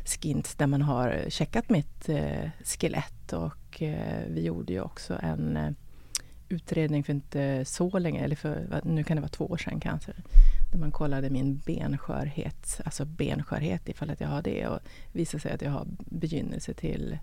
skints 0.05 0.55
där 0.55 0.67
man 0.67 0.83
har 0.83 1.25
checkat 1.29 1.71
mitt 1.71 2.09
eh, 2.09 2.51
skelett 2.65 3.33
och 3.33 3.83
eh, 3.83 4.23
vi 4.29 4.45
gjorde 4.45 4.73
ju 4.73 4.81
också 4.81 5.19
en 5.23 5.57
eh, 5.57 5.71
utredning 6.53 7.05
för 7.05 7.13
inte 7.13 7.65
så 7.65 7.99
länge, 7.99 8.25
eller 8.25 8.37
för, 8.37 8.81
nu 8.85 9.05
kan 9.05 9.17
det 9.17 9.21
vara 9.21 9.29
två 9.29 9.47
år 9.47 9.57
sedan 9.57 9.81
kanske, 9.81 10.13
där 10.73 10.79
man 10.79 10.91
kollade 10.91 11.31
min 11.31 11.57
benskörhet, 11.57 12.81
alltså 12.85 13.05
benskörhet 13.05 13.89
ifall 13.89 14.11
att 14.11 14.21
jag 14.21 14.29
har 14.29 14.43
det 14.43 14.67
och 14.67 14.79
visade 15.13 15.41
sig 15.41 15.53
att 15.53 15.63
jag 15.63 15.71
har 15.71 15.87
begynnelse 15.99 16.75
till, 16.75 17.19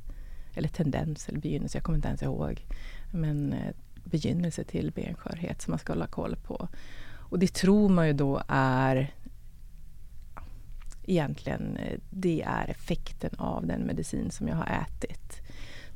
eller 0.53 0.69
tendens 0.69 1.29
eller 1.29 1.39
begynnelse, 1.39 1.77
jag 1.77 1.83
kommer 1.83 1.97
inte 1.97 2.07
ens 2.07 2.21
ihåg, 2.21 2.65
men 3.11 3.53
eh, 3.53 3.73
begynnelse 4.03 4.63
till 4.63 4.91
benskörhet 4.91 5.61
som 5.61 5.71
man 5.71 5.79
ska 5.79 5.93
hålla 5.93 6.07
koll 6.07 6.35
på. 6.35 6.67
Och 7.29 7.39
det 7.39 7.53
tror 7.53 7.89
man 7.89 8.07
ju 8.07 8.13
då 8.13 8.41
är 8.47 9.13
egentligen, 11.05 11.77
eh, 11.77 11.99
det 12.09 12.41
är 12.41 12.69
effekten 12.69 13.31
av 13.37 13.67
den 13.67 13.81
medicin 13.81 14.31
som 14.31 14.47
jag 14.47 14.55
har 14.55 14.85
ätit. 14.87 15.41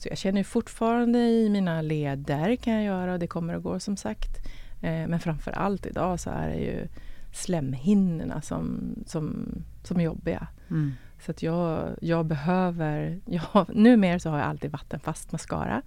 Så 0.03 0.09
jag 0.09 0.17
känner 0.17 0.43
fortfarande 0.43 1.19
i 1.19 1.49
mina 1.49 1.81
leder 1.81 2.55
kan 2.55 2.73
jag 2.73 2.83
göra 2.83 3.13
och 3.13 3.19
det 3.19 3.27
kommer 3.27 3.53
att 3.53 3.63
gå 3.63 3.79
som 3.79 3.97
sagt. 3.97 4.47
Eh, 4.81 5.07
men 5.07 5.19
framför 5.19 5.51
allt 5.51 5.85
idag 5.85 6.19
så 6.19 6.29
är 6.29 6.47
det 6.47 6.55
ju 6.55 6.87
slemhinnorna 7.31 8.41
som, 8.41 8.95
som, 9.05 9.47
som 9.83 9.99
är 9.99 10.03
jobbiga. 10.03 10.47
Mm. 10.69 10.91
Så 11.19 11.31
att 11.31 11.43
jag, 11.43 11.89
jag 12.01 12.25
behöver... 12.25 13.19
Jag, 13.25 13.75
numera 13.75 14.19
så 14.19 14.29
har 14.29 14.37
jag 14.37 14.47
alltid 14.47 14.71
vattenfast 14.71 15.31
mascara. 15.31 15.81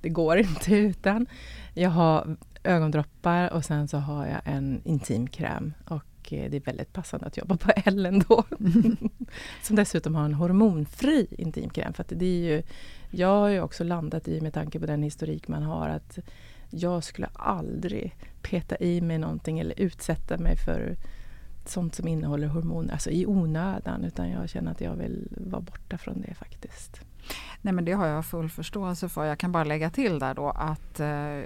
Det 0.00 0.08
går 0.08 0.38
inte 0.38 0.76
utan. 0.76 1.26
Jag 1.74 1.90
har 1.90 2.36
ögondroppar 2.64 3.52
och 3.52 3.64
sen 3.64 3.88
så 3.88 3.98
har 3.98 4.26
jag 4.26 4.40
en 4.44 4.80
intimkräm. 4.84 5.72
Och 5.84 6.04
det 6.36 6.56
är 6.56 6.60
väldigt 6.60 6.92
passande 6.92 7.26
att 7.26 7.36
jobba 7.36 7.56
på 7.56 7.70
Ellen 7.84 8.24
då. 8.28 8.44
som 9.62 9.76
dessutom 9.76 10.14
har 10.14 10.24
en 10.24 10.34
hormonfri 10.34 11.26
intimkräm. 11.30 11.92
För 11.92 12.04
det 12.08 12.26
är 12.26 12.54
ju, 12.54 12.62
jag 13.10 13.28
har 13.28 13.48
ju 13.48 13.60
också 13.60 13.84
landat 13.84 14.28
i, 14.28 14.40
med 14.40 14.52
tanke 14.54 14.80
på 14.80 14.86
den 14.86 15.02
historik 15.02 15.48
man 15.48 15.62
har, 15.62 15.88
att 15.88 16.18
jag 16.70 17.04
skulle 17.04 17.28
aldrig 17.32 18.16
peta 18.42 18.76
i 18.76 19.00
mig 19.00 19.18
någonting 19.18 19.58
eller 19.58 19.80
utsätta 19.80 20.38
mig 20.38 20.56
för 20.56 20.96
sånt 21.64 21.94
som 21.94 22.08
innehåller 22.08 22.46
hormoner, 22.46 22.92
alltså 22.92 23.10
i 23.10 23.26
onödan, 23.26 24.04
utan 24.04 24.30
jag 24.30 24.48
känner 24.48 24.70
att 24.70 24.80
jag 24.80 24.94
vill 24.94 25.28
vara 25.30 25.60
borta 25.62 25.98
från 25.98 26.20
det 26.20 26.34
faktiskt. 26.34 27.00
Nej 27.62 27.74
men 27.74 27.84
det 27.84 27.92
har 27.92 28.06
jag 28.06 28.26
full 28.26 28.48
förståelse 28.48 29.08
för. 29.08 29.24
Jag 29.24 29.38
kan 29.38 29.52
bara 29.52 29.64
lägga 29.64 29.90
till 29.90 30.18
där 30.18 30.34
då 30.34 30.48
att 30.50 31.00
eh, 31.00 31.40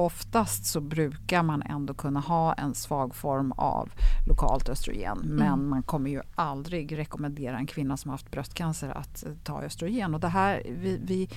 oftast 0.00 0.64
så 0.64 0.80
brukar 0.80 1.42
man 1.42 1.62
ändå 1.62 1.94
kunna 1.94 2.20
ha 2.20 2.52
en 2.52 2.74
svag 2.74 3.14
form 3.14 3.52
av 3.52 3.88
lokalt 4.26 4.68
östrogen. 4.68 5.18
Mm. 5.24 5.36
Men 5.36 5.68
man 5.68 5.82
kommer 5.82 6.10
ju 6.10 6.20
aldrig 6.34 6.98
rekommendera 6.98 7.58
en 7.58 7.66
kvinna 7.66 7.96
som 7.96 8.10
haft 8.10 8.30
bröstcancer 8.30 8.88
att 8.88 9.26
eh, 9.26 9.32
ta 9.44 9.62
östrogen. 9.62 10.14
Och 10.14 10.20
det 10.20 10.28
här, 10.28 10.62
vi, 10.68 11.00
vi, 11.04 11.28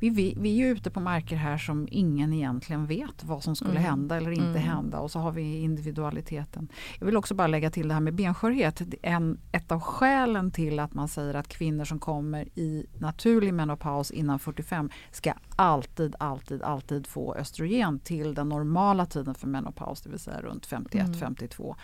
vi, 0.00 0.10
vi, 0.10 0.36
vi 0.40 0.50
är 0.50 0.66
ju 0.66 0.72
ute 0.72 0.90
på 0.90 1.00
marker 1.00 1.36
här 1.36 1.58
som 1.58 1.88
ingen 1.90 2.32
egentligen 2.32 2.86
vet 2.86 3.24
vad 3.24 3.42
som 3.42 3.56
skulle 3.56 3.70
mm. 3.70 3.82
hända 3.82 4.16
eller 4.16 4.30
inte 4.30 4.44
mm. 4.44 4.62
hända. 4.62 4.98
Och 4.98 5.10
så 5.10 5.18
har 5.18 5.32
vi 5.32 5.56
individualiteten. 5.56 6.68
Jag 6.98 7.06
vill 7.06 7.16
också 7.16 7.34
bara 7.34 7.46
lägga 7.46 7.70
till 7.70 7.88
det 7.88 7.94
här 7.94 8.00
med 8.00 8.14
benskörhet. 8.14 8.82
En, 9.02 9.38
ett 9.52 9.72
av 9.72 9.80
skälen 9.80 10.50
till 10.50 10.80
att 10.80 10.94
man 10.94 11.08
säger 11.08 11.34
att 11.34 11.48
kvinnor 11.48 11.84
som 11.84 11.98
kommer 11.98 12.58
i 12.58 12.86
naturlig 12.98 13.54
menopaus 13.54 14.10
innan 14.10 14.38
45 14.38 14.90
ska 15.10 15.32
alltid, 15.56 16.14
alltid, 16.18 16.62
alltid 16.62 17.06
få 17.06 17.34
östrogen 17.34 17.98
till 18.10 18.34
den 18.34 18.48
normala 18.48 19.06
tiden 19.06 19.34
för 19.34 19.46
menopaus, 19.46 20.00
det 20.00 20.10
vill 20.10 20.18
säga 20.18 20.40
runt 20.40 20.68
51-52 20.68 21.64
mm. 21.64 21.76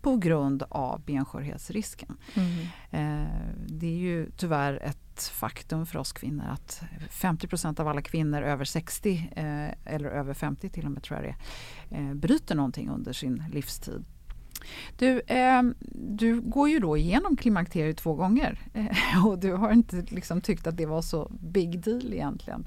på 0.00 0.16
grund 0.16 0.62
av 0.68 1.00
benskörhetsrisken. 1.04 2.16
Mm. 2.34 2.50
Eh, 2.90 3.28
det 3.66 3.86
är 3.86 3.98
ju 3.98 4.30
tyvärr 4.36 4.82
ett 4.82 5.22
faktum 5.22 5.86
för 5.86 5.98
oss 5.98 6.12
kvinnor 6.12 6.44
att 6.50 6.82
50% 7.10 7.80
av 7.80 7.88
alla 7.88 8.02
kvinnor 8.02 8.42
över 8.42 8.64
60 8.64 9.30
eh, 9.36 9.94
eller 9.94 10.08
över 10.08 10.34
50 10.34 10.68
till 10.68 10.86
och 10.86 10.92
med 10.92 11.02
tror 11.02 11.20
jag 11.20 11.34
det 11.90 11.96
är, 11.96 12.08
eh, 12.08 12.14
bryter 12.14 12.54
någonting 12.54 12.88
under 12.88 13.12
sin 13.12 13.44
livstid. 13.52 14.04
Du, 14.98 15.20
eh, 15.20 15.62
du 15.94 16.40
går 16.40 16.68
ju 16.68 16.78
då 16.78 16.96
igenom 16.96 17.36
klimakteriet 17.36 17.96
två 17.96 18.14
gånger 18.14 18.60
eh, 18.74 19.26
och 19.26 19.38
du 19.38 19.52
har 19.52 19.72
inte 19.72 20.04
liksom 20.08 20.40
tyckt 20.40 20.66
att 20.66 20.76
det 20.76 20.86
var 20.86 21.02
så 21.02 21.32
big 21.40 21.80
deal 21.80 22.12
egentligen. 22.12 22.66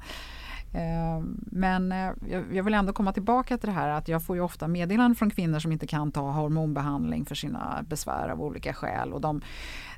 Eh, 0.76 1.24
men 1.36 1.92
eh, 1.92 2.12
jag 2.52 2.64
vill 2.64 2.74
ändå 2.74 2.94
komma 2.94 3.14
tillbaka 3.14 3.58
till 3.58 3.70
det 3.70 3.76
här 3.76 3.90
att 3.90 4.08
jag 4.08 4.24
får 4.24 4.36
ju 4.36 4.42
ofta 4.42 4.68
meddelanden 4.68 5.16
från 5.16 5.30
kvinnor 5.30 5.60
som 5.60 5.72
inte 5.72 5.88
kan 5.88 6.12
ta 6.12 6.32
hormonbehandling 6.32 7.26
för 7.26 7.36
sina 7.36 7.84
besvär 7.88 8.30
av 8.30 8.42
olika 8.42 8.74
skäl. 8.74 9.14
Och 9.14 9.22
de, 9.22 9.42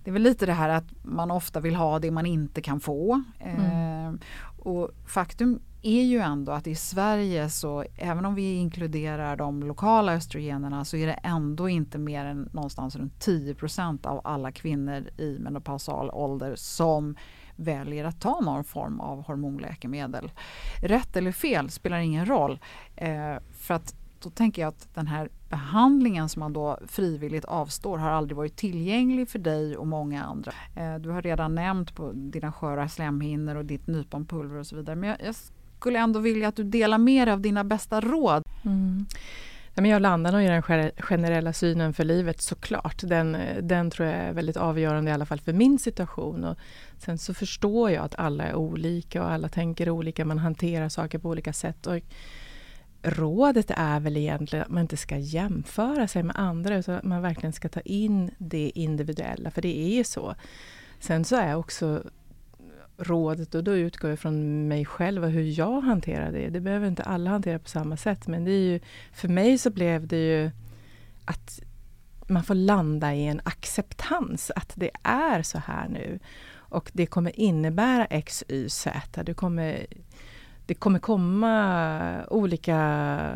det 0.04 0.10
är 0.10 0.14
väl 0.14 0.22
lite 0.22 0.46
det 0.46 0.54
här 0.54 0.70
att 0.70 0.86
man 1.04 1.32
ofta 1.32 1.60
vill 1.60 1.76
ha 1.76 2.00
det 2.00 2.12
man 2.12 2.26
inte 2.26 2.62
kan 2.62 2.80
få. 2.80 3.22
Mm. 3.40 4.14
Eh, 4.14 4.20
och 4.60 4.92
faktum 5.06 5.60
är 5.82 6.04
ju 6.04 6.20
ändå 6.20 6.52
att 6.52 6.68
i 6.68 6.76
Sverige 6.76 7.50
så 7.50 7.86
även 7.96 8.26
om 8.26 8.36
vi 8.36 8.54
inkluderar 8.54 9.36
de 9.36 9.64
lokala 9.64 10.14
östrogenerna 10.14 10.86
så 10.86 10.98
är 10.98 11.08
det 11.08 11.20
ändå 11.24 11.70
inte 11.70 11.98
mer 11.98 12.26
än 12.26 12.50
någonstans 12.54 12.96
runt 12.96 13.20
10 13.20 13.56
av 14.04 14.22
alla 14.24 14.52
kvinnor 14.52 15.10
i 15.18 15.38
menopausal 15.40 16.10
ålder 16.10 16.56
som 16.56 17.16
väljer 17.58 18.05
att 18.05 18.22
ta 18.22 18.41
någon 18.41 18.64
form 18.64 18.99
av 18.99 19.24
hormonläkemedel. 19.24 20.32
Rätt 20.82 21.16
eller 21.16 21.32
fel 21.32 21.70
spelar 21.70 21.97
ingen 21.97 22.26
roll. 22.26 22.60
Eh, 22.95 23.36
för 23.60 23.74
att 23.74 23.95
då 24.20 24.30
tänker 24.30 24.62
jag 24.62 24.70
att 24.70 24.88
den 24.93 25.08
här 25.08 25.30
behandlingen 25.49 26.30
som 26.30 26.39
man 26.39 26.53
då 26.53 26.80
frivilligt 26.88 27.45
avstår 27.45 27.97
har 27.97 28.10
aldrig 28.10 28.38
varit 28.38 28.55
tillgänglig 28.55 29.30
för 29.30 29.39
dig 29.39 29.78
och 29.78 29.88
många 29.88 30.24
andra. 30.24 30.51
Eh, 30.76 30.95
du 30.95 31.10
har 31.10 31.22
redan 31.22 31.55
nämnt 31.55 31.95
på 31.95 32.12
dina 32.14 32.51
sköra 32.51 32.89
slemhinnor 32.89 33.55
och 33.55 33.66
ditt 33.66 33.88
nyponpulver 33.88 34.60
och 34.60 34.68
så 34.68 34.76
vidare. 34.76 34.95
Men 34.95 35.10
jag, 35.10 35.18
jag, 35.24 35.36
skulle 35.80 35.99
ändå 35.99 36.20
vilja 36.20 36.47
att 36.47 36.55
du 36.55 36.64
delar 36.64 36.97
med 36.97 37.28
dig 37.28 37.34
av 37.34 37.41
dina 37.41 37.64
bästa 37.64 38.01
råd. 38.01 38.43
Mm 38.66 39.05
men 39.82 39.92
jag 39.92 40.02
landar 40.02 40.32
nog 40.32 40.44
i 40.44 40.48
den 40.48 40.92
generella 40.98 41.54
synen 41.54 41.94
för 41.94 42.04
livet 42.04 42.42
såklart. 42.42 43.02
Den, 43.04 43.38
den 43.62 43.92
tror 43.92 44.08
jag 44.08 44.18
är 44.18 44.34
väldigt 44.34 44.58
avgörande 44.58 45.12
i 45.12 45.14
alla 45.14 45.26
fall 45.26 45.40
för 45.40 45.54
min 45.54 45.80
situation. 45.80 46.44
Och 46.44 46.58
sen 46.98 47.18
så 47.18 47.34
förstår 47.34 47.92
jag 47.92 48.06
att 48.06 48.16
alla 48.16 48.44
är 48.44 48.56
olika 48.56 49.24
och 49.24 49.32
alla 49.32 49.50
tänker 49.50 49.90
olika. 49.90 50.26
Man 50.26 50.38
hanterar 50.38 50.90
saker 50.90 51.18
på 51.18 51.30
olika 51.30 51.54
sätt. 51.54 51.88
Och 51.88 52.00
rådet 53.02 53.72
är 53.76 54.00
väl 54.00 54.18
egentligen 54.18 54.66
att 54.66 54.72
man 54.72 54.82
inte 54.82 54.98
ska 54.98 55.18
jämföra 55.18 56.08
sig 56.08 56.24
med 56.24 56.36
andra 56.40 56.78
utan 56.78 56.96
att 56.96 57.04
man 57.04 57.22
verkligen 57.22 57.54
ska 57.54 57.70
ta 57.70 57.80
in 57.80 58.32
det 58.38 58.72
individuella, 58.76 59.52
för 59.52 59.62
det 59.62 59.78
är 59.78 59.96
ju 59.96 60.04
så. 60.04 60.36
Sen 61.00 61.26
så 61.26 61.36
är 61.36 61.56
också 61.56 62.04
rådet 62.98 63.56
och 63.56 63.64
då 63.64 63.76
utgår 63.76 64.10
jag 64.10 64.20
från 64.20 64.68
mig 64.68 64.86
själv 64.86 65.24
och 65.24 65.30
hur 65.30 65.60
jag 65.60 65.82
hanterar 65.82 66.32
det. 66.32 66.50
Det 66.50 66.60
behöver 66.60 66.88
inte 66.88 67.04
alla 67.04 67.30
hantera 67.30 67.60
på 67.60 67.70
samma 67.70 67.98
sätt 67.98 68.28
men 68.28 68.45
det 68.45 68.52
är 68.52 68.72
ju, 68.72 68.80
för 69.14 69.28
mig 69.28 69.58
så 69.58 69.70
blev 69.70 70.08
det 70.08 70.28
ju 70.28 70.52
att 71.26 71.60
man 72.28 72.43
får 72.43 72.56
landa 72.56 73.14
i 73.14 73.28
en 73.28 73.41
acceptans 73.43 74.52
att 74.56 74.74
det 74.76 74.91
är 75.04 75.41
så 75.41 75.60
här 75.60 75.88
nu. 75.89 76.20
Och 76.70 76.91
det 76.93 77.06
kommer 77.06 77.39
innebära 77.39 78.06
X, 78.06 78.43
Y, 78.48 78.70
Z. 78.70 79.24
Det 79.24 79.34
kommer, 79.34 79.86
det 80.66 80.74
kommer 80.74 81.00
komma 81.00 82.26
olika 82.30 83.30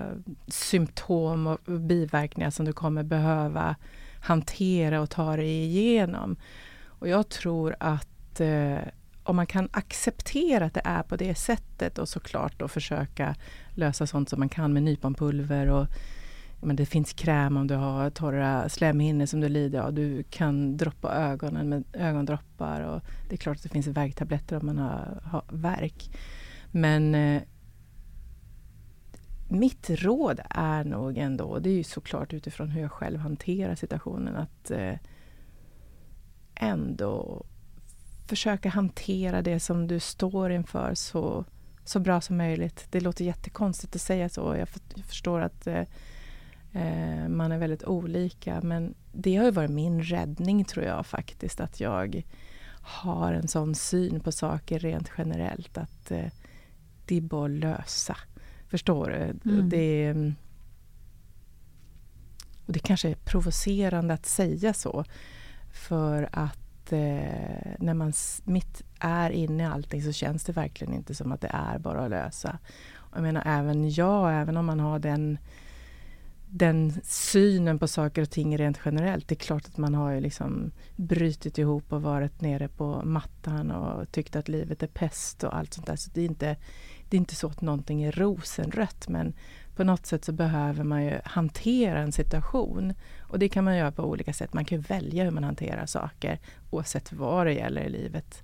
symptom 0.47 1.47
och 1.47 1.59
biverkningar 1.65 2.49
som 2.49 2.65
du 2.65 2.73
kommer 2.73 3.03
behöva 3.03 3.75
hantera 4.21 5.01
och 5.01 5.09
ta 5.09 5.35
dig 5.35 5.63
igenom. 5.63 6.35
Och 6.85 7.07
jag 7.07 7.29
tror 7.29 7.75
att 7.79 8.39
eh, 8.39 8.77
om 9.31 9.35
man 9.35 9.47
kan 9.47 9.69
acceptera 9.71 10.65
att 10.65 10.73
det 10.73 10.81
är 10.83 11.03
på 11.03 11.15
det 11.15 11.35
sättet 11.35 11.97
och 11.97 12.09
såklart 12.09 12.59
då 12.59 12.67
försöka 12.67 13.35
lösa 13.75 14.07
sånt 14.07 14.29
som 14.29 14.39
man 14.39 14.49
kan 14.49 14.73
med 14.73 14.83
nyponpulver 14.83 15.67
och 15.67 15.87
men 16.63 16.75
det 16.75 16.85
finns 16.85 17.13
kräm 17.13 17.57
om 17.57 17.67
du 17.67 17.75
har 17.75 18.09
torra 18.09 18.69
slemhinnor 18.69 19.25
som 19.25 19.39
du 19.41 19.49
lider 19.49 19.79
av. 19.79 19.93
Du 19.93 20.23
kan 20.23 20.77
droppa 20.77 21.13
ögonen 21.13 21.69
med 21.69 21.83
ögondroppar 21.93 22.81
och 22.81 23.01
det 23.29 23.35
är 23.35 23.37
klart 23.37 23.57
att 23.57 23.63
det 23.63 23.69
finns 23.69 23.87
värktabletter 23.87 24.57
om 24.59 24.65
man 24.65 24.77
har, 24.77 25.21
har 25.23 25.43
värk. 25.49 26.17
Men 26.71 27.15
eh, 27.15 27.41
mitt 29.49 29.89
råd 29.89 30.39
är 30.49 30.83
nog 30.83 31.17
ändå, 31.17 31.45
och 31.45 31.61
det 31.61 31.69
är 31.69 31.77
ju 31.77 31.83
såklart 31.83 32.33
utifrån 32.33 32.69
hur 32.69 32.81
jag 32.81 32.91
själv 32.91 33.19
hanterar 33.19 33.75
situationen, 33.75 34.35
att 34.35 34.71
eh, 34.71 34.95
ändå 36.55 37.45
försöka 38.31 38.69
hantera 38.69 39.41
det 39.41 39.59
som 39.59 39.87
du 39.87 39.99
står 39.99 40.51
inför 40.51 40.95
så 40.95 41.45
så 41.83 41.99
bra 41.99 42.21
som 42.21 42.37
möjligt. 42.37 42.87
Det 42.89 42.99
låter 42.99 43.25
jättekonstigt 43.25 43.95
att 43.95 44.01
säga 44.01 44.29
så. 44.29 44.55
Jag, 44.57 44.67
jag 44.95 45.05
förstår 45.05 45.41
att 45.41 45.67
eh, 45.67 45.83
eh, 46.71 47.27
man 47.27 47.51
är 47.51 47.57
väldigt 47.57 47.83
olika. 47.83 48.61
Men 48.61 48.93
det 49.11 49.35
har 49.35 49.45
ju 49.45 49.51
varit 49.51 49.71
min 49.71 50.03
räddning 50.03 50.65
tror 50.65 50.85
jag 50.85 51.05
faktiskt. 51.05 51.59
Att 51.59 51.79
jag 51.79 52.23
har 52.81 53.33
en 53.33 53.47
sån 53.47 53.75
syn 53.75 54.19
på 54.19 54.31
saker 54.31 54.79
rent 54.79 55.11
generellt. 55.17 55.77
Att 55.77 56.11
eh, 56.11 56.31
det 57.05 57.17
är 57.17 57.21
bara 57.21 57.45
att 57.45 57.51
lösa. 57.51 58.17
Förstår 58.67 59.09
du? 59.09 59.51
Mm. 59.51 59.69
Det, 59.69 60.13
och 62.65 62.73
det 62.73 62.79
kanske 62.79 63.09
är 63.09 63.15
provocerande 63.15 64.13
att 64.13 64.25
säga 64.25 64.73
så. 64.73 65.05
För 65.73 66.29
att 66.31 66.60
eh, 66.93 67.73
när 67.79 67.93
man 67.93 68.13
mitt 68.43 68.83
är 68.99 69.29
inne 69.29 69.63
i 69.63 69.65
allting 69.65 70.03
så 70.03 70.11
känns 70.11 70.43
det 70.43 70.53
verkligen 70.53 70.93
inte 70.93 71.15
som 71.15 71.31
att 71.31 71.41
det 71.41 71.51
är 71.53 71.79
bara 71.79 72.03
att 72.03 72.09
lösa. 72.09 72.59
Jag 73.13 73.21
menar 73.21 73.43
även 73.45 73.89
jag, 73.89 74.41
även 74.41 74.57
om 74.57 74.65
man 74.65 74.79
har 74.79 74.99
den, 74.99 75.37
den 76.47 76.93
synen 77.03 77.79
på 77.79 77.87
saker 77.87 78.21
och 78.21 78.29
ting 78.29 78.57
rent 78.57 78.79
generellt. 78.85 79.27
Det 79.27 79.33
är 79.33 79.45
klart 79.45 79.65
att 79.65 79.77
man 79.77 79.95
har 79.95 80.11
ju 80.11 80.21
liksom 80.21 80.71
brutit 80.95 81.57
ihop 81.57 81.93
och 81.93 82.01
varit 82.01 82.41
nere 82.41 82.67
på 82.67 83.01
mattan 83.05 83.71
och 83.71 84.11
tyckt 84.11 84.35
att 84.35 84.49
livet 84.49 84.83
är 84.83 84.87
pest 84.87 85.43
och 85.43 85.57
allt 85.57 85.73
sånt 85.73 85.87
där. 85.87 85.95
Så 85.95 86.11
det 86.13 86.21
är 86.21 86.25
inte, 86.25 86.57
det 87.09 87.17
är 87.17 87.19
inte 87.19 87.35
så 87.35 87.47
att 87.47 87.61
någonting 87.61 88.03
är 88.03 88.11
rosenrött 88.11 89.07
men 89.09 89.33
på 89.75 89.83
något 89.83 90.05
sätt 90.05 90.25
så 90.25 90.31
behöver 90.31 90.83
man 90.83 91.03
ju 91.05 91.19
hantera 91.25 91.99
en 91.99 92.11
situation. 92.11 92.93
Och 93.19 93.39
det 93.39 93.49
kan 93.49 93.63
man 93.63 93.77
göra 93.77 93.91
på 93.91 94.03
olika 94.03 94.33
sätt. 94.33 94.53
Man 94.53 94.65
kan 94.65 94.81
välja 94.81 95.23
hur 95.23 95.31
man 95.31 95.43
hanterar 95.43 95.85
saker 95.85 96.39
oavsett 96.69 97.13
vad 97.13 97.45
det 97.45 97.53
gäller 97.53 97.81
i 97.81 97.89
livet. 97.89 98.43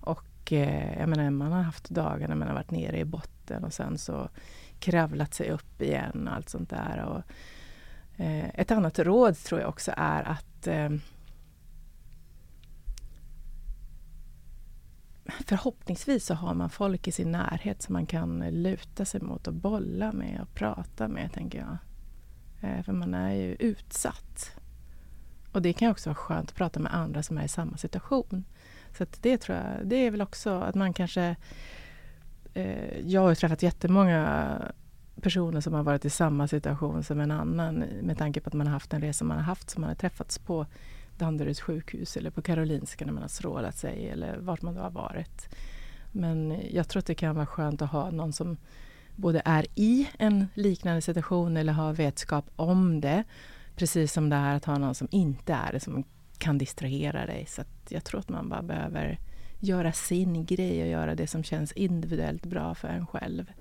Och 0.00 0.52
eh, 0.52 0.98
jag 1.00 1.08
menar, 1.08 1.30
man 1.30 1.52
har 1.52 1.62
haft 1.62 1.90
dagar 1.90 2.28
när 2.28 2.34
man 2.34 2.48
har 2.48 2.54
varit 2.54 2.70
nere 2.70 2.98
i 2.98 3.04
botten 3.04 3.64
och 3.64 3.72
sen 3.72 3.98
så 3.98 4.28
kravlat 4.78 5.34
sig 5.34 5.50
upp 5.50 5.82
igen 5.82 6.28
och 6.28 6.34
allt 6.34 6.48
sånt 6.48 6.70
där. 6.70 7.04
Och, 7.04 7.22
eh, 8.24 8.48
ett 8.54 8.70
annat 8.70 8.98
råd 8.98 9.36
tror 9.36 9.60
jag 9.60 9.68
också 9.68 9.92
är 9.96 10.22
att 10.22 10.66
eh, 10.66 10.90
förhoppningsvis 15.46 16.26
så 16.26 16.34
har 16.34 16.54
man 16.54 16.70
folk 16.70 17.08
i 17.08 17.12
sin 17.12 17.32
närhet 17.32 17.82
som 17.82 17.92
man 17.92 18.06
kan 18.06 18.48
luta 18.50 19.04
sig 19.04 19.20
mot 19.20 19.46
och 19.46 19.54
bolla 19.54 20.12
med 20.12 20.40
och 20.42 20.54
prata 20.54 21.08
med, 21.08 21.32
tänker 21.32 21.58
jag. 21.58 21.78
Eh, 22.60 22.82
för 22.82 22.92
man 22.92 23.14
är 23.14 23.34
ju 23.34 23.56
utsatt. 23.58 24.50
Och 25.52 25.62
det 25.62 25.72
kan 25.72 25.90
också 25.90 26.10
vara 26.10 26.16
skönt 26.16 26.50
att 26.50 26.56
prata 26.56 26.80
med 26.80 26.94
andra 26.94 27.22
som 27.22 27.38
är 27.38 27.44
i 27.44 27.48
samma 27.48 27.76
situation. 27.76 28.44
Så 28.98 29.06
det 29.20 29.38
tror 29.38 29.58
jag, 29.58 29.66
det 29.84 29.96
är 29.96 30.10
väl 30.10 30.22
också 30.22 30.50
att 30.50 30.74
man 30.74 30.92
kanske... 30.92 31.36
Eh, 32.54 32.98
jag 33.00 33.20
har 33.20 33.34
träffat 33.34 33.62
jättemånga 33.62 34.58
personer 35.22 35.60
som 35.60 35.74
har 35.74 35.82
varit 35.82 36.04
i 36.04 36.10
samma 36.10 36.48
situation 36.48 37.04
som 37.04 37.20
en 37.20 37.30
annan 37.30 37.84
med 38.02 38.18
tanke 38.18 38.40
på 38.40 38.48
att 38.48 38.54
man 38.54 38.66
har 38.66 38.74
haft 38.74 38.92
en 38.92 39.00
resa 39.00 39.24
man 39.24 39.36
har 39.36 39.44
haft 39.44 39.70
som 39.70 39.80
man 39.80 39.88
har 39.88 39.94
träffats 39.94 40.38
på 40.38 40.66
Danderyds 41.18 41.60
sjukhus 41.60 42.16
eller 42.16 42.30
på 42.30 42.42
Karolinska 42.42 43.04
när 43.06 43.12
man 43.12 43.22
har 43.22 43.28
strålat 43.28 43.76
sig 43.76 44.08
eller 44.08 44.38
vart 44.38 44.62
man 44.62 44.74
då 44.74 44.80
har 44.80 44.90
varit. 44.90 45.48
Men 46.12 46.54
jag 46.70 46.88
tror 46.88 47.00
att 47.00 47.06
det 47.06 47.14
kan 47.14 47.34
vara 47.34 47.46
skönt 47.46 47.82
att 47.82 47.90
ha 47.90 48.10
någon 48.10 48.32
som 48.32 48.56
både 49.16 49.42
är 49.44 49.66
i 49.74 50.08
en 50.18 50.46
liknande 50.54 51.00
situation 51.00 51.56
eller 51.56 51.72
har 51.72 51.92
vetskap 51.92 52.44
om 52.56 53.00
det. 53.00 53.24
Precis 53.76 54.12
som 54.12 54.30
det 54.30 54.36
är 54.36 54.54
att 54.54 54.64
ha 54.64 54.78
någon 54.78 54.94
som 54.94 55.08
inte 55.10 55.52
är 55.52 55.72
det, 55.72 55.80
som 55.80 56.04
kan 56.38 56.58
distrahera 56.58 57.26
dig. 57.26 57.46
Så 57.48 57.62
jag 57.88 58.04
tror 58.04 58.20
att 58.20 58.28
man 58.28 58.48
bara 58.48 58.62
behöver 58.62 59.18
göra 59.60 59.92
sin 59.92 60.44
grej 60.44 60.82
och 60.82 60.88
göra 60.88 61.14
det 61.14 61.26
som 61.26 61.44
känns 61.44 61.72
individuellt 61.72 62.46
bra 62.46 62.74
för 62.74 62.88
en 62.88 63.06
själv. 63.06 63.52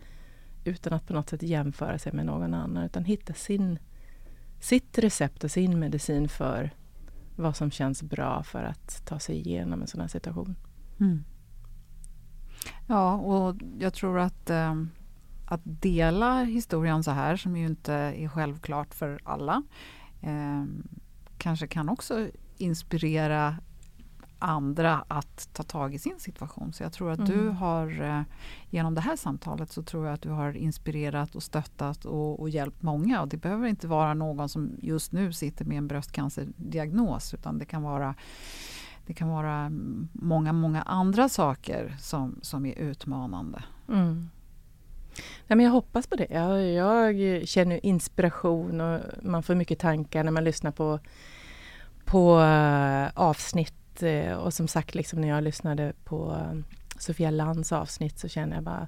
Utan 0.63 0.93
att 0.93 1.07
på 1.07 1.13
något 1.13 1.29
sätt 1.29 1.43
jämföra 1.43 1.99
sig 1.99 2.13
med 2.13 2.25
någon 2.25 2.53
annan, 2.53 2.83
utan 2.83 3.05
hitta 3.05 3.33
sin, 3.33 3.79
sitt 4.59 4.97
recept 4.97 5.43
och 5.43 5.51
sin 5.51 5.79
medicin 5.79 6.29
för 6.29 6.71
vad 7.35 7.55
som 7.55 7.71
känns 7.71 8.03
bra 8.03 8.43
för 8.43 8.63
att 8.63 9.05
ta 9.05 9.19
sig 9.19 9.35
igenom 9.35 9.81
en 9.81 9.87
sån 9.87 10.01
här 10.01 10.07
situation. 10.07 10.55
Mm. 10.99 11.23
Ja, 12.87 13.13
och 13.13 13.55
jag 13.79 13.93
tror 13.93 14.19
att, 14.19 14.49
eh, 14.49 14.75
att 15.45 15.61
dela 15.63 16.43
historien 16.43 17.03
så 17.03 17.11
här, 17.11 17.35
som 17.35 17.57
ju 17.57 17.65
inte 17.65 17.93
är 17.93 18.27
självklart 18.27 18.93
för 18.93 19.19
alla, 19.23 19.63
eh, 20.21 20.65
kanske 21.37 21.67
kan 21.67 21.89
också 21.89 22.27
inspirera 22.57 23.55
andra 24.39 25.05
att 25.07 25.49
ta 25.53 25.63
tag 25.63 25.95
i 25.95 25.99
sin 25.99 26.19
situation. 26.19 26.73
Så 26.73 26.83
jag 26.83 26.93
tror 26.93 27.11
att 27.11 27.19
mm. 27.19 27.31
du 27.31 27.49
har 27.49 28.01
eh, 28.01 28.21
genom 28.69 28.95
det 28.95 29.01
här 29.01 29.15
samtalet 29.15 29.71
så 29.71 29.83
tror 29.83 30.05
jag 30.05 30.13
att 30.13 30.21
du 30.21 30.29
har 30.29 30.57
inspirerat 30.57 31.35
och 31.35 31.43
stöttat 31.43 32.05
och, 32.05 32.39
och, 32.39 32.49
hjälpt 32.49 32.81
många. 32.81 33.21
Och 33.21 33.27
det 33.27 33.37
behöver 33.37 33.67
inte 33.67 33.87
vara 33.87 34.13
någon 34.13 34.49
som 34.49 34.71
just 34.81 35.11
nu 35.11 35.33
sitter 35.33 35.65
med 35.65 35.77
en 35.77 35.87
bröstcancerdiagnos 35.87 37.33
utan 37.33 37.57
det 37.57 37.65
kan 37.65 37.83
vara 37.83 38.15
det 39.05 39.13
kan 39.13 39.29
vara 39.29 39.71
många, 40.11 40.53
många 40.53 40.81
andra 40.81 41.29
saker 41.29 41.95
som, 41.99 42.39
som 42.41 42.65
är 42.65 42.79
utmanande. 42.79 43.63
Mm. 43.89 44.29
Nej, 45.47 45.57
men 45.57 45.59
jag 45.59 45.71
hoppas 45.71 46.07
på 46.07 46.15
det. 46.15 46.27
Jag, 46.29 46.63
jag 46.71 47.47
känner 47.47 47.85
inspiration 47.85 48.81
och 48.81 49.01
man 49.21 49.43
får 49.43 49.55
mycket 49.55 49.79
tankar 49.79 50.23
när 50.23 50.31
man 50.31 50.43
lyssnar 50.43 50.71
på, 50.71 50.99
på 52.05 52.39
uh, 52.39 53.07
avsnitt 53.13 53.73
Eh, 54.03 54.33
och 54.33 54.53
som 54.53 54.67
sagt, 54.67 54.95
liksom 54.95 55.21
när 55.21 55.27
jag 55.27 55.43
lyssnade 55.43 55.93
på 56.03 56.31
eh, 56.31 56.77
Sofia 56.99 57.29
Lands 57.29 57.71
avsnitt 57.71 58.19
så 58.19 58.27
känner 58.27 58.55
jag 58.55 58.63
bara 58.63 58.87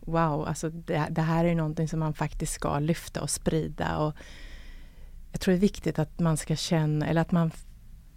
wow, 0.00 0.48
alltså 0.48 0.70
det, 0.70 1.06
det, 1.10 1.22
här 1.22 1.44
är 1.44 1.54
någonting 1.54 1.88
som 1.88 2.00
man 2.00 2.14
faktiskt 2.14 2.52
ska 2.52 2.78
lyfta 2.78 3.22
och 3.22 3.30
sprida. 3.30 3.98
Och 3.98 4.14
jag 5.32 5.40
tror 5.40 5.52
det 5.52 5.58
är 5.58 5.60
viktigt 5.60 5.98
att 5.98 6.20
man 6.20 6.36
ska 6.36 6.56
känna, 6.56 7.06
eller 7.06 7.20
att 7.20 7.32
man 7.32 7.50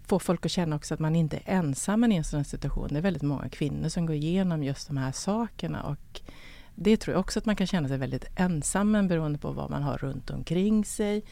får 0.06 0.18
folk 0.18 0.46
att 0.46 0.52
känna 0.52 0.76
också 0.76 0.94
att 0.94 1.00
man 1.00 1.16
inte 1.16 1.36
är 1.36 1.42
ensam 1.46 2.12
i 2.12 2.16
en 2.16 2.24
sån 2.24 2.36
här 2.36 2.44
situation. 2.44 2.88
Det 2.90 2.98
är 2.98 3.02
väldigt 3.02 3.22
många 3.22 3.48
kvinnor 3.48 3.88
som 3.88 4.06
går 4.06 4.16
igenom 4.16 4.62
just 4.62 4.86
de 4.86 4.96
här 4.96 5.12
sakerna. 5.12 5.82
Och 5.82 6.20
det 6.74 6.96
tror 6.96 7.14
jag 7.14 7.20
också 7.20 7.38
att 7.38 7.46
man 7.46 7.56
kan 7.56 7.66
känna 7.66 7.88
sig 7.88 7.98
väldigt 7.98 8.24
ensam 8.36 8.90
men 8.90 9.08
beroende 9.08 9.38
på 9.38 9.52
vad 9.52 9.70
man 9.70 9.82
har 9.82 9.98
runt 9.98 10.30
omkring 10.30 10.84
sig 10.84 11.22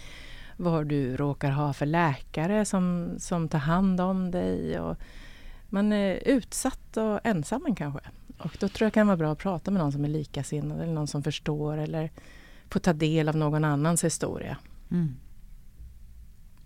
vad 0.56 0.86
du 0.86 1.16
råkar 1.16 1.50
ha 1.50 1.72
för 1.72 1.86
läkare 1.86 2.64
som, 2.64 3.14
som 3.18 3.48
tar 3.48 3.58
hand 3.58 4.00
om 4.00 4.30
dig. 4.30 4.80
Och 4.80 4.96
man 5.68 5.92
är 5.92 6.28
utsatt 6.28 6.96
och 6.96 7.20
ensam 7.24 7.74
kanske. 7.74 8.00
Och 8.38 8.56
då 8.60 8.68
tror 8.68 8.86
jag 8.86 8.90
det 8.92 8.94
kan 8.94 9.06
vara 9.06 9.16
bra 9.16 9.32
att 9.32 9.38
prata 9.38 9.70
med 9.70 9.82
någon 9.82 9.92
som 9.92 10.04
är 10.04 10.08
likasinnad 10.08 10.80
eller 10.80 10.92
någon 10.92 11.06
som 11.06 11.22
förstår 11.22 11.76
eller 11.76 12.10
få 12.70 12.78
ta 12.78 12.92
del 12.92 13.28
av 13.28 13.36
någon 13.36 13.64
annans 13.64 14.04
historia. 14.04 14.56
Mm. 14.90 15.14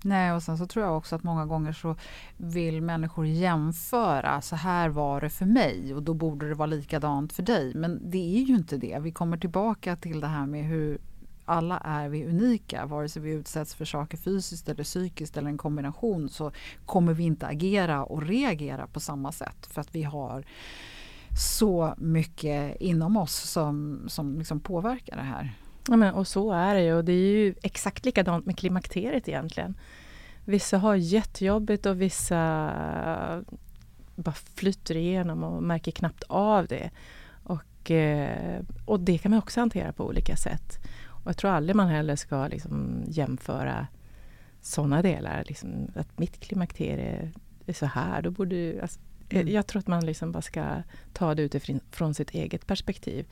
Nej, 0.03 0.32
och 0.32 0.43
sen 0.43 0.59
så 0.59 0.66
tror 0.66 0.84
jag 0.84 0.97
också 0.97 1.16
att 1.16 1.22
många 1.22 1.47
gånger 1.47 1.72
så 1.72 1.97
vill 2.36 2.82
människor 2.82 3.26
jämföra. 3.26 4.41
Så 4.41 4.57
här 4.57 4.89
var 4.89 5.20
det 5.20 5.30
för 5.30 5.47
mig 5.47 5.95
och 5.95 6.03
då 6.03 6.14
borde 6.14 6.49
det 6.49 6.55
vara 6.55 6.66
likadant 6.66 7.32
för 7.32 7.43
dig. 7.43 7.72
Men 7.74 8.11
det 8.11 8.39
är 8.39 8.43
ju 8.43 8.55
inte 8.55 8.76
det. 8.76 8.99
Vi 9.01 9.12
kommer 9.12 9.36
tillbaka 9.36 9.97
till 9.97 10.20
det 10.20 10.26
här 10.26 10.47
med 10.47 10.64
hur 10.64 10.99
alla 11.49 11.78
är 11.78 12.09
vi 12.09 12.24
unika. 12.24 12.86
Vare 12.86 13.09
sig 13.09 13.22
vi 13.22 13.30
utsätts 13.30 13.74
för 13.74 13.84
saker 13.84 14.18
fysiskt 14.18 14.68
eller 14.68 14.84
psykiskt 14.84 15.36
eller 15.36 15.49
en 15.49 15.59
kombination 15.59 16.28
så 16.28 16.53
kommer 16.86 17.14
vi 17.14 17.24
inte 17.24 17.46
agera 17.46 18.05
och 18.05 18.22
reagera 18.22 18.86
på 18.86 19.01
samma 19.01 19.32
sätt 19.32 19.66
för 19.66 19.80
att 19.80 19.94
vi 19.94 20.03
har 20.03 20.44
så 21.38 21.94
mycket 21.99 22.80
inom 22.80 23.16
oss 23.16 23.34
som, 23.34 24.03
som 24.09 24.38
liksom 24.38 24.61
påverkar 24.61 25.16
det 25.16 25.22
här. 25.22 25.55
Ja, 25.88 25.96
men, 25.96 26.14
och 26.14 26.26
så 26.26 26.53
är 26.53 26.74
det 26.74 26.82
ju 26.82 26.94
och 26.94 27.05
det 27.05 27.12
är 27.12 27.36
ju 27.36 27.55
exakt 27.62 28.05
likadant 28.05 28.46
med 28.46 28.59
klimakteriet 28.59 29.28
egentligen. 29.28 29.74
Vissa 30.44 30.78
har 30.78 30.94
jättejobbigt 30.94 31.86
och 31.86 32.01
vissa 32.01 32.70
bara 34.22 34.34
flyter 34.55 34.96
igenom 34.96 35.44
och 35.44 35.62
märker 35.62 35.92
knappt 35.92 36.22
av 36.28 36.66
det. 36.66 36.90
Och, 37.44 37.90
eh, 37.90 38.61
och 38.84 39.01
det 39.01 39.18
kan 39.18 39.30
man 39.30 39.38
också 39.38 39.61
hantera 39.61 39.92
på 39.92 40.07
olika 40.07 40.36
sätt. 40.36 40.78
Och 41.29 41.31
jag 41.31 41.37
tror 41.37 41.51
aldrig 41.51 41.76
man 41.76 41.89
heller 41.89 42.16
ska 42.16 42.47
liksom 42.47 43.03
jämföra 43.07 43.87
sådana 44.61 45.03
delar. 45.03 45.45
Liksom, 45.47 45.89
att 45.95 46.18
mitt 46.18 46.41
klimakterie 46.41 47.33
är 47.66 47.72
så 47.72 47.87
här. 47.87 48.22
Då 48.22 48.31
borde, 48.31 48.79
alltså, 48.83 49.01
mm. 49.29 49.49
Jag 49.49 49.66
tror 49.66 49.81
att 49.81 49.87
man 49.87 50.07
liksom 50.07 50.33
bara 50.33 50.43
ska 50.43 50.83
ta 51.12 51.35
det 51.35 51.43
utifrån 51.43 52.14
sitt 52.14 52.31
eget 52.31 52.66
perspektiv. 52.66 53.26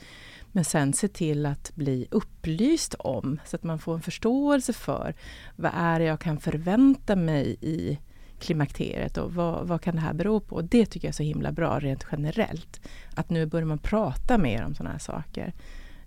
Men 0.53 0.65
sen 0.65 0.93
se 0.93 1.09
till 1.09 1.47
att 1.47 1.73
bli 1.75 2.07
upplyst 2.11 2.95
om, 2.95 3.41
så 3.45 3.57
att 3.57 3.63
man 3.63 3.79
får 3.79 3.95
en 3.95 4.03
förståelse 4.03 4.73
för 4.73 5.15
vad 5.57 5.73
är 5.75 5.99
det 5.99 6.05
jag 6.05 6.21
kan 6.21 6.39
förvänta 6.39 7.17
mig 7.17 7.57
i 7.61 7.99
klimakteriet 8.41 9.17
och 9.17 9.35
vad, 9.35 9.69
vad, 9.69 9.81
kan 9.81 9.95
det 9.95 10.01
här 10.01 10.15
bero 10.15 10.41
på? 10.41 10.61
Det 10.61 10.87
tycker 10.87 11.09
jag 11.09 11.13
är 11.13 11.17
så 11.17 11.23
himla 11.23 11.53
bra 11.53 11.79
rent 11.79 12.07
generellt. 12.13 12.81
Att 13.15 13.31
nu 13.31 13.47
börjar 13.47 13.67
man 13.67 13.79
prata 13.79 14.39
mer 14.39 14.65
om 14.65 14.75
sådana 14.75 14.93
här 14.93 14.99
saker. 14.99 15.55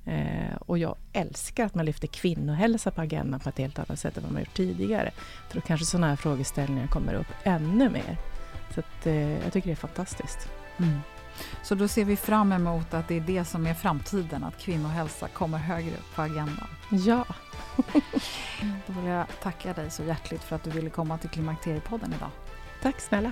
Eh, 0.10 0.55
och 0.60 0.78
jag 0.78 0.95
älskar 1.14 1.66
att 1.66 1.76
man 1.76 1.86
lyfter 1.86 2.07
kvinnohälsa 2.07 2.91
på 2.91 3.01
agendan 3.01 3.39
på 3.39 3.49
ett 3.49 3.57
helt 3.57 3.80
annat 3.80 3.99
sätt 3.99 4.18
än 4.18 4.24
vad 4.24 4.32
man 4.32 4.41
gjort 4.41 4.53
tidigare. 4.53 5.12
För 5.49 5.55
då 5.55 5.62
kanske 5.62 5.86
sådana 5.86 6.07
här 6.07 6.16
frågeställningar 6.16 6.88
kommer 6.88 7.14
upp 7.14 7.28
ännu 7.43 7.89
mer. 7.89 8.18
Så 8.74 8.80
att, 8.80 9.07
eh, 9.07 9.43
jag 9.43 9.53
tycker 9.53 9.68
det 9.68 9.74
är 9.74 9.76
fantastiskt. 9.76 10.49
Mm. 10.78 10.99
Så 11.64 11.76
då 11.76 11.88
ser 11.88 12.05
vi 12.05 12.16
fram 12.16 12.51
emot 12.51 12.93
att 12.93 13.07
det 13.07 13.18
är 13.18 13.22
det 13.22 13.45
som 13.45 13.68
är 13.68 13.74
framtiden, 13.74 14.43
att 14.43 14.57
kvinnohälsa 14.57 15.28
kommer 15.28 15.57
högre 15.57 15.91
upp 15.91 16.16
på 16.16 16.22
agendan. 16.22 16.68
Ja. 16.91 17.26
Då 18.88 18.93
vill 18.93 19.05
jag 19.05 19.26
tacka 19.41 19.74
dig 19.74 19.91
så 19.91 20.03
hjärtligt 20.03 20.43
för 20.43 20.55
att 20.55 20.64
du 20.64 20.70
ville 20.70 20.89
komma 20.89 21.18
till 21.18 21.30
Klimakteriepodden 21.30 22.14
idag. 22.18 22.32
Tack 22.82 22.99
snälla. 22.99 23.32